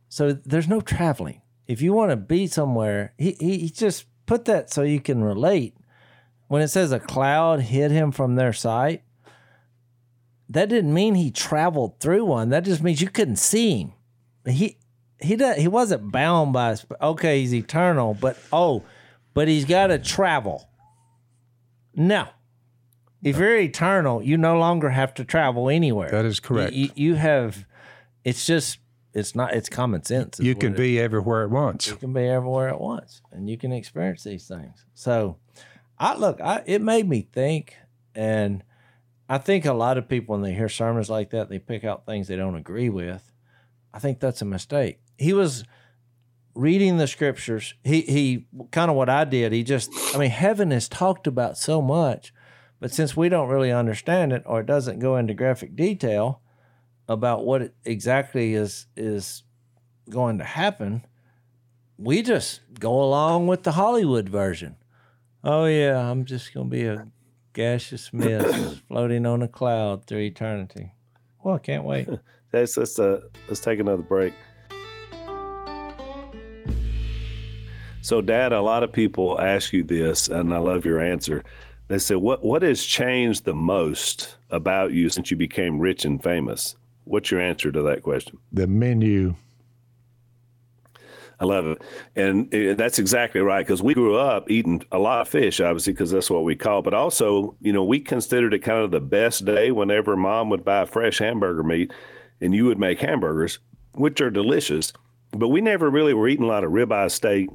So 0.08 0.32
there's 0.32 0.66
no 0.68 0.80
traveling. 0.80 1.42
If 1.68 1.80
you 1.80 1.92
want 1.92 2.10
to 2.10 2.16
be 2.16 2.48
somewhere, 2.48 3.14
he, 3.16 3.36
he, 3.38 3.58
he 3.58 3.70
just 3.70 4.06
put 4.26 4.46
that 4.46 4.70
so 4.72 4.82
you 4.82 5.00
can 5.00 5.22
relate. 5.22 5.76
When 6.48 6.60
it 6.60 6.68
says 6.68 6.90
a 6.90 6.98
cloud 6.98 7.60
hid 7.60 7.92
him 7.92 8.10
from 8.10 8.34
their 8.34 8.52
sight, 8.52 9.04
that 10.48 10.68
didn't 10.68 10.92
mean 10.92 11.14
he 11.14 11.30
traveled 11.30 12.00
through 12.00 12.24
one. 12.24 12.48
That 12.50 12.64
just 12.64 12.82
means 12.82 13.00
you 13.00 13.08
couldn't 13.08 13.36
see 13.36 13.80
him. 13.80 13.92
He 14.46 14.76
he 15.20 15.36
does, 15.36 15.56
he 15.56 15.68
wasn't 15.68 16.10
bound 16.10 16.52
by 16.52 16.76
okay, 17.00 17.40
he's 17.40 17.54
eternal, 17.54 18.12
but 18.20 18.36
oh, 18.52 18.82
but 19.34 19.46
he's 19.46 19.64
got 19.64 19.86
to 19.86 19.98
travel. 20.00 20.68
No. 21.94 22.26
If 23.22 23.38
you're 23.38 23.56
eternal, 23.56 24.22
you 24.22 24.36
no 24.36 24.58
longer 24.58 24.90
have 24.90 25.14
to 25.14 25.24
travel 25.24 25.68
anywhere. 25.68 26.10
That 26.10 26.24
is 26.24 26.40
correct. 26.40 26.72
You, 26.72 26.90
you 26.94 27.14
have, 27.14 27.64
it's 28.24 28.44
just, 28.46 28.78
it's 29.14 29.34
not, 29.34 29.54
it's 29.54 29.68
common 29.68 30.02
sense. 30.04 30.40
You 30.40 30.54
can 30.54 30.74
be 30.74 30.98
everywhere 30.98 31.44
at 31.44 31.50
once. 31.50 31.86
You 31.86 31.96
can 31.96 32.12
be 32.12 32.26
everywhere 32.26 32.68
at 32.68 32.80
once, 32.80 33.22
and 33.30 33.48
you 33.48 33.56
can 33.56 33.72
experience 33.72 34.24
these 34.24 34.48
things. 34.48 34.84
So, 34.94 35.36
I 35.98 36.16
look, 36.16 36.40
I 36.40 36.62
it 36.66 36.82
made 36.82 37.08
me 37.08 37.28
think, 37.32 37.76
and 38.14 38.64
I 39.28 39.38
think 39.38 39.64
a 39.66 39.72
lot 39.72 39.98
of 39.98 40.08
people 40.08 40.34
when 40.34 40.42
they 40.42 40.52
hear 40.52 40.68
sermons 40.68 41.08
like 41.08 41.30
that, 41.30 41.48
they 41.48 41.60
pick 41.60 41.84
out 41.84 42.06
things 42.06 42.26
they 42.26 42.36
don't 42.36 42.56
agree 42.56 42.88
with. 42.88 43.32
I 43.94 43.98
think 44.00 44.18
that's 44.18 44.42
a 44.42 44.46
mistake. 44.46 44.98
He 45.16 45.32
was 45.32 45.64
reading 46.54 46.96
the 46.96 47.06
scriptures. 47.06 47.74
He 47.84 48.00
he 48.00 48.46
kind 48.72 48.90
of 48.90 48.96
what 48.96 49.08
I 49.08 49.24
did. 49.24 49.52
He 49.52 49.62
just, 49.62 49.92
I 50.14 50.18
mean, 50.18 50.30
heaven 50.30 50.72
is 50.72 50.88
talked 50.88 51.26
about 51.26 51.56
so 51.56 51.80
much, 51.80 52.32
but 52.82 52.92
since 52.92 53.16
we 53.16 53.28
don't 53.28 53.48
really 53.48 53.70
understand 53.70 54.32
it 54.32 54.42
or 54.44 54.58
it 54.58 54.66
doesn't 54.66 54.98
go 54.98 55.16
into 55.16 55.34
graphic 55.34 55.76
detail 55.76 56.40
about 57.06 57.44
what 57.44 57.72
exactly 57.84 58.54
is 58.54 58.86
is 58.96 59.44
going 60.10 60.38
to 60.38 60.44
happen, 60.44 61.06
we 61.96 62.22
just 62.22 62.60
go 62.80 63.00
along 63.00 63.46
with 63.46 63.62
the 63.62 63.70
Hollywood 63.70 64.28
version. 64.28 64.74
Oh 65.44 65.66
yeah, 65.66 65.96
I'm 65.96 66.24
just 66.24 66.52
gonna 66.52 66.68
be 66.68 66.86
a 66.86 67.06
gaseous 67.52 68.12
mist 68.12 68.82
floating 68.88 69.26
on 69.26 69.42
a 69.42 69.48
cloud 69.48 70.08
through 70.08 70.22
eternity. 70.22 70.90
Well, 71.44 71.54
I 71.54 71.58
can't 71.58 71.84
wait. 71.84 72.08
Let's 72.52 72.76
let's 72.76 72.98
uh, 72.98 73.20
let's 73.46 73.60
take 73.60 73.78
another 73.78 74.02
break. 74.02 74.34
So, 78.00 78.20
Dad, 78.20 78.52
a 78.52 78.60
lot 78.60 78.82
of 78.82 78.92
people 78.92 79.40
ask 79.40 79.72
you 79.72 79.84
this, 79.84 80.26
and 80.28 80.52
I 80.52 80.58
love 80.58 80.84
your 80.84 81.00
answer. 81.00 81.44
They 81.92 81.98
say, 81.98 82.14
"What 82.14 82.42
what 82.42 82.62
has 82.62 82.82
changed 82.82 83.44
the 83.44 83.52
most 83.52 84.36
about 84.48 84.92
you 84.92 85.10
since 85.10 85.30
you 85.30 85.36
became 85.36 85.78
rich 85.78 86.06
and 86.06 86.22
famous?" 86.22 86.74
What's 87.04 87.30
your 87.30 87.40
answer 87.40 87.70
to 87.70 87.82
that 87.82 88.02
question? 88.02 88.38
The 88.50 88.66
menu. 88.66 89.34
I 91.38 91.44
love 91.44 91.66
it, 91.66 91.82
and 92.16 92.54
uh, 92.54 92.74
that's 92.76 92.98
exactly 92.98 93.42
right. 93.42 93.66
Because 93.66 93.82
we 93.82 93.92
grew 93.92 94.16
up 94.16 94.50
eating 94.50 94.82
a 94.90 94.98
lot 94.98 95.20
of 95.20 95.28
fish, 95.28 95.60
obviously, 95.60 95.92
because 95.92 96.10
that's 96.10 96.30
what 96.30 96.44
we 96.44 96.56
call. 96.56 96.78
it. 96.78 96.84
But 96.84 96.94
also, 96.94 97.56
you 97.60 97.74
know, 97.74 97.84
we 97.84 98.00
considered 98.00 98.54
it 98.54 98.60
kind 98.60 98.82
of 98.82 98.90
the 98.90 99.00
best 99.00 99.44
day 99.44 99.70
whenever 99.70 100.16
Mom 100.16 100.48
would 100.48 100.64
buy 100.64 100.86
fresh 100.86 101.18
hamburger 101.18 101.62
meat, 101.62 101.92
and 102.40 102.54
you 102.54 102.64
would 102.64 102.78
make 102.78 103.00
hamburgers, 103.00 103.58
which 103.92 104.18
are 104.22 104.30
delicious. 104.30 104.94
But 105.32 105.48
we 105.48 105.60
never 105.60 105.90
really 105.90 106.14
were 106.14 106.28
eating 106.28 106.46
a 106.46 106.48
lot 106.48 106.64
of 106.64 106.72
ribeye 106.72 107.10
steak 107.10 107.50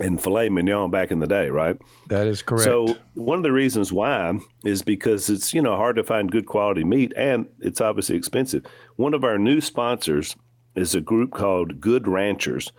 and 0.00 0.20
filet 0.20 0.48
mignon 0.48 0.90
back 0.90 1.10
in 1.10 1.20
the 1.20 1.26
day, 1.26 1.50
right? 1.50 1.80
That 2.08 2.26
is 2.26 2.42
correct. 2.42 2.64
So 2.64 2.96
one 3.14 3.38
of 3.38 3.44
the 3.44 3.52
reasons 3.52 3.92
why 3.92 4.38
is 4.64 4.82
because 4.82 5.30
it's 5.30 5.54
you 5.54 5.62
know 5.62 5.76
hard 5.76 5.96
to 5.96 6.04
find 6.04 6.30
good 6.30 6.46
quality 6.46 6.84
meat 6.84 7.12
and 7.16 7.46
it's 7.60 7.80
obviously 7.80 8.16
expensive. 8.16 8.64
One 8.96 9.14
of 9.14 9.24
our 9.24 9.38
new 9.38 9.60
sponsors 9.60 10.36
is 10.74 10.94
a 10.94 11.00
group 11.00 11.32
called 11.32 11.80
Good 11.80 12.08
Ranchers. 12.08 12.72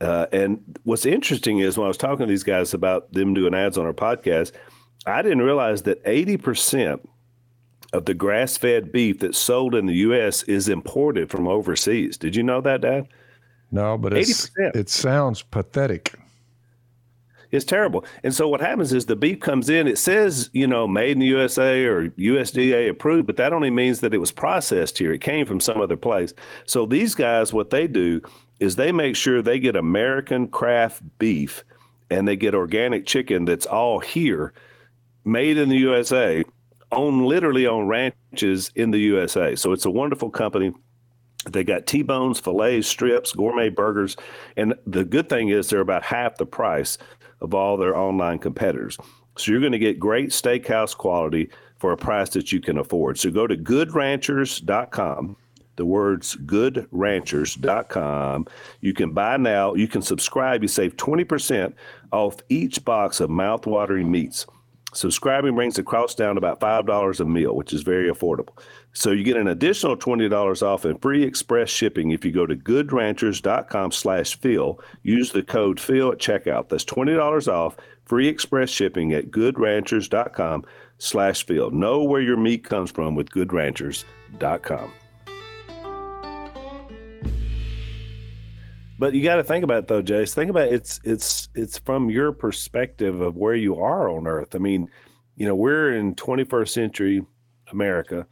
Uh, 0.00 0.26
and 0.32 0.60
what's 0.84 1.06
interesting 1.06 1.58
is 1.58 1.76
when 1.76 1.84
I 1.84 1.88
was 1.88 1.96
talking 1.96 2.26
to 2.26 2.30
these 2.30 2.42
guys 2.42 2.74
about 2.74 3.12
them 3.12 3.34
doing 3.34 3.54
ads 3.54 3.78
on 3.78 3.86
our 3.86 3.92
podcast, 3.92 4.52
I 5.06 5.22
didn't 5.22 5.42
realize 5.42 5.82
that 5.82 6.04
80% 6.04 7.00
of 7.92 8.04
the 8.06 8.14
grass 8.14 8.56
fed 8.56 8.90
beef 8.90 9.20
that's 9.20 9.38
sold 9.38 9.74
in 9.74 9.86
the 9.86 9.94
U.S. 9.94 10.42
is 10.44 10.68
imported 10.68 11.30
from 11.30 11.46
overseas. 11.46 12.16
Did 12.16 12.34
you 12.34 12.42
know 12.42 12.60
that, 12.60 12.80
Dad? 12.80 13.08
no, 13.70 13.96
but 13.96 14.12
80%. 14.12 14.76
it 14.76 14.88
sounds 14.88 15.42
pathetic. 15.42 16.14
It's 17.52 17.66
terrible. 17.66 18.06
And 18.24 18.34
so 18.34 18.48
what 18.48 18.62
happens 18.62 18.94
is 18.94 19.04
the 19.04 19.14
beef 19.14 19.38
comes 19.40 19.68
in, 19.68 19.86
it 19.86 19.98
says, 19.98 20.48
you 20.54 20.66
know, 20.66 20.88
made 20.88 21.12
in 21.12 21.18
the 21.18 21.26
USA 21.26 21.84
or 21.84 22.08
USDA 22.08 22.88
approved, 22.88 23.26
but 23.26 23.36
that 23.36 23.52
only 23.52 23.70
means 23.70 24.00
that 24.00 24.14
it 24.14 24.18
was 24.18 24.32
processed 24.32 24.96
here. 24.96 25.12
It 25.12 25.20
came 25.20 25.44
from 25.44 25.60
some 25.60 25.78
other 25.78 25.98
place. 25.98 26.32
So 26.64 26.86
these 26.86 27.14
guys, 27.14 27.52
what 27.52 27.68
they 27.68 27.86
do 27.86 28.22
is 28.58 28.76
they 28.76 28.90
make 28.90 29.16
sure 29.16 29.42
they 29.42 29.60
get 29.60 29.76
American 29.76 30.48
craft 30.48 31.02
beef 31.18 31.62
and 32.08 32.26
they 32.26 32.36
get 32.36 32.54
organic 32.54 33.04
chicken 33.04 33.44
that's 33.44 33.66
all 33.66 33.98
here, 34.00 34.54
made 35.24 35.58
in 35.58 35.68
the 35.68 35.76
USA, 35.76 36.42
on 36.90 37.24
literally 37.26 37.66
on 37.66 37.86
ranches 37.86 38.70
in 38.76 38.92
the 38.92 38.98
USA. 38.98 39.56
So 39.56 39.72
it's 39.72 39.84
a 39.84 39.90
wonderful 39.90 40.30
company. 40.30 40.72
They 41.50 41.64
got 41.64 41.86
T-bones, 41.86 42.38
fillets, 42.38 42.86
strips, 42.86 43.32
gourmet 43.32 43.68
burgers, 43.68 44.16
and 44.56 44.74
the 44.86 45.04
good 45.04 45.28
thing 45.28 45.48
is 45.48 45.68
they're 45.68 45.80
about 45.80 46.04
half 46.04 46.36
the 46.36 46.46
price 46.46 46.98
of 47.42 47.54
all 47.54 47.76
their 47.76 47.96
online 47.96 48.38
competitors. 48.38 48.96
So 49.36 49.50
you're 49.50 49.60
going 49.60 49.72
to 49.72 49.78
get 49.78 49.98
great 49.98 50.30
steakhouse 50.30 50.96
quality 50.96 51.50
for 51.78 51.92
a 51.92 51.96
price 51.96 52.30
that 52.30 52.52
you 52.52 52.60
can 52.60 52.78
afford. 52.78 53.18
So 53.18 53.30
go 53.30 53.46
to 53.46 53.56
goodranchers.com. 53.56 55.36
The 55.76 55.86
words 55.86 56.36
goodranchers.com. 56.36 58.46
You 58.82 58.92
can 58.92 59.12
buy 59.12 59.38
now, 59.38 59.72
you 59.74 59.88
can 59.88 60.02
subscribe, 60.02 60.60
you 60.62 60.68
save 60.68 60.96
20% 60.96 61.72
off 62.12 62.36
each 62.50 62.84
box 62.84 63.20
of 63.20 63.30
mouthwatering 63.30 64.08
meats. 64.08 64.44
Subscribing 64.92 65.54
brings 65.54 65.76
the 65.76 65.82
cost 65.82 66.18
down 66.18 66.36
about 66.36 66.60
$5 66.60 67.20
a 67.20 67.24
meal, 67.24 67.56
which 67.56 67.72
is 67.72 67.82
very 67.82 68.10
affordable. 68.10 68.58
So 68.92 69.10
you 69.10 69.24
get 69.24 69.38
an 69.38 69.48
additional 69.48 69.96
$20 69.96 70.62
off 70.62 70.84
and 70.84 71.00
free 71.00 71.22
express 71.22 71.70
shipping 71.70 72.10
if 72.10 72.24
you 72.24 72.32
go 72.32 72.44
to 72.44 72.54
goodranchers.com 72.54 73.92
slash 73.92 74.38
Phil. 74.38 74.78
Use 75.02 75.32
the 75.32 75.42
code 75.42 75.80
Phil 75.80 76.12
at 76.12 76.18
checkout. 76.18 76.68
That's 76.68 76.84
$20 76.84 77.48
off, 77.48 77.76
free 78.04 78.28
express 78.28 78.68
shipping 78.68 79.12
at 79.14 79.30
goodranchers.com 79.30 80.64
slash 80.98 81.46
Phil. 81.46 81.70
Know 81.70 82.02
where 82.02 82.20
your 82.20 82.36
meat 82.36 82.64
comes 82.64 82.90
from 82.90 83.14
with 83.14 83.30
goodranchers.com. 83.30 84.92
But 89.02 89.14
you 89.14 89.24
got 89.24 89.34
to 89.34 89.42
think 89.42 89.64
about 89.64 89.78
it 89.78 89.88
though, 89.88 90.00
Jase. 90.00 90.32
Think 90.32 90.48
about 90.48 90.68
it. 90.68 90.74
it's 90.74 91.00
it's 91.02 91.48
it's 91.56 91.76
from 91.76 92.08
your 92.08 92.30
perspective 92.30 93.20
of 93.20 93.36
where 93.36 93.56
you 93.56 93.80
are 93.80 94.08
on 94.08 94.28
Earth. 94.28 94.54
I 94.54 94.58
mean, 94.58 94.88
you 95.34 95.44
know, 95.44 95.56
we're 95.56 95.92
in 95.92 96.14
21st 96.14 96.68
century 96.68 97.26
America. 97.72 98.28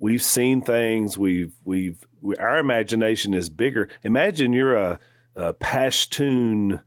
We've 0.00 0.22
seen 0.22 0.60
things. 0.60 1.16
We've 1.16 1.54
we've 1.64 2.04
we, 2.20 2.36
our 2.36 2.58
imagination 2.58 3.32
is 3.32 3.48
bigger. 3.48 3.88
Imagine 4.02 4.52
you're 4.52 4.76
a, 4.76 5.00
a 5.36 5.54
Pashtun 5.54 6.82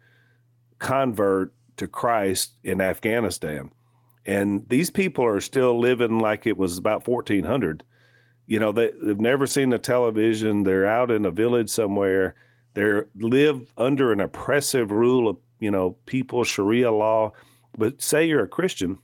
convert 0.77 1.55
to 1.77 1.87
Christ 1.87 2.51
in 2.63 2.79
Afghanistan, 2.79 3.71
and 4.27 4.69
these 4.69 4.91
people 4.91 5.25
are 5.25 5.41
still 5.41 5.79
living 5.79 6.19
like 6.19 6.45
it 6.45 6.55
was 6.55 6.77
about 6.77 7.07
1400. 7.07 7.83
You 8.45 8.59
know, 8.59 8.71
they, 8.71 8.91
they've 9.01 9.19
never 9.19 9.47
seen 9.47 9.73
a 9.73 9.79
television. 9.79 10.61
They're 10.61 10.85
out 10.85 11.09
in 11.09 11.25
a 11.25 11.31
village 11.31 11.71
somewhere 11.71 12.35
they 12.77 13.01
live 13.15 13.73
under 13.77 14.11
an 14.11 14.19
oppressive 14.19 14.91
rule 14.91 15.27
of 15.29 15.37
you 15.59 15.71
know 15.71 15.97
people 16.05 16.43
Sharia 16.43 16.91
law. 16.91 17.31
But 17.77 18.01
say 18.01 18.25
you're 18.25 18.43
a 18.43 18.47
Christian 18.47 18.99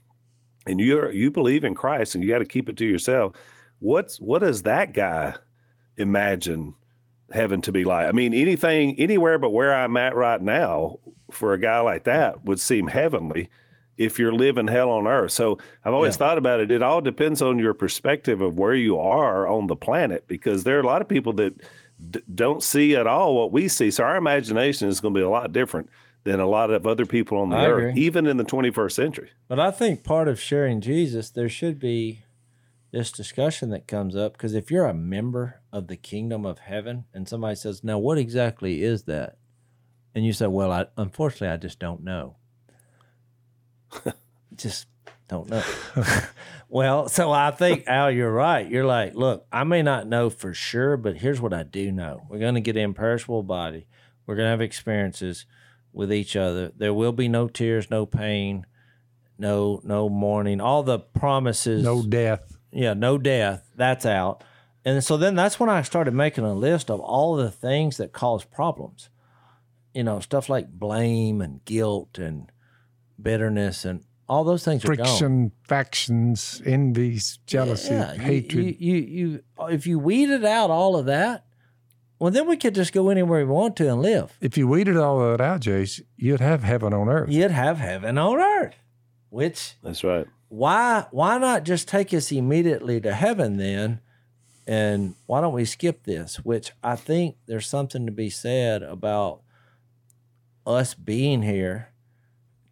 and 0.66 0.80
you're 0.80 1.10
you 1.12 1.30
believe 1.30 1.64
in 1.64 1.74
Christ 1.74 2.14
and 2.14 2.22
you 2.22 2.30
got 2.30 2.38
to 2.38 2.44
keep 2.44 2.68
it 2.68 2.76
to 2.78 2.86
yourself. 2.86 3.34
What's 3.80 4.20
what 4.20 4.40
does 4.40 4.62
that 4.62 4.92
guy 4.94 5.34
imagine 5.96 6.74
heaven 7.32 7.60
to 7.62 7.72
be 7.72 7.84
like? 7.84 8.06
I 8.08 8.12
mean, 8.12 8.34
anything 8.34 8.98
anywhere 8.98 9.38
but 9.38 9.50
where 9.50 9.74
I'm 9.74 9.96
at 9.96 10.14
right 10.14 10.40
now 10.40 10.98
for 11.30 11.52
a 11.52 11.58
guy 11.58 11.80
like 11.80 12.04
that 12.04 12.44
would 12.44 12.60
seem 12.60 12.86
heavenly 12.88 13.48
if 13.96 14.18
you're 14.18 14.32
living 14.32 14.66
hell 14.66 14.90
on 14.90 15.06
earth. 15.06 15.30
So 15.32 15.58
I've 15.84 15.94
always 15.94 16.14
Yeah. 16.14 16.18
thought 16.18 16.38
about 16.38 16.60
it. 16.60 16.70
It 16.70 16.82
all 16.82 17.00
depends 17.00 17.40
on 17.42 17.58
your 17.60 17.74
perspective 17.74 18.40
of 18.40 18.58
where 18.58 18.74
you 18.74 18.98
are 18.98 19.46
on 19.46 19.68
the 19.68 19.76
planet 19.76 20.24
because 20.26 20.64
there 20.64 20.76
are 20.78 20.82
a 20.82 20.86
lot 20.86 21.00
of 21.02 21.08
people 21.08 21.32
that 21.34 21.54
d- 22.10 22.20
don't 22.32 22.62
see 22.62 22.94
at 22.96 23.06
all 23.06 23.34
what 23.34 23.52
we 23.52 23.68
see. 23.68 23.90
So 23.90 24.04
our 24.04 24.16
imagination 24.16 24.88
is 24.88 25.00
going 25.00 25.14
to 25.14 25.18
be 25.18 25.24
a 25.24 25.28
lot 25.28 25.52
different 25.52 25.88
than 26.24 26.40
a 26.40 26.46
lot 26.46 26.70
of 26.70 26.86
other 26.86 27.04
people 27.06 27.38
on 27.38 27.50
the 27.50 27.56
I 27.56 27.66
earth, 27.66 27.88
agree. 27.90 28.02
even 28.02 28.26
in 28.26 28.36
the 28.38 28.44
21st 28.44 28.92
century. 28.92 29.30
But 29.46 29.60
I 29.60 29.70
think 29.70 30.02
part 30.04 30.26
of 30.26 30.40
sharing 30.40 30.80
Jesus, 30.80 31.30
there 31.30 31.48
should 31.50 31.78
be 31.78 32.22
this 32.92 33.10
discussion 33.12 33.70
that 33.70 33.86
comes 33.86 34.14
up 34.16 34.32
because 34.32 34.54
if 34.54 34.70
you're 34.70 34.86
a 34.86 34.94
member 34.94 35.60
of 35.72 35.88
the 35.88 35.96
kingdom 35.96 36.46
of 36.46 36.60
heaven 36.60 37.04
and 37.12 37.28
somebody 37.28 37.56
says, 37.56 37.82
"Now, 37.84 37.98
what 37.98 38.18
exactly 38.18 38.82
is 38.82 39.02
that?" 39.02 39.36
and 40.14 40.24
you 40.24 40.32
say, 40.32 40.46
"Well, 40.46 40.70
I 40.70 40.86
unfortunately 40.96 41.48
I 41.48 41.56
just 41.56 41.78
don't 41.80 42.04
know." 42.04 42.36
just 44.56 44.86
don't 45.28 45.48
know. 45.48 45.62
well, 46.68 47.08
so 47.08 47.30
I 47.30 47.50
think 47.50 47.84
Al, 47.86 48.10
you're 48.10 48.32
right. 48.32 48.68
You're 48.68 48.86
like, 48.86 49.14
look, 49.14 49.46
I 49.50 49.64
may 49.64 49.82
not 49.82 50.06
know 50.06 50.30
for 50.30 50.52
sure, 50.52 50.96
but 50.96 51.16
here's 51.16 51.40
what 51.40 51.54
I 51.54 51.62
do 51.62 51.90
know: 51.90 52.26
we're 52.28 52.38
going 52.38 52.54
to 52.54 52.60
get 52.60 52.76
an 52.76 52.82
imperishable 52.82 53.42
body. 53.42 53.86
We're 54.26 54.36
going 54.36 54.46
to 54.46 54.50
have 54.50 54.60
experiences 54.60 55.46
with 55.92 56.12
each 56.12 56.36
other. 56.36 56.72
There 56.76 56.94
will 56.94 57.12
be 57.12 57.28
no 57.28 57.48
tears, 57.48 57.90
no 57.90 58.06
pain, 58.06 58.66
no 59.38 59.80
no 59.84 60.08
mourning. 60.08 60.60
All 60.60 60.82
the 60.82 60.98
promises. 60.98 61.82
No 61.82 62.02
death. 62.02 62.56
yeah, 62.72 62.94
no 62.94 63.18
death. 63.18 63.70
That's 63.76 64.04
out. 64.04 64.44
And 64.84 65.02
so 65.02 65.16
then 65.16 65.34
that's 65.34 65.58
when 65.58 65.70
I 65.70 65.80
started 65.82 66.12
making 66.12 66.44
a 66.44 66.52
list 66.52 66.90
of 66.90 67.00
all 67.00 67.36
the 67.36 67.50
things 67.50 67.96
that 67.96 68.12
cause 68.12 68.44
problems. 68.44 69.08
You 69.94 70.02
know, 70.02 70.20
stuff 70.20 70.48
like 70.48 70.68
blame 70.68 71.40
and 71.40 71.64
guilt 71.64 72.18
and 72.18 72.50
bitterness 73.20 73.84
and 73.84 74.04
all 74.28 74.44
those 74.44 74.64
things 74.64 74.84
are 74.84 74.94
gone. 74.96 75.06
Friction, 75.06 75.52
factions, 75.62 76.62
envies, 76.64 77.38
jealousy, 77.46 77.92
Yeah, 77.94 78.12
you- 78.14 78.20
hatred. 78.20 78.64
You, 78.80 78.94
you, 78.94 78.96
you, 79.02 79.42
if 79.68 79.86
you 79.86 79.98
weeded 79.98 80.44
out 80.44 80.70
all 80.70 80.96
of 80.96 81.06
that, 81.06 81.44
well, 82.18 82.30
then 82.30 82.46
we 82.48 82.56
could 82.56 82.74
just 82.74 82.92
go 82.92 83.10
anywhere 83.10 83.40
we 83.44 83.52
want 83.52 83.76
to 83.76 83.90
and 83.92 84.00
live. 84.00 84.36
if 84.40 84.56
you 84.56 84.66
weeded 84.68 84.96
all 84.96 85.20
of 85.20 85.36
that 85.38 85.44
out, 85.44 85.60
Jase, 85.60 86.00
you'd 86.16 86.40
have 86.40 86.62
heaven 86.62 86.94
on 86.94 87.08
earth. 87.08 87.28
You'd 87.30 87.50
have 87.50 87.78
heaven 87.78 88.16
on 88.18 88.38
earth. 88.38 88.74
Which 89.30 89.74
That's 89.82 90.04
right. 90.04 90.26
why 90.48 91.06
why 91.10 91.38
not 91.38 91.64
just 91.64 91.88
take 91.88 92.14
us 92.14 92.30
immediately 92.30 93.00
to 93.00 93.12
heaven 93.12 93.56
then? 93.56 94.00
And 94.66 95.14
why 95.26 95.40
don't 95.42 95.52
we 95.52 95.64
skip 95.66 96.04
this? 96.04 96.36
Which 96.36 96.70
I 96.82 96.96
think 96.96 97.36
there's 97.46 97.66
something 97.66 98.06
to 98.06 98.12
be 98.12 98.30
said 98.30 98.82
about 98.82 99.40
us 100.66 100.94
being 100.94 101.42
here 101.42 101.90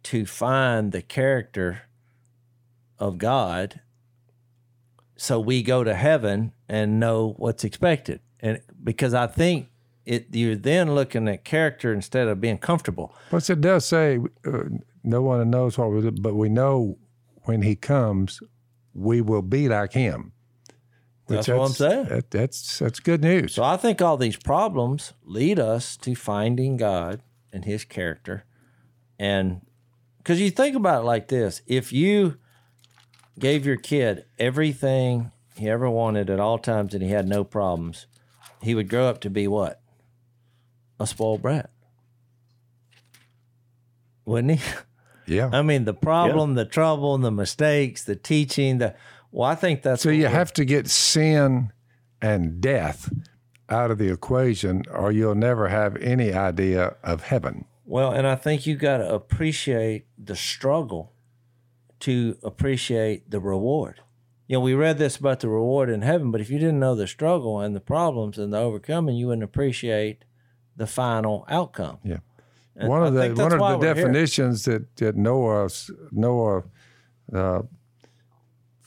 to 0.03 0.25
find 0.25 0.91
the 0.91 1.01
character 1.01 1.83
of 2.99 3.17
God 3.17 3.81
so 5.15 5.39
we 5.39 5.63
go 5.63 5.83
to 5.83 5.93
heaven 5.93 6.51
and 6.67 6.99
know 6.99 7.35
what's 7.37 7.63
expected. 7.63 8.19
And 8.39 8.61
because 8.83 9.13
I 9.13 9.27
think 9.27 9.69
it 10.05 10.27
you're 10.31 10.55
then 10.55 10.95
looking 10.95 11.27
at 11.27 11.45
character 11.45 11.93
instead 11.93 12.27
of 12.27 12.41
being 12.41 12.57
comfortable. 12.57 13.15
Plus, 13.29 13.49
it 13.49 13.61
does 13.61 13.85
say, 13.85 14.19
uh, 14.45 14.63
no 15.03 15.21
one 15.21 15.49
knows 15.49 15.77
what 15.77 15.91
we 15.91 16.09
but 16.11 16.35
we 16.35 16.49
know 16.49 16.97
when 17.43 17.61
he 17.61 17.75
comes, 17.75 18.41
we 18.93 19.21
will 19.21 19.41
be 19.41 19.69
like 19.69 19.93
him. 19.93 20.33
Which 21.25 21.37
That's 21.37 21.47
what 21.47 21.65
I'm 21.65 21.71
saying. 21.71 22.05
That, 22.05 22.31
that's 22.31 22.79
that's 22.79 22.99
good 22.99 23.21
news. 23.21 23.53
So 23.53 23.63
I 23.63 23.77
think 23.77 24.01
all 24.01 24.17
these 24.17 24.35
problems 24.35 25.13
lead 25.23 25.57
us 25.57 25.95
to 25.97 26.15
finding 26.15 26.75
God 26.75 27.21
and 27.53 27.63
his 27.63 27.85
character. 27.85 28.45
And 29.17 29.61
because 30.23 30.39
you 30.39 30.49
think 30.49 30.75
about 30.75 31.03
it 31.03 31.05
like 31.05 31.27
this 31.27 31.61
if 31.67 31.91
you 31.91 32.37
gave 33.37 33.65
your 33.65 33.75
kid 33.75 34.25
everything 34.39 35.31
he 35.55 35.69
ever 35.69 35.89
wanted 35.89 36.29
at 36.29 36.39
all 36.39 36.57
times 36.57 36.93
and 36.93 37.03
he 37.03 37.09
had 37.09 37.27
no 37.27 37.43
problems, 37.43 38.07
he 38.61 38.73
would 38.73 38.89
grow 38.89 39.07
up 39.07 39.19
to 39.21 39.29
be 39.29 39.47
what? 39.47 39.81
A 40.99 41.05
spoiled 41.05 41.41
brat. 41.41 41.69
Wouldn't 44.25 44.59
he? 44.59 44.73
yeah. 45.35 45.49
I 45.51 45.61
mean, 45.61 45.85
the 45.85 45.93
problem, 45.93 46.55
the 46.55 46.65
trouble, 46.65 47.17
the 47.17 47.31
mistakes, 47.31 48.03
the 48.03 48.15
teaching, 48.15 48.77
the 48.77 48.95
well, 49.31 49.49
I 49.49 49.55
think 49.55 49.81
that's 49.81 50.03
So 50.03 50.09
you 50.09 50.27
have 50.27 50.53
to 50.53 50.65
get 50.65 50.87
sin 50.87 51.73
and 52.21 52.61
death 52.61 53.11
out 53.67 53.89
of 53.89 53.97
the 53.97 54.09
equation, 54.11 54.83
or 54.91 55.11
you'll 55.11 55.35
never 55.35 55.69
have 55.69 55.97
any 55.97 56.31
idea 56.31 56.95
of 57.03 57.23
heaven. 57.23 57.65
Well, 57.85 58.11
and 58.11 58.25
I 58.25 58.35
think 58.35 58.65
you 58.65 58.75
got 58.75 58.97
to 58.97 59.13
appreciate 59.13 60.05
the 60.17 60.35
struggle 60.35 61.13
to 62.01 62.37
appreciate 62.43 63.29
the 63.29 63.39
reward. 63.39 64.01
You 64.47 64.57
know, 64.57 64.61
we 64.61 64.73
read 64.73 64.97
this 64.97 65.17
about 65.17 65.39
the 65.39 65.49
reward 65.49 65.89
in 65.89 66.01
heaven, 66.01 66.31
but 66.31 66.41
if 66.41 66.49
you 66.49 66.59
didn't 66.59 66.79
know 66.79 66.95
the 66.95 67.07
struggle 67.07 67.59
and 67.59 67.75
the 67.75 67.79
problems 67.79 68.37
and 68.37 68.53
the 68.53 68.57
overcoming, 68.57 69.15
you 69.15 69.27
wouldn't 69.27 69.43
appreciate 69.43 70.25
the 70.75 70.87
final 70.87 71.45
outcome. 71.49 71.99
Yeah. 72.03 72.17
And 72.75 72.89
one 72.89 73.03
of 73.03 73.15
I 73.15 73.29
the 73.29 73.35
one 73.35 73.53
of 73.53 73.59
the 73.59 73.63
we're 73.63 73.83
here. 73.83 73.93
definitions 73.93 74.65
that 74.65 74.95
that 74.97 75.15
Noah 75.15 75.69
Noah 76.11 76.63
uh, 77.31 77.61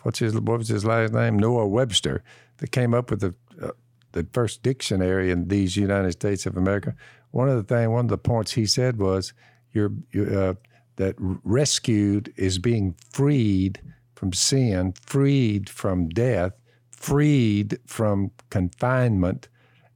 what's 0.03 0.19
his 0.19 0.35
what 0.35 0.59
was 0.59 0.69
his 0.69 0.85
last 0.85 1.13
name 1.13 1.39
Noah 1.39 1.67
Webster 1.69 2.23
that 2.59 2.73
came 2.73 2.95
up 2.95 3.11
with 3.11 3.21
the 3.21 3.35
uh, 3.63 3.71
the 4.13 4.27
first 4.33 4.63
dictionary 4.63 5.31
in 5.31 5.49
these 5.49 5.77
United 5.77 6.13
States 6.13 6.47
of 6.47 6.57
America. 6.57 6.95
One 7.37 7.51
of 7.51 7.57
the 7.57 7.75
thing 7.75 7.91
one 7.91 8.07
of 8.07 8.09
the 8.09 8.17
points 8.17 8.53
he 8.53 8.65
said 8.65 8.99
was 8.99 9.35
you're, 9.75 9.93
you 10.11 10.25
uh, 10.25 10.55
that 10.97 11.17
rescued 11.19 12.33
is 12.39 12.59
being 12.59 12.95
freed 13.11 13.79
from 14.15 14.33
sin, 14.33 14.95
freed 15.05 15.69
from 15.69 16.09
death, 16.09 16.53
freed 16.91 17.79
from 17.85 18.31
confinement, 18.49 19.51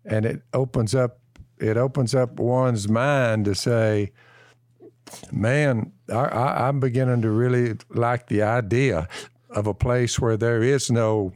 and 0.05 0.27
it 0.27 0.43
opens 0.53 0.95
up 0.95 1.19
it 1.57 1.79
opens 1.79 2.15
up 2.15 2.39
one's 2.39 2.91
mind 2.91 3.47
to 3.47 3.55
say, 3.55 4.13
man, 5.33 5.93
I, 6.11 6.25
I, 6.25 6.69
I'm 6.69 6.79
beginning 6.79 7.23
to 7.23 7.31
really 7.31 7.79
like 7.89 8.27
the 8.27 8.43
idea 8.43 9.09
of 9.49 9.67
a 9.67 9.73
place 9.73 10.21
where 10.21 10.37
there 10.37 10.63
is 10.63 10.91
no 10.91 11.33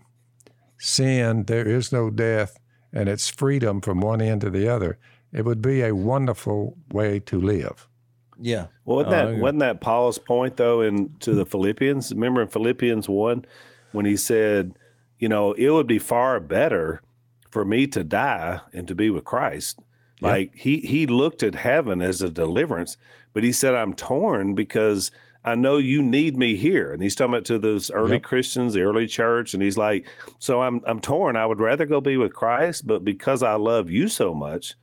sin, 0.76 1.44
there 1.44 1.66
is 1.66 1.92
no 1.92 2.10
death, 2.10 2.58
and 2.92 3.08
it's 3.08 3.30
freedom 3.30 3.80
from 3.80 4.02
one 4.02 4.20
end 4.20 4.42
to 4.42 4.50
the 4.50 4.68
other. 4.68 4.98
It 5.34 5.44
would 5.44 5.60
be 5.60 5.82
a 5.82 5.94
wonderful 5.94 6.78
way 6.92 7.18
to 7.20 7.40
live. 7.40 7.88
Yeah. 8.40 8.66
Well, 8.84 8.96
wasn't 8.98 9.08
Oh, 9.08 9.16
that 9.16 9.28
agree. 9.28 9.40
wasn't 9.42 9.60
that 9.60 9.80
Paul's 9.80 10.18
point 10.18 10.56
though 10.56 10.80
in 10.80 11.14
to 11.20 11.34
the 11.34 11.44
Philippians? 11.46 12.12
Remember 12.12 12.40
in 12.42 12.48
Philippians 12.48 13.08
one 13.08 13.44
when 13.92 14.06
he 14.06 14.16
said, 14.16 14.74
you 15.18 15.28
know, 15.28 15.52
it 15.52 15.70
would 15.70 15.86
be 15.86 15.98
far 15.98 16.40
better 16.40 17.02
for 17.50 17.64
me 17.64 17.86
to 17.88 18.02
die 18.04 18.60
and 18.72 18.88
to 18.88 18.94
be 18.94 19.10
with 19.10 19.24
Christ. 19.24 19.78
Like 20.20 20.54
he 20.54 20.78
he 20.80 21.06
looked 21.06 21.42
at 21.42 21.54
heaven 21.54 22.00
as 22.00 22.22
a 22.22 22.30
deliverance, 22.30 22.96
but 23.34 23.42
he 23.44 23.52
said, 23.52 23.74
I'm 23.74 23.92
torn 23.94 24.54
because 24.54 25.10
I 25.44 25.54
know 25.54 25.76
you 25.76 26.02
need 26.02 26.36
me 26.38 26.56
here. 26.56 26.92
And 26.92 27.02
he's 27.02 27.14
talking 27.14 27.34
about 27.34 27.44
to 27.46 27.58
those 27.58 27.90
early 27.90 28.12
Yep. 28.12 28.22
Christians, 28.22 28.72
the 28.74 28.82
early 28.82 29.06
church, 29.06 29.52
and 29.54 29.62
he's 29.62 29.76
like, 29.76 30.06
So 30.38 30.62
I'm 30.62 30.80
I'm 30.86 31.00
torn. 31.00 31.36
I 31.36 31.44
would 31.46 31.60
rather 31.60 31.84
go 31.86 32.00
be 32.00 32.16
with 32.16 32.32
Christ, 32.32 32.86
but 32.86 33.04
because 33.04 33.42
I 33.42 33.54
love 33.54 33.90
you 33.90 34.08
so 34.08 34.32
much, 34.34 34.74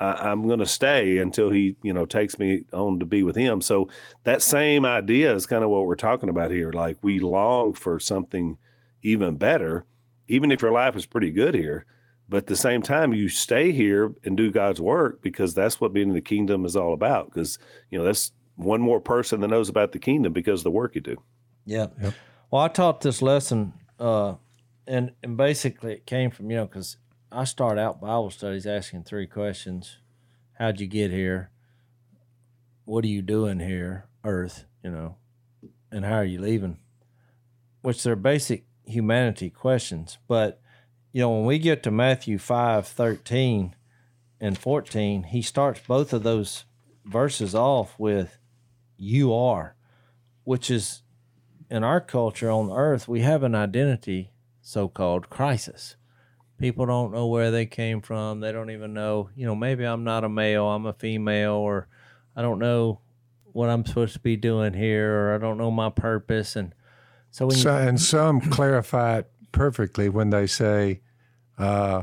I, 0.00 0.30
I'm 0.30 0.46
going 0.46 0.58
to 0.58 0.66
stay 0.66 1.18
until 1.18 1.50
he, 1.50 1.76
you 1.82 1.92
know, 1.92 2.06
takes 2.06 2.38
me 2.38 2.64
on 2.72 2.98
to 2.98 3.06
be 3.06 3.22
with 3.22 3.36
him. 3.36 3.60
So 3.60 3.88
that 4.24 4.42
same 4.42 4.84
idea 4.84 5.34
is 5.34 5.46
kind 5.46 5.62
of 5.62 5.70
what 5.70 5.86
we're 5.86 5.94
talking 5.94 6.28
about 6.28 6.50
here. 6.50 6.72
Like 6.72 6.96
we 7.02 7.20
long 7.20 7.74
for 7.74 8.00
something 8.00 8.58
even 9.02 9.36
better, 9.36 9.84
even 10.28 10.50
if 10.50 10.62
your 10.62 10.72
life 10.72 10.96
is 10.96 11.06
pretty 11.06 11.30
good 11.30 11.54
here. 11.54 11.84
But 12.28 12.38
at 12.38 12.46
the 12.46 12.56
same 12.56 12.80
time, 12.80 13.12
you 13.12 13.28
stay 13.28 13.72
here 13.72 14.14
and 14.24 14.36
do 14.36 14.52
God's 14.52 14.80
work 14.80 15.20
because 15.20 15.52
that's 15.52 15.80
what 15.80 15.92
being 15.92 16.08
in 16.08 16.14
the 16.14 16.20
kingdom 16.20 16.64
is 16.64 16.76
all 16.76 16.92
about. 16.92 17.26
Because 17.26 17.58
you 17.90 17.98
know 17.98 18.04
that's 18.04 18.30
one 18.54 18.80
more 18.80 19.00
person 19.00 19.40
that 19.40 19.48
knows 19.48 19.68
about 19.68 19.90
the 19.90 19.98
kingdom 19.98 20.32
because 20.32 20.60
of 20.60 20.64
the 20.64 20.70
work 20.70 20.94
you 20.94 21.00
do. 21.00 21.16
Yeah. 21.64 21.88
Well, 22.50 22.62
I 22.62 22.68
taught 22.68 23.00
this 23.00 23.20
lesson, 23.20 23.72
uh, 23.98 24.34
and 24.86 25.10
and 25.24 25.36
basically 25.36 25.94
it 25.94 26.06
came 26.06 26.30
from 26.30 26.52
you 26.52 26.58
know 26.58 26.66
because 26.66 26.98
I 27.32 27.44
start 27.44 27.78
out 27.78 28.00
Bible 28.00 28.30
studies 28.30 28.66
asking 28.66 29.04
three 29.04 29.28
questions: 29.28 29.98
How'd 30.54 30.80
you 30.80 30.88
get 30.88 31.12
here? 31.12 31.50
What 32.84 33.04
are 33.04 33.08
you 33.08 33.22
doing 33.22 33.60
here, 33.60 34.06
Earth? 34.24 34.64
You 34.82 34.90
know, 34.90 35.16
and 35.92 36.04
how 36.04 36.16
are 36.16 36.24
you 36.24 36.40
leaving? 36.40 36.78
Which 37.82 38.02
they're 38.02 38.16
basic 38.16 38.64
humanity 38.84 39.48
questions, 39.48 40.18
but 40.26 40.60
you 41.12 41.20
know 41.20 41.30
when 41.30 41.44
we 41.44 41.60
get 41.60 41.84
to 41.84 41.92
Matthew 41.92 42.36
five 42.36 42.88
thirteen 42.88 43.76
and 44.40 44.58
fourteen, 44.58 45.22
he 45.22 45.40
starts 45.40 45.80
both 45.86 46.12
of 46.12 46.24
those 46.24 46.64
verses 47.04 47.54
off 47.54 47.96
with 47.96 48.38
"You 48.96 49.32
are," 49.32 49.76
which 50.42 50.68
is 50.68 51.02
in 51.70 51.84
our 51.84 52.00
culture 52.00 52.50
on 52.50 52.72
earth, 52.72 53.06
we 53.06 53.20
have 53.20 53.44
an 53.44 53.54
identity 53.54 54.32
so 54.60 54.88
called 54.88 55.30
crisis. 55.30 55.94
People 56.60 56.84
don't 56.86 57.10
know 57.12 57.26
where 57.26 57.50
they 57.50 57.64
came 57.66 58.00
from. 58.02 58.40
They 58.40 58.52
don't 58.52 58.70
even 58.70 58.92
know, 58.92 59.30
you 59.34 59.46
know, 59.46 59.54
maybe 59.54 59.84
I'm 59.84 60.04
not 60.04 60.24
a 60.24 60.28
male, 60.28 60.66
I'm 60.68 60.84
a 60.86 60.92
female, 60.92 61.54
or 61.54 61.88
I 62.36 62.42
don't 62.42 62.58
know 62.58 63.00
what 63.52 63.70
I'm 63.70 63.84
supposed 63.84 64.12
to 64.12 64.20
be 64.20 64.36
doing 64.36 64.74
here, 64.74 65.10
or 65.10 65.34
I 65.34 65.38
don't 65.38 65.56
know 65.58 65.70
my 65.70 65.88
purpose. 65.90 66.56
And 66.56 66.74
so 67.30 67.46
when 67.46 67.56
So, 67.56 67.76
you, 67.76 67.88
and 67.88 68.00
some 68.00 68.40
clarify 68.42 69.18
it 69.18 69.30
perfectly 69.52 70.08
when 70.10 70.30
they 70.30 70.46
say, 70.46 71.00
uh, 71.58 72.02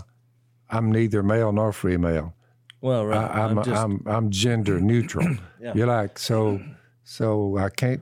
"I'm 0.69 0.91
neither 0.91 1.21
male 1.23 1.51
nor 1.51 1.71
female. 1.71 2.33
well, 2.81 3.05
right, 3.05 3.29
I, 3.31 3.43
I'm, 3.43 3.59
I'm 3.59 3.63
just, 3.63 3.81
I'm 3.81 4.01
I'm 4.07 4.31
gender 4.31 4.79
neutral." 4.91 5.37
Yeah. 5.61 5.73
You're 5.75 5.87
like, 5.87 6.17
so 6.19 6.59
so 7.03 7.57
I 7.57 7.69
can't. 7.69 8.01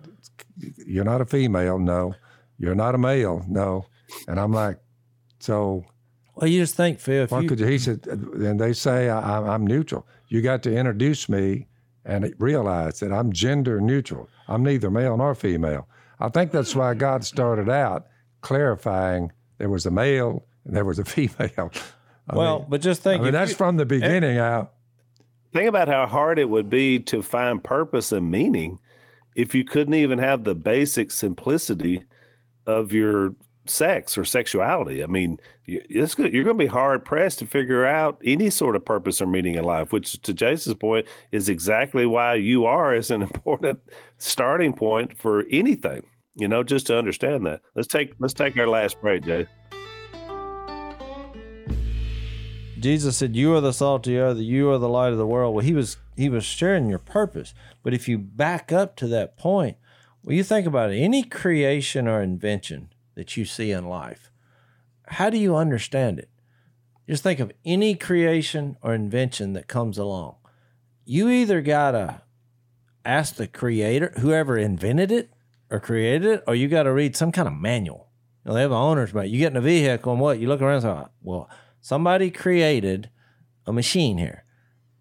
You're 0.88 1.03
not 1.06 1.20
a 1.22 1.26
female, 1.26 1.80
no. 1.80 2.16
You're 2.58 2.76
not 2.76 2.95
a 2.95 2.97
male, 2.97 3.45
no. 3.49 3.86
And 4.28 4.39
I'm 4.39 4.53
like, 4.53 4.78
so 5.39 5.84
well, 6.36 6.50
you 6.50 6.60
just 6.62 6.76
think, 6.76 7.00
Phil, 7.00 7.24
if 7.24 7.32
what 7.32 7.44
you, 7.44 7.50
could 7.50 7.60
you? 7.60 7.66
He 7.68 7.78
said, 7.78 8.06
and 8.08 8.60
they 8.60 8.74
say 8.74 9.10
I, 9.10 9.20
I'm- 9.38 9.50
I'm 9.50 9.68
neutral. 9.68 10.06
You 10.28 10.42
got 10.42 10.64
to 10.64 10.76
introduce 10.76 11.30
me 11.30 11.68
and 12.04 12.34
realize 12.38 13.00
that 13.00 13.12
I'm 13.12 13.32
gender 13.32 13.80
neutral. 13.82 14.30
I'm 14.48 14.64
neither 14.64 14.92
male 14.92 15.18
nor 15.18 15.34
female. 15.36 15.88
I 16.20 16.30
think 16.30 16.52
that's 16.52 16.76
why 16.76 16.94
God 16.94 17.24
started 17.26 17.70
out 17.70 18.08
clarifying 18.42 19.32
there 19.58 19.70
was 19.70 19.86
a 19.86 19.92
male 19.92 20.46
and 20.66 20.76
there 20.76 20.86
was 20.86 21.00
a 21.00 21.06
female. 21.16 21.72
I 22.30 22.36
well, 22.36 22.60
mean, 22.60 22.68
but 22.70 22.82
just 22.82 23.02
I 23.08 23.12
think, 23.12 23.24
mean 23.24 23.34
that's 23.34 23.52
you- 23.52 23.58
from 23.58 23.78
the 23.78 23.86
beginning 23.86 24.38
out. 24.38 24.72
Think 25.54 25.70
about 25.70 25.88
how 25.88 26.06
hard 26.06 26.38
it 26.38 26.50
would 26.50 26.70
be 26.70 27.00
to 27.00 27.22
find 27.22 27.64
purpose 27.64 28.12
and 28.12 28.30
meaning 28.30 28.78
if 29.36 29.56
you 29.56 29.64
couldn't 29.64 29.94
even 29.94 30.20
have 30.20 30.44
the 30.44 30.54
basic 30.56 31.12
simplicity 31.12 32.04
of 32.68 32.92
your 32.92 33.36
sex 33.66 34.18
or 34.18 34.26
sexuality. 34.26 35.03
I 35.03 35.07
mean, 35.07 35.39
it's 35.66 36.16
good. 36.16 36.34
you're 36.34 36.43
going 36.43 36.57
to 36.57 36.63
be 36.63 36.70
hard 36.70 37.05
pressed 37.05 37.39
to 37.39 37.45
figure 37.45 37.86
out 37.86 38.22
any 38.24 38.49
sort 38.49 38.76
of 38.76 38.86
purpose 38.86 39.22
or 39.22 39.28
meaning 39.28 39.55
in 39.55 39.63
life, 39.63 39.91
which, 39.91 40.22
to 40.22 40.34
Jason's 40.34 40.76
point, 40.76 41.07
is 41.32 41.49
exactly 41.49 42.05
why 42.05 42.36
you 42.36 42.66
are 42.66 42.93
is 42.93 43.11
an 43.11 43.22
important 43.34 43.80
starting 44.18 44.74
point 44.74 45.18
for 45.18 45.45
anything. 45.51 46.05
You 46.36 46.49
know, 46.49 46.63
just 46.63 46.88
to 46.88 46.97
understand 46.97 47.45
that. 47.45 47.61
Let's 47.76 47.88
take 47.88 48.13
let's 48.20 48.34
take 48.34 48.57
our 48.57 48.68
last 48.68 48.99
break, 48.99 49.24
Jay. 49.24 49.47
Jesus 52.78 53.16
said, 53.16 53.38
"You 53.38 53.55
are 53.55 53.61
the 53.61 53.72
salt 53.72 54.05
of 54.05 54.11
the 54.11 54.20
earth. 54.20 54.38
You 54.39 54.70
are 54.70 54.78
the 54.78 54.89
light 54.89 55.13
of 55.13 55.18
the 55.18 55.26
world." 55.26 55.55
Well, 55.55 55.63
he 55.63 55.74
was 55.74 55.95
he 56.18 56.28
was 56.28 56.43
sharing 56.43 56.89
your 56.89 56.99
purpose. 56.99 57.53
But 57.84 57.93
if 57.93 58.09
you 58.09 58.18
back 58.18 58.74
up 58.74 58.97
to 58.97 59.07
that 59.07 59.38
point, 59.38 59.78
well, 60.24 60.36
you 60.36 60.43
think 60.43 60.68
about 60.68 60.91
it. 60.91 60.97
Any 60.97 61.24
creation 61.24 62.05
or 62.05 62.22
invention 62.22 62.89
that 63.16 63.36
you 63.36 63.45
see 63.45 63.72
in 63.72 63.88
life, 63.88 64.32
how 65.07 65.30
do 65.30 65.38
you 65.38 65.55
understand 65.55 66.20
it? 66.20 66.30
Just 67.07 67.24
think 67.24 67.39
of 67.39 67.51
any 67.63 67.95
creation 67.95 68.78
or 68.82 68.93
invention 68.93 69.53
that 69.53 69.68
comes 69.68 69.97
along. 69.97 70.36
You 71.05 71.30
either 71.30 71.61
gotta 71.61 72.22
ask 73.05 73.36
the 73.36 73.47
creator, 73.47 74.13
whoever 74.18 74.57
invented 74.57 75.11
it 75.11 75.30
or 75.70 75.80
created 75.80 76.26
it, 76.26 76.43
or 76.47 76.55
you 76.55 76.68
got 76.68 76.84
to 76.84 76.93
read 76.93 77.16
some 77.16 77.32
kind 77.32 77.47
of 77.47 77.53
manual. 77.53 78.07
You 78.43 78.49
know, 78.49 78.55
they 78.55 78.61
have 78.61 78.72
an 78.72 78.78
owner's 78.78 79.13
manual. 79.13 79.34
You 79.34 79.39
get 79.39 79.51
in 79.51 79.57
a 79.57 79.61
vehicle 79.61 80.11
and 80.11 80.22
what? 80.22 80.39
You 80.39 80.47
look 80.47 80.61
around 80.61 80.76
and 80.76 80.84
say, 80.84 80.89
ah, 80.89 81.09
well, 81.22 81.49
somebody 81.82 82.32
created 82.32 83.09
a 83.66 83.74
machine 83.74 84.18
here 84.18 84.43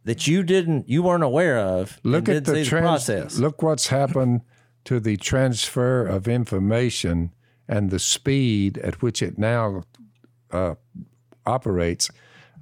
that 0.04 0.26
you 0.26 0.42
didn't, 0.42 0.88
you 0.88 1.02
weren't 1.02 1.24
aware 1.24 1.58
of. 1.58 1.98
Look 2.02 2.28
at 2.28 2.44
the, 2.44 2.64
trans- 2.64 2.82
process. 2.82 3.38
Look 3.38 3.62
what's 3.62 3.88
happened 3.88 4.42
to 4.84 5.00
the 5.00 5.16
transfer 5.16 6.06
of 6.06 6.28
information 6.28 7.32
and 7.68 7.90
the 7.90 7.98
speed 7.98 8.78
at 8.78 9.00
which 9.02 9.22
it 9.22 9.38
now 9.38 9.82
uh, 10.50 10.74
operates. 11.46 12.10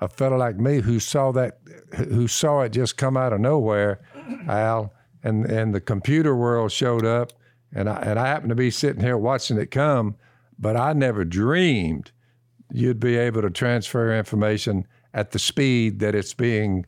A 0.00 0.09
fellow 0.09 0.36
like 0.36 0.57
me 0.57 0.80
who 0.80 0.98
saw 0.98 1.30
that, 1.32 1.61
who 1.96 2.26
saw 2.26 2.62
it 2.62 2.70
just 2.70 2.96
come 2.96 3.16
out 3.16 3.32
of 3.32 3.40
nowhere, 3.40 4.00
Al, 4.48 4.92
and 5.22 5.44
and 5.46 5.72
the 5.74 5.80
computer 5.80 6.34
world 6.34 6.72
showed 6.72 7.05
up, 7.07 7.32
and 7.72 7.88
I 7.88 7.96
and 8.03 8.18
I 8.18 8.26
happened 8.26 8.48
to 8.50 8.57
be 8.57 8.70
sitting 8.70 9.00
here 9.03 9.16
watching 9.16 9.59
it 9.59 9.70
come, 9.70 10.16
but 10.59 10.76
I 10.76 10.92
never 10.92 11.24
dreamed 11.24 12.11
you'd 12.72 12.98
be 12.98 13.16
able 13.16 13.42
to 13.42 13.50
transfer 13.50 14.16
information 14.16 14.86
at 15.14 15.30
the 15.32 15.38
speed 15.38 16.00
that 16.00 16.14
it's 16.14 16.34
being 16.34 16.84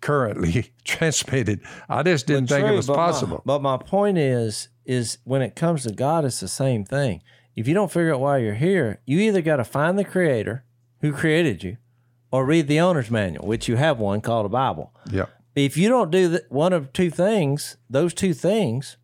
currently 0.00 0.72
transmitted. 0.84 1.60
I 1.88 2.02
just 2.02 2.26
didn't 2.26 2.48
think 2.48 2.66
it 2.66 2.72
was 2.74 2.86
but 2.88 2.96
my- 2.96 3.06
possible. 3.06 3.42
but 3.44 3.62
my 3.62 3.76
point 3.76 4.18
is, 4.18 4.68
is 4.84 5.18
when 5.24 5.42
it 5.42 5.56
comes 5.56 5.82
to 5.84 5.92
God, 5.92 6.24
it's 6.24 6.40
the 6.40 6.48
same 6.48 6.84
thing. 6.84 7.22
If 7.56 7.68
you 7.68 7.74
don't 7.74 7.90
figure 7.92 8.14
out 8.14 8.20
why 8.20 8.38
you're 8.38 8.54
here, 8.54 9.00
you 9.06 9.18
either 9.20 9.40
got 9.40 9.56
to 9.56 9.64
find 9.64 9.98
the 9.98 10.04
Creator 10.04 10.64
who 11.00 11.12
created 11.12 11.62
you, 11.62 11.76
or 12.30 12.44
read 12.44 12.66
the 12.66 12.80
owner's 12.80 13.10
manual, 13.10 13.46
which 13.46 13.68
you 13.68 13.76
have 13.76 13.98
one 13.98 14.20
called 14.20 14.46
a 14.46 14.48
Bible. 14.48 14.92
yeah. 15.10 15.26
if 15.54 15.76
you 15.76 15.88
don't 15.88 16.10
do 16.10 16.28
the, 16.28 16.44
one 16.48 16.72
of 16.72 16.92
two 16.92 17.10
things, 17.10 17.76
those 17.88 18.12
two 18.14 18.34
things, 18.34 18.96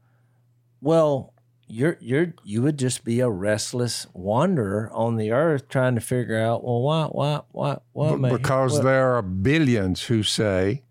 well, 0.80 1.34
you're 1.70 1.96
you're 2.00 2.34
you 2.42 2.62
would 2.62 2.78
just 2.78 3.04
be 3.04 3.20
a 3.20 3.28
restless 3.28 4.06
wanderer 4.12 4.90
on 4.92 5.16
the 5.16 5.30
earth 5.30 5.68
trying 5.68 5.94
to 5.94 6.00
figure 6.00 6.36
out 6.38 6.64
well 6.64 6.82
why 6.82 7.04
why 7.12 7.40
why 7.52 7.78
why 7.92 8.16
B- 8.16 8.36
because 8.36 8.74
what, 8.74 8.82
there 8.82 9.14
are 9.14 9.22
billions 9.22 10.04
who 10.04 10.24
say 10.24 10.82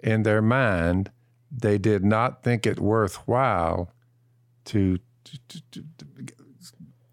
in 0.00 0.24
their 0.24 0.42
mind 0.42 1.12
they 1.52 1.78
did 1.78 2.04
not 2.04 2.42
think 2.42 2.66
it 2.66 2.80
worthwhile 2.80 3.92
to 4.66 4.98
to, 5.24 5.60
to, 5.72 5.84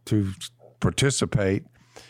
to 0.06 0.34
participate 0.80 1.64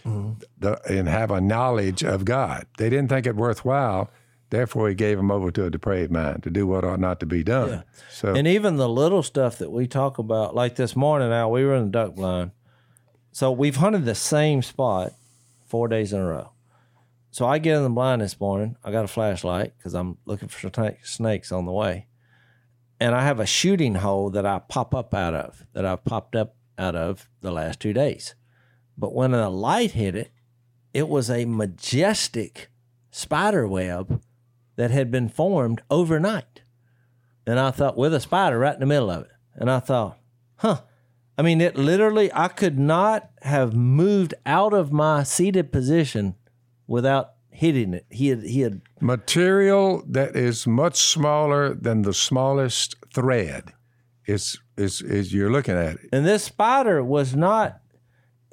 mm-hmm. 0.03 0.33
the, 0.57 0.79
and 0.91 1.07
have 1.07 1.31
a 1.31 1.41
knowledge 1.41 2.03
of 2.03 2.25
God. 2.25 2.65
They 2.77 2.89
didn't 2.89 3.09
think 3.09 3.25
it 3.25 3.35
worthwhile. 3.35 4.09
Therefore, 4.49 4.89
he 4.89 4.95
gave 4.95 5.15
them 5.17 5.31
over 5.31 5.49
to 5.51 5.65
a 5.65 5.69
depraved 5.69 6.11
mind 6.11 6.43
to 6.43 6.49
do 6.49 6.67
what 6.67 6.83
ought 6.83 6.99
not 6.99 7.21
to 7.21 7.25
be 7.25 7.43
done. 7.43 7.83
So, 8.09 8.33
and 8.33 8.45
even 8.47 8.75
the 8.75 8.89
little 8.89 9.23
stuff 9.23 9.57
that 9.59 9.71
we 9.71 9.87
talk 9.87 10.17
about, 10.17 10.53
like 10.53 10.75
this 10.75 10.93
morning, 10.95 11.31
Al, 11.31 11.51
we 11.51 11.63
were 11.63 11.75
in 11.75 11.85
the 11.85 11.91
duck 11.91 12.15
blind. 12.15 12.51
So 13.31 13.49
we've 13.51 13.77
hunted 13.77 14.03
the 14.03 14.15
same 14.15 14.61
spot 14.61 15.13
four 15.65 15.87
days 15.87 16.11
in 16.11 16.19
a 16.19 16.25
row. 16.25 16.51
So 17.31 17.45
I 17.45 17.59
get 17.59 17.77
in 17.77 17.83
the 17.83 17.89
blind 17.89 18.21
this 18.21 18.37
morning. 18.37 18.75
I 18.83 18.91
got 18.91 19.05
a 19.05 19.07
flashlight 19.07 19.71
because 19.77 19.93
I'm 19.93 20.17
looking 20.25 20.49
for 20.49 20.69
snakes 21.03 21.51
on 21.53 21.65
the 21.65 21.71
way. 21.71 22.07
And 23.01 23.15
I 23.15 23.23
have 23.23 23.39
a 23.39 23.47
shooting 23.47 23.95
hole 23.95 24.29
that 24.29 24.45
I 24.45 24.59
pop 24.59 24.93
up 24.93 25.15
out 25.15 25.33
of, 25.33 25.65
that 25.73 25.87
I've 25.87 26.05
popped 26.05 26.35
up 26.35 26.55
out 26.77 26.95
of 26.95 27.27
the 27.41 27.51
last 27.51 27.79
two 27.79 27.93
days. 27.93 28.35
But 28.95 29.15
when 29.15 29.31
the 29.31 29.49
light 29.49 29.93
hit 29.93 30.15
it, 30.15 30.29
it 30.93 31.09
was 31.09 31.27
a 31.27 31.45
majestic 31.45 32.69
spider 33.09 33.67
web 33.67 34.21
that 34.75 34.91
had 34.91 35.09
been 35.09 35.29
formed 35.29 35.81
overnight. 35.89 36.61
And 37.47 37.59
I 37.59 37.71
thought, 37.71 37.97
with 37.97 38.13
a 38.13 38.19
spider 38.19 38.59
right 38.59 38.75
in 38.75 38.81
the 38.81 38.85
middle 38.85 39.09
of 39.09 39.23
it. 39.23 39.31
And 39.55 39.71
I 39.71 39.79
thought, 39.79 40.19
huh. 40.57 40.81
I 41.39 41.41
mean, 41.41 41.59
it 41.59 41.75
literally, 41.75 42.31
I 42.31 42.49
could 42.49 42.77
not 42.77 43.31
have 43.41 43.73
moved 43.73 44.35
out 44.45 44.73
of 44.73 44.91
my 44.91 45.23
seated 45.23 45.71
position 45.71 46.35
without 46.85 47.30
hitting 47.51 47.93
it. 47.93 48.05
He 48.09 48.29
had, 48.29 48.43
he 48.43 48.61
had, 48.61 48.81
material 48.99 50.03
that 50.07 50.35
is 50.35 50.65
much 50.65 50.97
smaller 50.97 51.73
than 51.73 52.01
the 52.01 52.13
smallest 52.13 52.95
thread 53.13 53.73
is 54.25 54.59
is 54.77 55.01
is 55.01 55.33
you're 55.33 55.51
looking 55.51 55.75
at 55.75 55.95
it. 55.95 56.09
and 56.13 56.25
this 56.25 56.43
spider 56.43 57.03
was 57.03 57.35
not, 57.35 57.81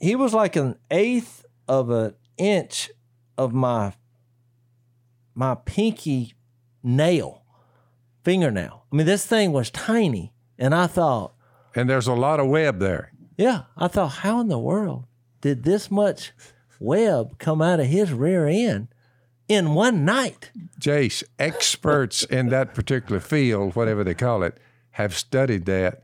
he 0.01 0.14
was 0.14 0.34
like 0.34 0.57
an 0.57 0.76
eighth 0.90 1.44
of 1.66 1.90
an 1.90 2.14
inch 2.36 2.90
of 3.36 3.53
my, 3.53 3.92
my 5.34 5.55
pinky 5.55 6.34
nail, 6.82 7.42
fingernail. 8.24 8.84
I 8.92 8.96
mean, 8.96 9.07
this 9.07 9.26
thing 9.26 9.53
was 9.53 9.70
tiny. 9.70 10.32
And 10.59 10.74
I 10.74 10.88
thought, 10.88 11.34
And 11.74 11.88
there's 11.88 12.09
a 12.09 12.14
lot 12.14 12.40
of 12.40 12.49
web 12.49 12.80
there. 12.80 13.12
Yeah, 13.36 13.64
I 13.76 13.86
thought, 13.86 14.09
how 14.09 14.40
in 14.40 14.49
the 14.49 14.59
world 14.59 15.05
did 15.40 15.62
this 15.62 15.88
much 15.90 16.32
web 16.81 17.39
come 17.39 17.61
out 17.62 17.81
of 17.81 17.87
his 17.87 18.12
rear 18.12 18.47
end 18.47 18.89
in 19.49 19.74
one 19.74 20.05
night? 20.05 20.51
Jase, 20.79 21.24
experts 21.39 22.24
in 22.24 22.49
that 22.51 22.74
particular 22.74 23.20
field, 23.20 23.74
whatever 23.76 24.05
they 24.05 24.14
call 24.14 24.43
it, 24.43 24.59
have 24.93 25.16
studied 25.16 25.64
that 25.66 26.03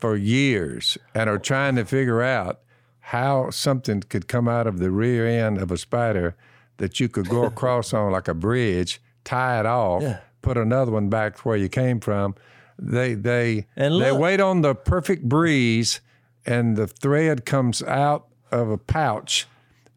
for 0.00 0.16
years 0.16 0.96
and 1.14 1.28
are 1.28 1.38
trying 1.38 1.76
to 1.76 1.84
figure 1.84 2.22
out 2.22 2.60
how 3.00 3.50
something 3.50 4.00
could 4.02 4.28
come 4.28 4.48
out 4.48 4.66
of 4.66 4.78
the 4.78 4.90
rear 4.90 5.26
end 5.26 5.58
of 5.58 5.70
a 5.70 5.76
spider 5.76 6.36
that 6.78 7.00
you 7.00 7.08
could 7.08 7.28
go 7.28 7.44
across 7.52 7.92
on 7.92 8.10
like 8.12 8.28
a 8.28 8.34
bridge, 8.34 9.00
tie 9.24 9.60
it 9.60 9.66
off, 9.66 10.02
Yeah. 10.02 10.20
put 10.42 10.56
another 10.56 10.92
one 10.92 11.08
back 11.08 11.38
where 11.44 11.56
you 11.56 11.68
came 11.68 12.00
from. 12.00 12.34
They 12.78 13.12
they 13.14 13.66
And 13.76 14.00
they 14.00 14.12
wait 14.12 14.40
on 14.40 14.62
the 14.62 14.74
perfect 14.74 15.28
breeze 15.28 16.00
and 16.46 16.76
the 16.76 16.86
thread 16.86 17.44
comes 17.44 17.82
out 17.82 18.26
of 18.50 18.70
a 18.70 18.78
pouch 18.78 19.46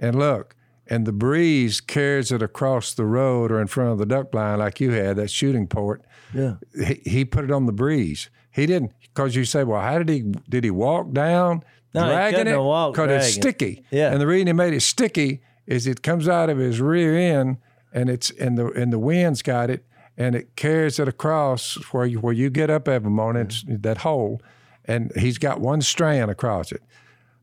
and 0.04 0.20
look 0.20 0.56
and 0.88 1.06
the 1.06 1.14
breeze 1.14 1.80
carries 1.80 2.32
it 2.32 2.42
across 2.42 2.94
the 2.94 3.06
road 3.06 3.52
or 3.52 3.62
in 3.62 3.68
front 3.68 3.92
of 3.92 3.98
the 3.98 4.06
duck 4.06 4.32
blind 4.32 4.60
like 4.60 4.80
you 4.80 4.92
had 4.92 5.16
that 5.16 5.32
shooting 5.32 5.66
port. 5.68 6.04
Yeah. 6.34 6.56
he, 6.76 7.02
he 7.06 7.26
put 7.26 7.46
it 7.46 7.52
on 7.52 7.66
the 7.66 7.72
breeze. 7.72 8.30
He 8.52 8.66
didn't 8.66 8.92
because 9.02 9.36
you 9.36 9.46
say 9.46 9.64
well 9.64 9.82
how 9.82 9.98
did 9.98 10.10
he 10.10 10.22
did 10.50 10.64
he 10.64 10.72
walk 10.72 11.12
down 11.12 11.64
No, 11.94 12.08
dragging 12.08 12.48
it? 12.48 12.60
walked 12.60 12.98
it's 13.00 13.34
sticky. 13.34 13.84
Yeah. 13.92 14.12
and 14.12 14.20
the 14.20 14.28
reason 14.28 14.48
he 14.48 14.54
made 14.54 14.74
it 14.74 14.82
sticky 14.82 15.42
is 15.66 15.88
it 15.88 16.04
comes 16.04 16.28
out 16.28 16.50
of 16.50 16.58
his 16.58 16.82
rear 16.82 17.18
end 17.18 17.58
and 17.94 18.10
it's 18.10 18.30
and 18.32 18.58
the 18.58 18.68
and 18.72 18.92
the 18.92 19.00
wind's 19.00 19.42
got 19.42 19.70
it 19.70 19.86
and 20.18 20.36
it 20.36 20.56
carries 20.56 21.00
it 21.00 21.08
across 21.08 21.76
where 21.92 22.06
you 22.06 22.20
where 22.20 22.34
you 22.34 22.50
get 22.50 22.70
up 22.70 22.88
every 22.88 23.10
morning. 23.10 23.44
It's 23.44 23.64
mm-hmm. 23.64 23.82
that 23.82 24.00
hole 24.00 24.42
and 24.86 25.12
he's 25.16 25.38
got 25.38 25.62
one 25.62 25.82
strand 25.82 26.30
across 26.30 26.72
it. 26.72 26.84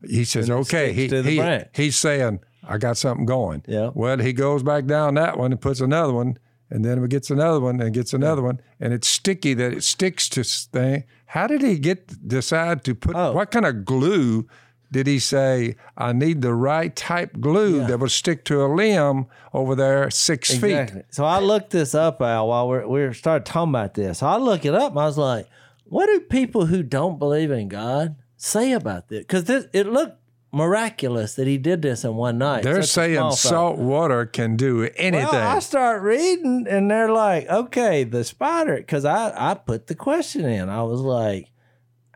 He 0.07 0.23
says 0.25 0.49
okay 0.49 0.93
he, 0.93 1.07
sticks 1.07 1.11
to 1.11 1.21
the 1.23 1.67
he 1.75 1.83
he's 1.83 1.97
saying 1.97 2.39
I 2.67 2.77
got 2.77 2.97
something 2.97 3.25
going 3.25 3.63
Yeah. 3.67 3.91
well 3.93 4.19
he 4.19 4.33
goes 4.33 4.63
back 4.63 4.85
down 4.85 5.15
that 5.15 5.37
one 5.37 5.51
and 5.51 5.59
puts 5.61 5.81
another 5.81 6.13
one 6.13 6.37
and 6.69 6.85
then 6.85 7.01
he 7.01 7.07
gets 7.07 7.29
another 7.29 7.59
one 7.59 7.81
and 7.81 7.93
gets 7.93 8.13
another 8.13 8.41
one 8.41 8.61
and 8.79 8.93
it's 8.93 9.07
sticky 9.07 9.53
that 9.55 9.73
it 9.73 9.83
sticks 9.83 10.29
to 10.29 10.43
thing 10.43 11.03
how 11.27 11.47
did 11.47 11.61
he 11.61 11.77
get 11.79 12.27
decide 12.27 12.83
to 12.83 12.95
put 12.95 13.15
Oh. 13.15 13.31
what 13.33 13.51
kind 13.51 13.65
of 13.65 13.83
glue 13.85 14.47
did 14.91 15.07
he 15.07 15.19
say 15.19 15.75
I 15.97 16.11
need 16.11 16.41
the 16.41 16.53
right 16.53 16.93
type 16.93 17.39
glue 17.39 17.85
that 17.87 17.97
will 17.99 18.09
stick 18.09 18.43
to 18.45 18.61
a 18.65 18.67
limb 18.67 19.27
over 19.53 19.73
there 19.73 20.09
six 20.11 20.53
feet? 20.57 20.91
So 21.11 21.23
I 21.23 21.39
looked 21.39 21.69
this 21.69 21.95
up, 21.95 22.21
Al, 22.21 22.49
while 22.49 22.67
we're, 22.67 22.85
we 22.85 23.13
started 23.13 23.45
talking 23.45 23.71
about 23.71 23.93
this. 23.93 24.19
So 24.19 24.27
I 24.27 24.35
look 24.35 24.65
it 24.65 24.75
up 24.75 24.91
and 24.91 24.99
I 24.99 25.05
was 25.05 25.17
like, 25.17 25.47
what 25.85 26.07
do 26.07 26.19
people 26.19 26.65
who 26.65 26.83
don't 26.83 27.19
believe 27.19 27.51
in 27.51 27.69
God 27.69 28.17
say 28.35 28.73
about 28.73 29.07
this? 29.07 29.19
Because 29.21 29.49
it 29.49 29.85
looked 29.87 30.17
miraculous 30.51 31.35
that 31.35 31.47
he 31.47 31.57
did 31.57 31.81
this 31.81 32.03
in 32.03 32.15
one 32.15 32.37
night. 32.37 32.63
They're 32.63 32.83
saying 32.83 33.31
salt 33.31 33.77
water 33.77 34.25
can 34.25 34.57
do 34.57 34.89
anything. 34.95 35.27
Well, 35.31 35.55
I 35.55 35.59
start 35.59 36.01
reading 36.01 36.65
and 36.69 36.91
they're 36.91 37.11
like, 37.11 37.47
okay, 37.47 38.03
the 38.03 38.23
spider, 38.23 38.75
because 38.77 39.05
I, 39.05 39.51
I 39.51 39.53
put 39.53 39.87
the 39.87 39.95
question 39.95 40.45
in. 40.45 40.69
I 40.69 40.83
was 40.83 40.99
like, 41.01 41.51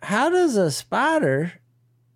how 0.03 0.29
does 0.29 0.55
a 0.57 0.69
spider, 0.69 1.53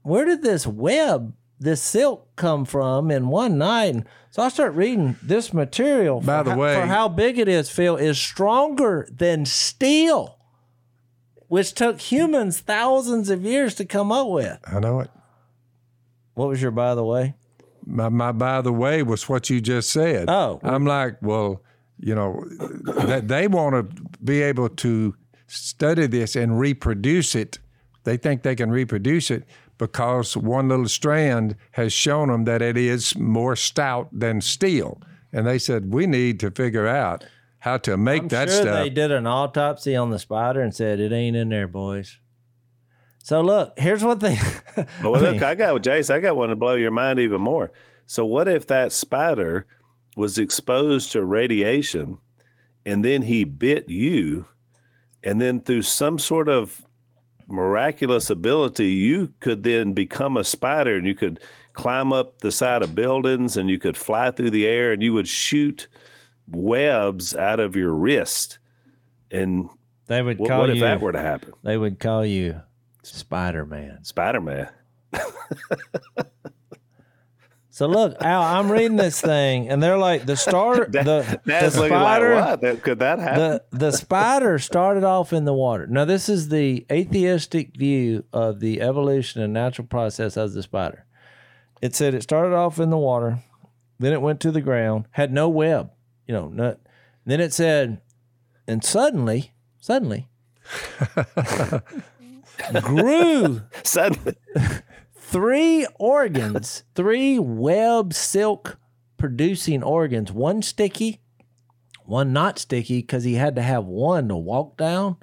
where 0.02 0.26
did 0.26 0.42
this 0.42 0.68
web, 0.68 1.34
this 1.60 1.82
silk 1.82 2.36
come 2.36 2.66
from 2.66 3.10
in 3.12 3.30
one 3.30 3.58
night? 3.58 3.96
And 3.96 4.06
so 4.30 4.44
I 4.44 4.50
start 4.50 4.74
reading 4.74 5.16
this 5.24 5.54
material. 5.54 6.20
By 6.20 6.44
the 6.44 6.52
how, 6.52 6.58
way- 6.58 6.76
for 6.76 6.86
how 6.86 7.08
big 7.08 7.40
it 7.40 7.48
is, 7.48 7.70
Phil, 7.70 7.96
is 7.96 8.20
stronger 8.20 9.08
than 9.10 9.46
steel, 9.46 10.38
which 11.48 11.74
took 11.74 12.00
humans 12.00 12.60
thousands 12.60 13.30
of 13.30 13.44
years 13.44 13.74
to 13.76 13.86
come 13.86 14.12
up 14.12 14.28
with. 14.28 14.60
I 14.68 14.80
know 14.80 15.00
it. 15.00 15.10
What 16.40 16.48
was 16.48 16.62
your 16.62 16.72
by 16.72 16.96
the 16.96 17.04
way? 17.04 17.34
My, 17.86 18.08
my 18.08 18.32
by 18.32 18.62
the 18.62 18.72
way 18.72 19.04
was 19.04 19.28
what 19.28 19.50
you 19.50 19.60
just 19.60 19.90
said. 19.90 20.30
Oh. 20.30 20.62
I'm 20.64 20.86
like, 20.86 21.18
well, 21.22 21.62
you 22.00 22.16
know, 22.16 22.46
that 22.96 23.28
they 23.28 23.50
want 23.50 23.76
to 23.76 24.04
be 24.24 24.42
able 24.42 24.70
to 24.70 25.16
study 25.48 26.08
this 26.08 26.38
and 26.38 26.58
reproduce 26.58 27.36
it. 27.36 27.60
They 28.06 28.16
think 28.16 28.44
they 28.44 28.56
can 28.56 28.72
reproduce 28.72 29.30
it 29.30 29.44
because 29.78 30.38
one 30.38 30.70
little 30.70 30.88
strand 30.88 31.58
has 31.72 31.92
shown 31.92 32.30
them 32.30 32.46
that 32.46 32.62
it 32.62 32.78
is 32.78 33.18
more 33.18 33.58
stout 33.58 34.08
than 34.14 34.40
steel. 34.40 35.02
And 35.34 35.46
they 35.46 35.60
said, 35.60 35.94
we 35.94 36.08
need 36.08 36.40
to 36.40 36.52
figure 36.52 36.88
out 36.88 37.26
how 37.60 37.80
to 37.80 37.98
make 37.98 38.22
I'm 38.22 38.28
that 38.30 38.48
sure 38.48 38.62
stuff. 38.62 38.82
they 38.82 38.90
did 38.90 39.12
an 39.12 39.28
autopsy 39.28 39.94
on 39.94 40.10
the 40.10 40.20
spider 40.20 40.62
and 40.62 40.74
said 40.74 41.02
it 41.02 41.12
ain't 41.12 41.36
in 41.36 41.50
there, 41.50 41.68
boys. 41.68 42.18
So 43.24 43.42
look, 43.42 43.78
here's 43.78 44.04
what 44.04 44.20
they. 44.20 44.38
But 44.76 44.88
I 45.02 45.08
look, 45.08 45.34
mean, 45.34 45.44
I 45.44 45.56
got 45.56 45.82
Jase. 45.82 46.10
I 46.10 46.20
got 46.20 46.38
one 46.38 46.50
to 46.50 46.56
blow 46.56 46.76
your 46.76 46.92
mind 46.92 47.20
even 47.20 47.42
more. 47.42 47.72
So, 48.06 48.26
what 48.26 48.48
if 48.48 48.66
that 48.68 48.92
spider 48.92 49.66
was 50.16 50.38
exposed 50.38 51.12
to 51.12 51.24
radiation, 51.24 52.18
and 52.86 53.04
then 53.06 53.24
he 53.24 53.44
bit 53.44 53.90
you, 53.90 54.46
and 55.24 55.40
then 55.40 55.60
through 55.62 55.84
some 55.84 56.18
sort 56.18 56.50
of 56.50 56.86
miraculous 57.48 58.30
ability, 58.30 58.90
you 58.92 59.34
could 59.40 59.64
then 59.64 59.94
become 59.94 60.38
a 60.38 60.44
spider, 60.44 60.96
and 60.96 61.06
you 61.06 61.16
could 61.16 61.40
climb 61.74 62.12
up 62.12 62.40
the 62.40 62.52
side 62.52 62.82
of 62.82 62.96
buildings, 62.96 63.58
and 63.58 63.70
you 63.70 63.78
could 63.78 63.98
fly 63.98 64.32
through 64.32 64.50
the 64.52 64.66
air, 64.66 64.92
and 64.92 65.04
you 65.04 65.14
would 65.14 65.28
shoot 65.28 65.88
webs 66.48 67.36
out 67.36 67.60
of 67.60 67.76
your 67.76 67.94
wrist. 67.94 68.58
And 69.30 69.70
they 70.08 70.22
would 70.22 70.40
what, 70.40 70.50
call 70.50 70.62
what 70.62 70.70
if 70.72 70.78
you. 70.78 70.82
that 70.82 71.02
were 71.02 71.12
to 71.12 71.22
happen? 71.22 71.54
they 71.64 71.78
would 71.78 72.00
call 72.00 72.26
you 72.26 72.62
Spider 73.16 73.66
Man. 73.66 74.04
Spider 74.04 74.42
Man. 74.42 74.70
So 77.80 77.88
look, 77.88 78.22
Al, 78.22 78.42
I'm 78.42 78.70
reading 78.70 78.98
this 78.98 79.22
thing, 79.22 79.70
and 79.70 79.82
they're 79.82 79.98
like 79.98 80.26
the 80.26 80.36
star, 80.36 80.86
the, 80.90 81.40
the 81.46 81.70
spider, 81.70 82.36
like 82.36 82.46
what? 82.46 82.60
That, 82.60 82.84
could 82.84 83.00
that 83.00 83.20
happen? 83.20 83.40
the 83.40 83.64
the 83.72 83.92
spider 83.94 84.60
started 84.60 85.06
off 85.06 85.32
in 85.32 85.46
the 85.46 85.54
water. 85.54 85.88
Now 85.88 86.04
this 86.04 86.28
is 86.28 86.50
the 86.50 86.86
atheistic 86.92 87.78
view 87.78 88.26
of 88.34 88.60
the 88.60 88.82
evolution 88.82 89.42
and 89.42 89.54
natural 89.54 89.88
process 89.88 90.36
of 90.36 90.52
the 90.52 90.62
spider. 90.62 91.06
It 91.82 91.96
said 91.96 92.14
it 92.14 92.22
started 92.22 92.54
off 92.54 92.82
in 92.82 92.90
the 92.90 92.98
water, 92.98 93.40
then 93.98 94.12
it 94.12 94.22
went 94.22 94.42
to 94.42 94.52
the 94.52 94.60
ground, 94.60 95.06
had 95.12 95.32
no 95.32 95.48
web, 95.48 95.90
you 96.28 96.34
know, 96.34 96.50
not, 96.50 96.80
then 97.26 97.40
it 97.40 97.54
said 97.54 98.02
And 98.68 98.84
suddenly, 98.84 99.54
suddenly, 99.80 100.28
grew 102.82 103.62
Suddenly, 103.84 104.36
three 105.16 105.88
organs, 106.00 106.84
three 106.96 107.40
web 107.40 108.14
silk 108.14 108.78
producing 109.18 109.84
organs, 109.84 110.32
one 110.32 110.62
sticky, 110.62 111.22
one 112.06 112.34
not 112.34 112.60
sticky, 112.60 113.02
because 113.02 113.24
he 113.24 113.36
had 113.36 113.56
to 113.56 113.62
have 113.62 113.86
one 113.86 114.28
to 114.30 114.36
walk 114.36 114.78
down 114.78 115.18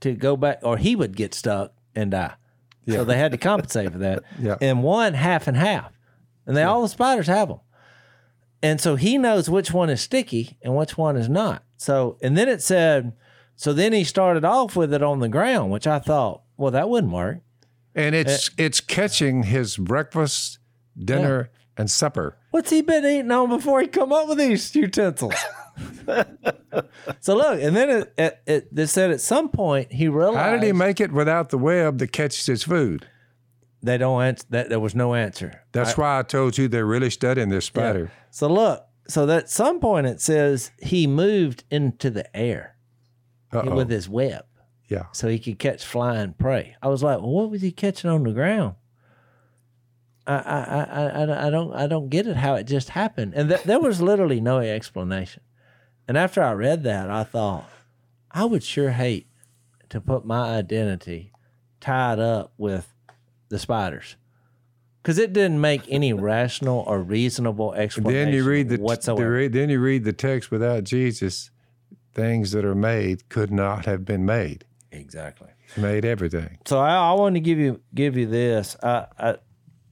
to 0.00 0.14
go 0.14 0.36
back, 0.36 0.60
or 0.62 0.76
he 0.76 0.94
would 0.94 1.16
get 1.16 1.34
stuck 1.34 1.72
and 1.94 2.12
die. 2.12 2.34
So 2.86 3.04
they 3.04 3.18
had 3.18 3.32
to 3.32 3.38
compensate 3.38 3.92
for 3.92 3.98
that. 3.98 4.22
Yeah. 4.40 4.56
And 4.60 4.82
one 4.82 5.14
half 5.14 5.46
and 5.46 5.56
half. 5.56 5.92
And 6.46 6.56
they 6.56 6.62
all 6.62 6.82
the 6.82 6.88
spiders 6.88 7.26
have 7.26 7.48
them. 7.48 7.60
And 8.62 8.80
so 8.80 8.96
he 8.96 9.18
knows 9.18 9.50
which 9.50 9.72
one 9.72 9.90
is 9.90 10.00
sticky 10.00 10.56
and 10.62 10.74
which 10.74 10.96
one 10.96 11.16
is 11.16 11.28
not. 11.28 11.64
So, 11.76 12.16
and 12.22 12.36
then 12.36 12.48
it 12.48 12.62
said, 12.62 13.12
so 13.58 13.72
then 13.72 13.92
he 13.92 14.04
started 14.04 14.44
off 14.44 14.76
with 14.76 14.94
it 14.94 15.02
on 15.02 15.18
the 15.18 15.28
ground, 15.28 15.72
which 15.72 15.88
I 15.88 15.98
thought, 15.98 16.42
well, 16.56 16.70
that 16.70 16.88
wouldn't 16.88 17.12
work. 17.12 17.40
And 17.92 18.14
it's 18.14 18.50
eh. 18.50 18.52
it's 18.66 18.80
catching 18.80 19.42
his 19.42 19.76
breakfast, 19.76 20.60
dinner, 20.96 21.50
and 21.76 21.90
supper. 21.90 22.38
What's 22.52 22.70
he 22.70 22.82
been 22.82 23.04
eating 23.04 23.32
on 23.32 23.48
before 23.48 23.80
he 23.80 23.88
come 23.88 24.12
up 24.12 24.28
with 24.28 24.38
these 24.38 24.72
utensils? 24.76 25.34
so 27.20 27.34
look, 27.34 27.60
and 27.60 27.74
then 27.74 27.90
it, 27.90 28.14
it, 28.16 28.40
it 28.46 28.74
they 28.74 28.86
said 28.86 29.10
at 29.10 29.20
some 29.20 29.48
point 29.48 29.92
he 29.92 30.06
realized 30.06 30.38
How 30.38 30.52
did 30.52 30.62
he 30.62 30.72
make 30.72 31.00
it 31.00 31.10
without 31.10 31.50
the 31.50 31.58
web 31.58 31.98
that 31.98 32.12
catches 32.12 32.46
his 32.46 32.62
food? 32.62 33.08
they 33.82 33.98
don't 33.98 34.22
answer 34.22 34.44
that 34.50 34.68
there 34.68 34.80
was 34.80 34.94
no 34.94 35.14
answer. 35.14 35.62
That's 35.72 35.96
why 35.96 36.18
I 36.18 36.22
told 36.22 36.58
you 36.58 36.66
they're 36.66 36.86
really 36.86 37.10
studying 37.10 37.48
this 37.48 37.66
spider. 37.66 38.10
So 38.30 38.48
look, 38.48 38.84
so 39.08 39.24
that 39.26 39.44
at 39.44 39.50
some 39.50 39.80
point 39.80 40.06
it 40.06 40.20
says 40.20 40.72
he 40.80 41.06
moved 41.06 41.62
into 41.70 42.10
the 42.10 42.36
air 42.36 42.76
Uh-oh. 43.52 43.74
with 43.74 43.88
his 43.90 44.08
web 44.08 44.44
Yeah. 44.88 45.06
so 45.12 45.28
he 45.28 45.38
could 45.38 45.58
catch 45.58 45.84
flying 45.84 46.34
prey. 46.34 46.76
I 46.82 46.88
was 46.88 47.02
like, 47.02 47.18
well, 47.20 47.30
what 47.30 47.50
was 47.50 47.62
he 47.62 47.70
catching 47.72 48.10
on 48.10 48.22
the 48.24 48.32
ground? 48.32 48.74
I 50.26 50.34
I 50.34 50.60
I 50.60 51.04
I, 51.24 51.46
I 51.46 51.50
don't 51.50 51.72
I 51.74 51.86
don't 51.86 52.08
get 52.10 52.26
it 52.26 52.36
how 52.36 52.54
it 52.54 52.64
just 52.64 52.90
happened, 52.90 53.32
and 53.34 53.48
th- 53.48 53.62
there 53.62 53.80
was 53.80 54.02
literally 54.02 54.40
no 54.40 54.58
explanation. 54.58 55.42
And 56.06 56.18
after 56.18 56.42
I 56.42 56.52
read 56.52 56.82
that, 56.84 57.10
I 57.10 57.24
thought 57.24 57.68
I 58.30 58.44
would 58.44 58.62
sure 58.62 58.90
hate 58.90 59.26
to 59.88 60.00
put 60.00 60.26
my 60.26 60.56
identity 60.58 61.32
tied 61.80 62.18
up 62.18 62.52
with 62.58 62.92
the 63.48 63.58
spiders. 63.58 64.16
Because 65.02 65.16
it 65.18 65.32
didn't 65.32 65.60
make 65.62 65.82
any 65.88 66.12
rational 66.12 66.80
or 66.80 67.00
reasonable 67.00 67.72
explanation. 67.72 68.26
Then 68.26 68.34
you 68.34 68.44
read 68.44 68.68
the 68.68 68.76
whatsoever. 68.76 69.40
the 69.42 69.48
then 69.48 69.70
you 69.70 69.80
read 69.80 70.04
the 70.04 70.12
text 70.12 70.50
without 70.50 70.84
Jesus, 70.84 71.50
things 72.18 72.50
that 72.52 72.64
are 72.64 72.74
made 72.74 73.28
could 73.28 73.50
not 73.50 73.86
have 73.86 74.04
been 74.04 74.26
made. 74.26 74.64
exactly. 74.90 75.48
Made 75.76 76.04
everything. 76.06 76.58
So 76.66 76.78
I, 76.78 76.94
I 76.94 77.12
wanted 77.12 77.34
to 77.34 77.40
give 77.40 77.58
you 77.58 77.80
give 77.94 78.16
you 78.16 78.26
this. 78.26 78.74
I, 78.82 79.06
I 79.18 79.30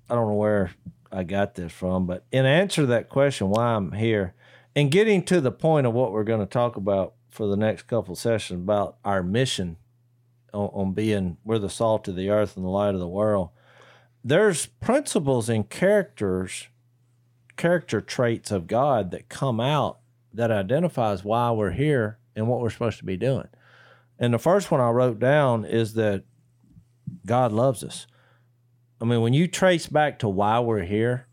I 0.08 0.14
don't 0.14 0.28
know 0.28 0.34
where 0.34 0.70
I 1.12 1.22
got 1.22 1.54
this 1.54 1.70
from, 1.70 2.06
but 2.06 2.24
in 2.32 2.46
answer 2.46 2.82
to 2.82 2.86
that 2.88 3.10
question, 3.10 3.50
why 3.50 3.74
I'm 3.74 3.92
here, 3.92 4.34
and 4.74 4.90
getting 4.90 5.22
to 5.24 5.40
the 5.40 5.52
point 5.52 5.86
of 5.86 5.92
what 5.92 6.12
we're 6.12 6.24
going 6.24 6.40
to 6.40 6.46
talk 6.46 6.76
about 6.76 7.12
for 7.28 7.46
the 7.46 7.56
next 7.56 7.82
couple 7.82 8.16
sessions 8.16 8.62
about 8.62 8.96
our 9.04 9.22
mission 9.22 9.76
on, 10.54 10.70
on 10.72 10.92
being 10.92 11.36
we're 11.44 11.58
the 11.58 11.68
salt 11.68 12.08
of 12.08 12.16
the 12.16 12.30
earth 12.30 12.56
and 12.56 12.64
the 12.64 12.70
light 12.70 12.94
of 12.94 13.00
the 13.00 13.06
world. 13.06 13.50
There's 14.24 14.66
principles 14.66 15.50
and 15.50 15.68
characters, 15.68 16.68
character 17.58 18.00
traits 18.00 18.50
of 18.50 18.66
God 18.66 19.10
that 19.10 19.28
come 19.28 19.60
out 19.60 19.98
that 20.36 20.50
identifies 20.50 21.24
why 21.24 21.50
we're 21.50 21.72
here 21.72 22.18
and 22.34 22.48
what 22.48 22.60
we're 22.60 22.70
supposed 22.70 22.98
to 22.98 23.04
be 23.04 23.16
doing. 23.16 23.48
And 24.18 24.32
the 24.32 24.38
first 24.38 24.70
one 24.70 24.80
I 24.80 24.90
wrote 24.90 25.18
down 25.18 25.64
is 25.64 25.94
that 25.94 26.24
God 27.26 27.52
loves 27.52 27.82
us. 27.82 28.06
I 29.00 29.04
mean, 29.04 29.20
when 29.20 29.34
you 29.34 29.46
trace 29.46 29.86
back 29.86 30.18
to 30.20 30.28
why 30.28 30.60
we're 30.60 30.84
here, 30.84 31.26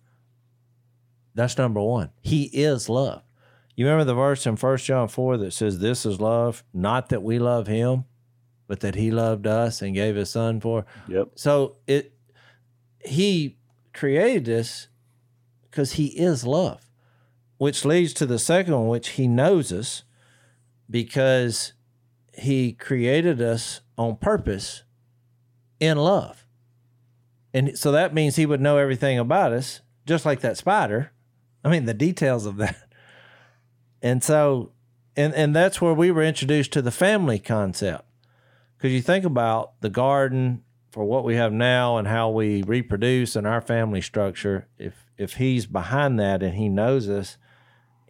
that's 1.36 1.58
number 1.58 1.82
one. 1.82 2.12
He 2.22 2.43
is 2.45 2.89
love. 2.89 3.24
You 3.76 3.86
remember 3.86 4.06
the 4.06 4.14
verse 4.14 4.45
in 4.45 4.56
1 4.56 4.78
John 4.78 5.08
4 5.08 5.38
that 5.38 5.51
says, 5.51 5.80
This 5.80 6.06
is 6.06 6.20
love, 6.20 6.64
not 6.74 7.10
that 7.10 7.24
we 7.24 7.39
love 7.39 7.68
him, 7.68 8.06
but 8.68 8.82
that 8.82 8.95
he 8.95 9.12
loved 9.12 9.47
us 9.47 9.82
and 9.82 9.95
gave 9.95 10.16
his 10.16 10.30
son 10.30 10.60
for. 10.60 10.86
yep. 11.08 11.30
So 11.36 11.78
it 11.88 12.14
he 12.99 13.58
created 13.93 14.47
us 14.47 14.88
because 15.70 15.93
he 15.93 16.08
is 16.08 16.45
love, 16.45 16.89
which 17.64 17.86
leads 17.86 18.14
to 18.14 18.26
the 18.26 18.38
second 18.38 18.74
one, 18.74 18.88
which 18.89 19.11
he 19.11 19.26
knows 19.26 19.72
us 19.72 20.03
because 20.89 21.72
he 22.34 22.74
created 22.74 23.41
us 23.41 23.80
on 23.97 24.18
purpose 24.18 24.84
in 25.80 25.97
love. 25.97 26.45
And 27.53 27.78
so 27.78 27.93
that 27.93 28.14
means 28.14 28.36
he 28.36 28.45
would 28.45 28.59
know 28.59 28.78
everything 28.78 29.18
about 29.18 29.53
us, 29.53 29.80
just 30.05 30.26
like 30.26 30.41
that 30.41 30.57
spider. 30.57 31.14
I 31.64 31.70
mean, 31.70 31.86
the 31.86 31.93
details 31.93 32.45
of 32.45 32.57
that. 32.57 32.76
And 34.01 34.22
so, 34.22 34.74
and, 35.16 35.34
and 35.34 35.55
that's 35.55 35.80
where 35.80 35.93
we 35.93 36.11
were 36.11 36.24
introduced 36.24 36.74
to 36.74 36.82
the 36.82 36.91
family 36.91 37.39
concept. 37.39 38.03
Because 38.76 38.91
you 38.91 39.01
think 39.01 39.24
about 39.24 39.80
the 39.80 39.89
garden 39.89 40.64
for 40.91 41.05
what 41.05 41.24
we 41.24 41.36
have 41.36 41.53
now 41.53 41.95
and 41.95 42.09
how 42.09 42.30
we 42.30 42.64
reproduce 42.64 43.38
and 43.38 43.47
our 43.47 43.61
family 43.61 44.01
structure, 44.01 44.68
if 44.78 45.09
if 45.18 45.36
he's 45.36 45.66
behind 45.66 46.20
that 46.20 46.43
and 46.43 46.55
he 46.55 46.68
knows 46.68 47.07
us, 47.07 47.38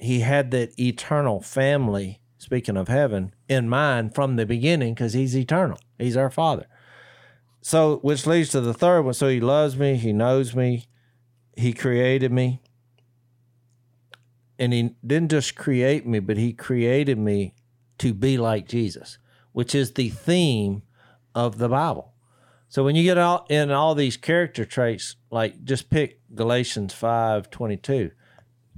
he 0.04 0.20
had 0.20 0.52
that 0.52 0.78
eternal 0.80 1.42
family, 1.42 2.20
speaking 2.38 2.78
of 2.78 2.88
heaven, 2.88 3.34
in 3.48 3.70
mind 3.70 4.14
from 4.14 4.36
the 4.36 4.46
beginning 4.46 4.94
because 4.94 5.14
he's 5.14 5.36
eternal. 5.36 5.80
He's 5.98 6.18
our 6.18 6.30
father. 6.30 6.68
So 7.62 7.98
which 7.98 8.28
leads 8.28 8.50
to 8.50 8.62
the 8.62 8.74
third 8.74 9.04
one. 9.04 9.14
So 9.14 9.30
he 9.30 9.40
loves 9.40 9.78
me, 9.78 9.96
he 9.96 10.12
knows 10.12 10.56
me, 10.56 10.86
he 11.56 11.72
created 11.74 12.32
me. 12.32 12.62
And 14.60 14.74
he 14.74 14.96
didn't 15.06 15.32
just 15.32 15.56
create 15.56 16.06
me, 16.06 16.20
but 16.20 16.38
he 16.38 16.54
created 16.54 17.18
me 17.18 17.56
to 17.98 18.14
be 18.14 18.38
like 18.38 18.68
Jesus, 18.68 19.18
which 19.52 19.74
is 19.74 19.94
the 19.94 20.10
theme 20.10 20.84
of 21.34 21.58
the 21.58 21.70
Bible. 21.70 22.14
So 22.70 22.84
when 22.84 22.96
you 22.96 23.04
get 23.04 23.18
out 23.18 23.50
in 23.50 23.72
all 23.72 23.96
these 23.96 24.18
character 24.18 24.66
traits, 24.66 25.16
like 25.32 25.64
just 25.64 25.90
pick 25.90 26.20
Galatians 26.34 26.94
five 26.94 27.50
twenty 27.50 27.78
two, 27.78 28.12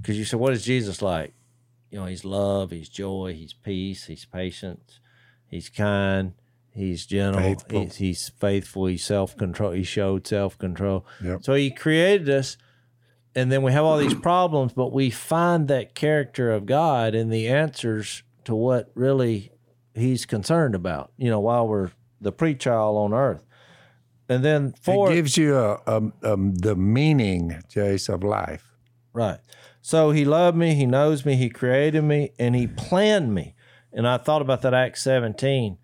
because 0.06 0.18
you 0.20 0.24
said, 0.24 0.38
what 0.38 0.52
is 0.52 0.64
Jesus 0.64 1.02
like? 1.02 1.34
You 1.90 1.98
know, 1.98 2.06
he's 2.06 2.24
love, 2.24 2.70
he's 2.70 2.88
joy, 2.88 3.34
he's 3.36 3.52
peace, 3.52 4.06
he's 4.06 4.24
patience, 4.24 5.00
he's 5.48 5.68
kind, 5.68 6.34
he's 6.70 7.06
gentle, 7.06 7.42
Faithful. 7.42 7.80
He's, 7.80 7.96
he's 7.96 8.28
faithful, 8.28 8.86
he's 8.86 9.04
self 9.04 9.36
control, 9.36 9.72
he 9.72 9.82
showed 9.82 10.24
self 10.24 10.56
control. 10.58 11.04
Yep. 11.24 11.42
So 11.42 11.54
he 11.54 11.72
created 11.72 12.28
us, 12.28 12.56
and 13.34 13.50
then 13.50 13.62
we 13.62 13.72
have 13.72 13.84
all 13.84 13.98
these 13.98 14.14
problems, 14.14 14.72
but 14.74 14.92
we 14.92 15.10
find 15.10 15.66
that 15.66 15.96
character 15.96 16.52
of 16.52 16.66
God 16.66 17.16
in 17.16 17.28
the 17.28 17.48
answers 17.48 18.22
to 18.44 18.54
what 18.54 18.92
really 18.94 19.50
he's 19.92 20.24
concerned 20.24 20.76
about. 20.76 21.10
You 21.16 21.30
know, 21.30 21.40
while 21.40 21.66
we're 21.66 21.90
the 22.20 22.30
pre-child 22.30 22.96
on 22.96 23.12
earth. 23.12 23.44
And 24.28 24.44
then 24.44 24.72
four 24.80 25.10
it 25.10 25.16
gives 25.16 25.36
you 25.36 25.56
a, 25.56 25.80
a, 25.84 26.12
um 26.22 26.54
the 26.54 26.76
meaning, 26.76 27.60
Jase, 27.68 28.08
of 28.08 28.22
life. 28.22 28.72
Right. 29.12 29.40
So 29.86 30.10
he 30.10 30.24
loved 30.24 30.56
me, 30.56 30.74
he 30.74 30.84
knows 30.84 31.24
me, 31.24 31.36
he 31.36 31.48
created 31.48 32.02
me, 32.02 32.32
and 32.40 32.56
he 32.56 32.66
planned 32.66 33.32
me. 33.32 33.54
And 33.92 34.04
I 34.04 34.16
thought 34.16 34.42
about 34.42 34.62
that 34.62 34.74
Acts 34.74 35.00
17. 35.02 35.78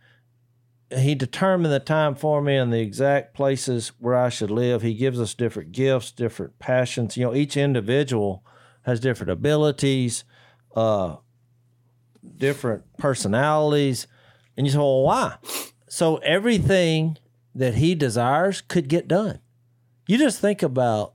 He 0.99 1.15
determined 1.15 1.73
the 1.73 1.79
time 1.79 2.17
for 2.17 2.43
me 2.43 2.57
and 2.57 2.73
the 2.73 2.81
exact 2.81 3.33
places 3.33 3.93
where 4.01 4.17
I 4.17 4.29
should 4.29 4.51
live. 4.51 4.83
He 4.83 4.95
gives 4.95 5.21
us 5.21 5.35
different 5.35 5.71
gifts, 5.71 6.11
different 6.11 6.59
passions. 6.59 7.17
You 7.17 7.27
know, 7.27 7.35
each 7.37 7.57
individual 7.57 8.45
has 8.87 8.99
different 8.99 9.31
abilities, 9.31 10.25
uh, 10.75 11.19
different 12.39 12.83
personalities. 12.99 14.09
And 14.57 14.67
you 14.67 14.73
say, 14.73 14.79
well, 14.79 15.05
why? 15.05 15.37
So 15.87 16.17
everything 16.17 17.19
that 17.55 17.75
he 17.75 17.95
desires 17.95 18.63
could 18.63 18.89
get 18.89 19.07
done. 19.07 19.39
You 20.09 20.19
just 20.19 20.41
think 20.41 20.61
about 20.61 21.12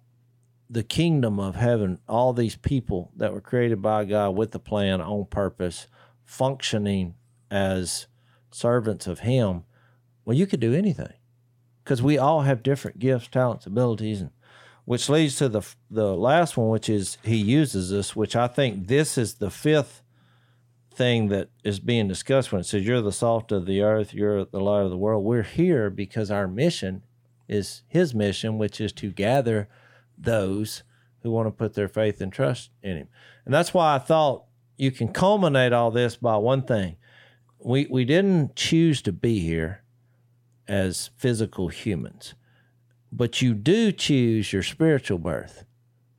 the 0.70 0.84
kingdom 0.84 1.40
of 1.40 1.56
heaven, 1.56 2.00
all 2.08 2.34
these 2.34 2.56
people 2.56 3.12
that 3.16 3.34
were 3.34 3.42
created 3.42 3.82
by 3.82 4.06
God 4.06 4.32
with 4.32 4.54
a 4.56 4.60
plan 4.60 5.02
on 5.02 5.26
purpose, 5.26 5.88
functioning 6.26 7.16
as 7.50 8.08
servants 8.52 9.08
of 9.08 9.20
Him. 9.20 9.64
Well, 10.26 10.36
you 10.36 10.46
could 10.46 10.60
do 10.60 10.74
anything 10.74 11.14
because 11.84 12.02
we 12.02 12.18
all 12.18 12.42
have 12.42 12.64
different 12.64 13.00
gifts, 13.00 13.28
talents, 13.28 13.66
abilities, 13.66 14.22
and 14.22 14.32
which 14.84 15.10
leads 15.10 15.36
to 15.38 15.50
the 15.50 15.62
the 15.90 16.16
last 16.16 16.58
one, 16.58 16.70
which 16.70 16.90
is 16.90 17.18
He 17.24 17.38
uses 17.38 17.94
us. 17.94 18.16
Which 18.16 18.36
I 18.36 18.48
think 18.48 18.88
this 18.88 19.18
is 19.18 19.36
the 19.36 19.52
fifth 19.52 20.02
thing 20.94 21.28
that 21.28 21.50
is 21.64 21.80
being 21.80 22.08
discussed 22.08 22.52
when 22.52 22.62
it 22.62 22.66
says 22.66 22.86
you're 22.86 23.02
the 23.02 23.12
salt 23.12 23.52
of 23.52 23.66
the 23.66 23.82
earth, 23.82 24.14
you're 24.14 24.46
the 24.46 24.60
light 24.60 24.82
of 24.82 24.90
the 24.90 24.98
world. 24.98 25.24
We're 25.24 25.44
here 25.44 25.90
because 25.90 26.32
our 26.32 26.48
mission 26.48 27.04
is 27.48 27.84
His 27.88 28.14
mission, 28.14 28.58
which 28.58 28.82
is 28.82 28.92
to 28.94 29.12
gather 29.12 29.70
those 30.18 30.84
who 31.22 31.32
want 31.32 31.48
to 31.48 31.52
put 31.52 31.74
their 31.74 31.88
faith 31.88 32.22
and 32.22 32.32
trust 32.32 32.72
in 32.82 32.98
him. 32.98 33.08
And 33.46 33.54
that's 33.54 33.74
why 33.74 33.96
I 33.96 34.00
thought 34.00 34.46
you 34.78 34.92
can 34.92 35.10
culminate 35.10 35.74
all 35.74 35.92
this 35.92 36.16
by 36.16 36.38
one 36.38 36.64
thing. 36.64 36.98
we 37.60 37.88
we 37.90 38.06
didn't 38.06 38.56
choose 38.56 39.02
to 39.04 39.12
be 39.12 39.40
here 39.40 39.84
as 40.68 41.10
physical 41.18 41.70
humans, 41.70 42.36
but 43.12 43.42
you 43.42 43.54
do 43.54 43.92
choose 43.92 44.54
your 44.54 44.64
spiritual 44.64 45.18
birth. 45.18 45.66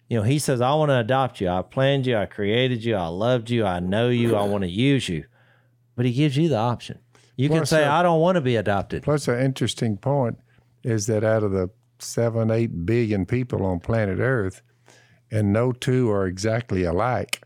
You 0.08 0.18
know, 0.18 0.24
he 0.24 0.38
says, 0.38 0.60
I 0.62 0.72
want 0.74 0.88
to 0.88 0.98
adopt 0.98 1.40
you. 1.40 1.48
I 1.48 1.60
planned 1.60 2.06
you. 2.06 2.16
I 2.16 2.24
created 2.24 2.82
you. 2.82 2.96
I 2.96 3.08
loved 3.08 3.50
you. 3.50 3.66
I 3.66 3.78
know 3.78 4.08
you. 4.08 4.36
I 4.36 4.44
want 4.44 4.64
to 4.64 4.70
use 4.70 5.06
you. 5.08 5.26
But 5.96 6.06
he 6.06 6.12
gives 6.12 6.36
you 6.36 6.48
the 6.48 6.56
option. 6.56 7.00
You 7.36 7.48
can 7.50 7.66
say, 7.66 7.84
uh, 7.84 7.92
I 7.92 8.02
don't 8.02 8.20
want 8.20 8.36
to 8.36 8.40
be 8.40 8.56
adopted. 8.56 9.02
Plus, 9.02 9.28
an 9.28 9.38
interesting 9.38 9.96
point 9.98 10.38
is 10.82 11.06
that 11.06 11.24
out 11.24 11.42
of 11.42 11.52
the 11.52 11.68
seven, 12.02 12.50
eight 12.50 12.86
billion 12.86 13.26
people 13.26 13.64
on 13.64 13.80
planet 13.80 14.18
Earth, 14.18 14.62
and 15.30 15.52
no 15.52 15.72
two 15.72 16.10
are 16.10 16.26
exactly 16.26 16.84
alike, 16.84 17.42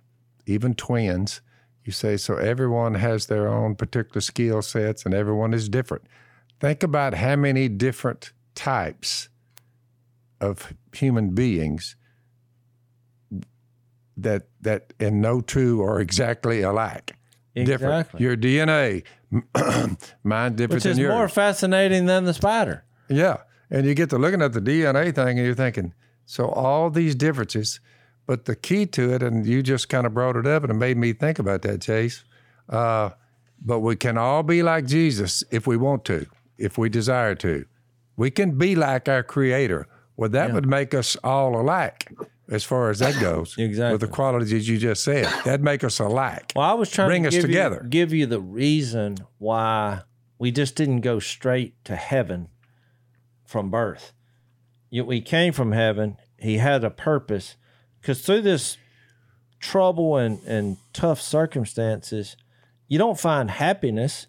even 0.46 0.74
twins. 0.74 1.40
You 1.84 1.92
say, 1.92 2.16
so 2.16 2.36
everyone 2.36 2.94
has 2.94 3.26
their 3.26 3.48
own 3.48 3.74
particular 3.74 4.20
skill 4.20 4.62
sets 4.62 5.04
and 5.04 5.14
everyone 5.14 5.52
is 5.52 5.68
different. 5.68 6.04
Think 6.60 6.84
about 6.84 7.14
how 7.14 7.34
many 7.34 7.68
different 7.68 8.32
types 8.54 9.28
of 10.40 10.74
human 10.92 11.30
beings 11.30 11.96
that 14.16 14.42
that 14.60 14.92
and 15.00 15.20
no 15.20 15.40
two 15.40 15.82
are 15.82 16.00
exactly 16.00 16.62
alike. 16.62 17.16
Different. 17.54 18.08
Your 18.18 18.36
DNA, 18.36 19.04
mine 20.24 20.56
different 20.56 20.84
Which 20.84 20.86
is 20.86 20.98
more 20.98 21.28
fascinating 21.28 22.06
than 22.06 22.24
the 22.24 22.32
spider. 22.32 22.84
Yeah. 23.08 23.38
And 23.72 23.86
you 23.86 23.94
get 23.94 24.10
to 24.10 24.18
looking 24.18 24.42
at 24.42 24.52
the 24.52 24.60
DNA 24.60 25.14
thing 25.14 25.38
and 25.38 25.46
you're 25.46 25.54
thinking, 25.54 25.94
so 26.26 26.48
all 26.50 26.90
these 26.90 27.14
differences, 27.14 27.80
but 28.26 28.44
the 28.44 28.54
key 28.54 28.84
to 28.86 29.14
it, 29.14 29.22
and 29.22 29.46
you 29.46 29.62
just 29.62 29.88
kind 29.88 30.06
of 30.06 30.12
brought 30.12 30.36
it 30.36 30.46
up 30.46 30.62
and 30.62 30.70
it 30.70 30.74
made 30.74 30.98
me 30.98 31.14
think 31.14 31.38
about 31.38 31.62
that, 31.62 31.80
Chase. 31.80 32.22
Uh, 32.68 33.10
but 33.64 33.80
we 33.80 33.96
can 33.96 34.18
all 34.18 34.42
be 34.42 34.62
like 34.62 34.84
Jesus 34.84 35.42
if 35.50 35.66
we 35.66 35.78
want 35.78 36.04
to, 36.04 36.26
if 36.58 36.76
we 36.76 36.90
desire 36.90 37.34
to. 37.36 37.64
We 38.16 38.30
can 38.30 38.58
be 38.58 38.76
like 38.76 39.08
our 39.08 39.22
Creator. 39.22 39.88
Well, 40.18 40.28
that 40.28 40.52
would 40.52 40.66
make 40.68 40.92
us 40.92 41.16
all 41.24 41.58
alike 41.58 42.12
as 42.50 42.64
far 42.64 42.90
as 42.90 42.98
that 42.98 43.18
goes. 43.20 43.56
Exactly. 43.56 43.92
With 43.92 44.02
the 44.02 44.06
qualities 44.06 44.68
you 44.68 44.76
just 44.76 45.02
said. 45.02 45.24
That'd 45.46 45.64
make 45.64 45.82
us 45.82 45.98
alike. 45.98 46.52
Well, 46.54 46.68
I 46.68 46.74
was 46.74 46.90
trying 46.90 47.08
Bring 47.08 47.22
to 47.22 47.28
us 47.28 47.34
give 47.34 47.44
together. 47.44 47.80
You, 47.84 47.88
give 47.88 48.12
you 48.12 48.26
the 48.26 48.40
reason 48.40 49.16
why 49.38 50.02
we 50.38 50.50
just 50.50 50.76
didn't 50.76 51.00
go 51.00 51.18
straight 51.18 51.82
to 51.86 51.96
heaven 51.96 52.48
from 53.52 53.70
birth. 53.70 54.12
We 54.90 55.20
came 55.20 55.52
from 55.52 55.70
heaven. 55.72 56.16
He 56.38 56.58
had 56.58 56.82
a 56.82 56.90
purpose. 56.90 57.56
Because 58.00 58.20
through 58.22 58.42
this 58.42 58.76
trouble 59.60 60.16
and, 60.16 60.42
and 60.44 60.76
tough 60.92 61.20
circumstances, 61.20 62.36
you 62.88 62.98
don't 62.98 63.18
find 63.20 63.50
happiness, 63.50 64.26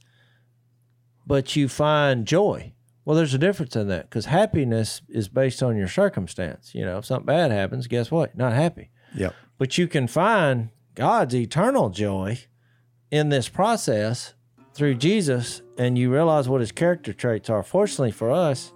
but 1.26 1.56
you 1.56 1.68
find 1.68 2.26
joy. 2.26 2.74
Well, 3.06 3.18
there's 3.18 3.34
a 3.34 3.38
difference 3.40 3.76
in 3.76 3.88
that 3.90 4.10
because 4.10 4.26
happiness 4.26 5.02
is 5.10 5.28
based 5.28 5.62
on 5.64 5.76
your 5.76 5.88
circumstance. 5.90 6.74
You 6.74 6.86
know, 6.86 7.00
if 7.00 7.06
something 7.06 7.26
bad 7.26 7.52
happens, 7.52 7.88
guess 7.88 8.12
what? 8.12 8.38
Not 8.38 8.54
happy 8.54 8.92
Yep. 9.16 9.34
but 9.58 9.78
you 9.78 9.88
can 9.88 10.08
find 10.08 10.70
God's 10.96 11.36
eternal 11.36 11.90
joy 11.90 12.40
in 13.12 13.30
this 13.30 13.50
process 13.50 14.34
through 14.74 14.96
Jesus, 14.96 15.62
and 15.78 15.98
you 15.98 16.12
realize 16.12 16.48
what 16.50 16.62
his 16.62 16.72
character 16.72 17.14
traits 17.14 17.50
are. 17.50 17.62
Fortunately 17.64 18.12
for 18.12 18.32
us, 18.32 18.72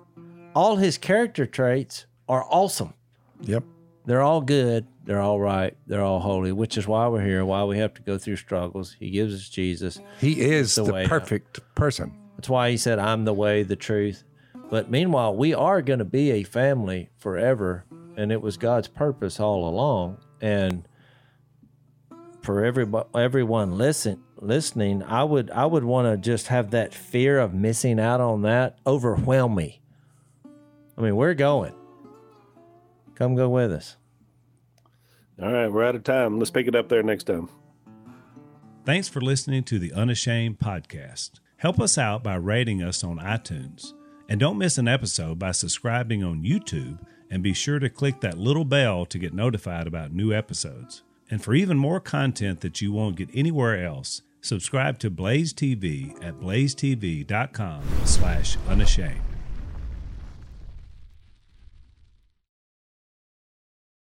all 0.57 0.77
his 0.77 0.97
character 0.97 1.45
traits 1.45 2.07
are 2.27 2.43
awesome. 2.49 2.95
Yep. 3.41 3.63
They're 4.07 4.23
all 4.23 4.41
good. 4.41 4.87
They're 5.05 5.21
all 5.21 5.39
right. 5.39 5.77
They're 5.85 6.01
all 6.01 6.19
holy, 6.19 6.51
which 6.51 6.79
is 6.79 6.87
why 6.87 7.07
we're 7.09 7.23
here, 7.23 7.45
why 7.45 7.63
we 7.65 7.77
have 7.77 7.93
to 7.93 8.01
go 8.01 8.17
through 8.17 8.37
struggles. 8.37 8.95
He 8.99 9.11
gives 9.11 9.35
us 9.35 9.49
Jesus. 9.49 9.99
He 10.19 10.41
is 10.41 10.73
the 10.73 10.83
the, 10.83 10.93
way 10.93 11.03
out. 11.03 11.09
perfect 11.09 11.59
person. 11.75 12.11
That's 12.35 12.49
why 12.49 12.71
he 12.71 12.77
said, 12.77 12.97
I'm 12.97 13.23
the 13.23 13.35
way, 13.35 13.61
the 13.61 13.75
truth. 13.75 14.23
But 14.71 14.89
meanwhile, 14.89 15.35
we 15.35 15.53
are 15.53 15.83
going 15.83 15.99
to 15.99 16.05
be 16.05 16.31
a 16.31 16.43
family 16.43 17.09
forever. 17.19 17.85
And 18.15 18.31
it 18.31 18.41
was 18.41 18.57
God's 18.57 18.87
purpose 18.87 19.39
all 19.39 19.69
along. 19.69 20.17
And 20.41 20.87
for 22.41 22.65
everybody, 22.65 23.07
everyone 23.13 23.77
listen, 23.77 24.23
listening, 24.37 25.03
I 25.03 25.23
would, 25.23 25.51
I 25.51 25.67
would 25.67 25.83
want 25.83 26.07
to 26.07 26.17
just 26.17 26.47
have 26.47 26.71
that 26.71 26.95
fear 26.95 27.37
of 27.37 27.53
missing 27.53 27.99
out 27.99 28.21
on 28.21 28.41
that 28.41 28.79
overwhelm 28.87 29.53
me. 29.53 29.81
I 30.97 31.01
mean, 31.01 31.15
we're 31.15 31.33
going. 31.33 31.73
Come 33.15 33.35
go 33.35 33.49
with 33.49 33.71
us. 33.71 33.97
All 35.41 35.51
right, 35.51 35.71
we're 35.71 35.83
out 35.85 35.95
of 35.95 36.03
time. 36.03 36.39
Let's 36.39 36.49
pick 36.51 36.67
it 36.67 36.75
up 36.75 36.89
there 36.89 37.03
next 37.03 37.25
time. 37.25 37.49
Thanks 38.85 39.07
for 39.07 39.21
listening 39.21 39.63
to 39.65 39.79
the 39.79 39.93
Unashamed 39.93 40.59
podcast. 40.59 41.39
Help 41.57 41.79
us 41.79 41.97
out 41.97 42.23
by 42.23 42.35
rating 42.35 42.81
us 42.81 43.03
on 43.03 43.17
iTunes. 43.19 43.93
And 44.29 44.39
don't 44.39 44.57
miss 44.57 44.77
an 44.77 44.87
episode 44.87 45.37
by 45.37 45.51
subscribing 45.51 46.23
on 46.23 46.43
YouTube 46.43 46.99
and 47.29 47.43
be 47.43 47.53
sure 47.53 47.79
to 47.79 47.89
click 47.89 48.21
that 48.21 48.37
little 48.37 48.65
bell 48.65 49.05
to 49.05 49.19
get 49.19 49.33
notified 49.33 49.87
about 49.87 50.13
new 50.13 50.33
episodes. 50.33 51.03
And 51.29 51.43
for 51.43 51.53
even 51.53 51.77
more 51.77 51.99
content 51.99 52.61
that 52.61 52.81
you 52.81 52.91
won't 52.91 53.17
get 53.17 53.29
anywhere 53.33 53.85
else, 53.85 54.21
subscribe 54.41 54.99
to 54.99 55.09
Blaze 55.09 55.53
TV 55.53 56.11
at 56.23 56.35
blazetv.com 56.35 57.83
slash 58.05 58.57
unashamed. 58.67 59.26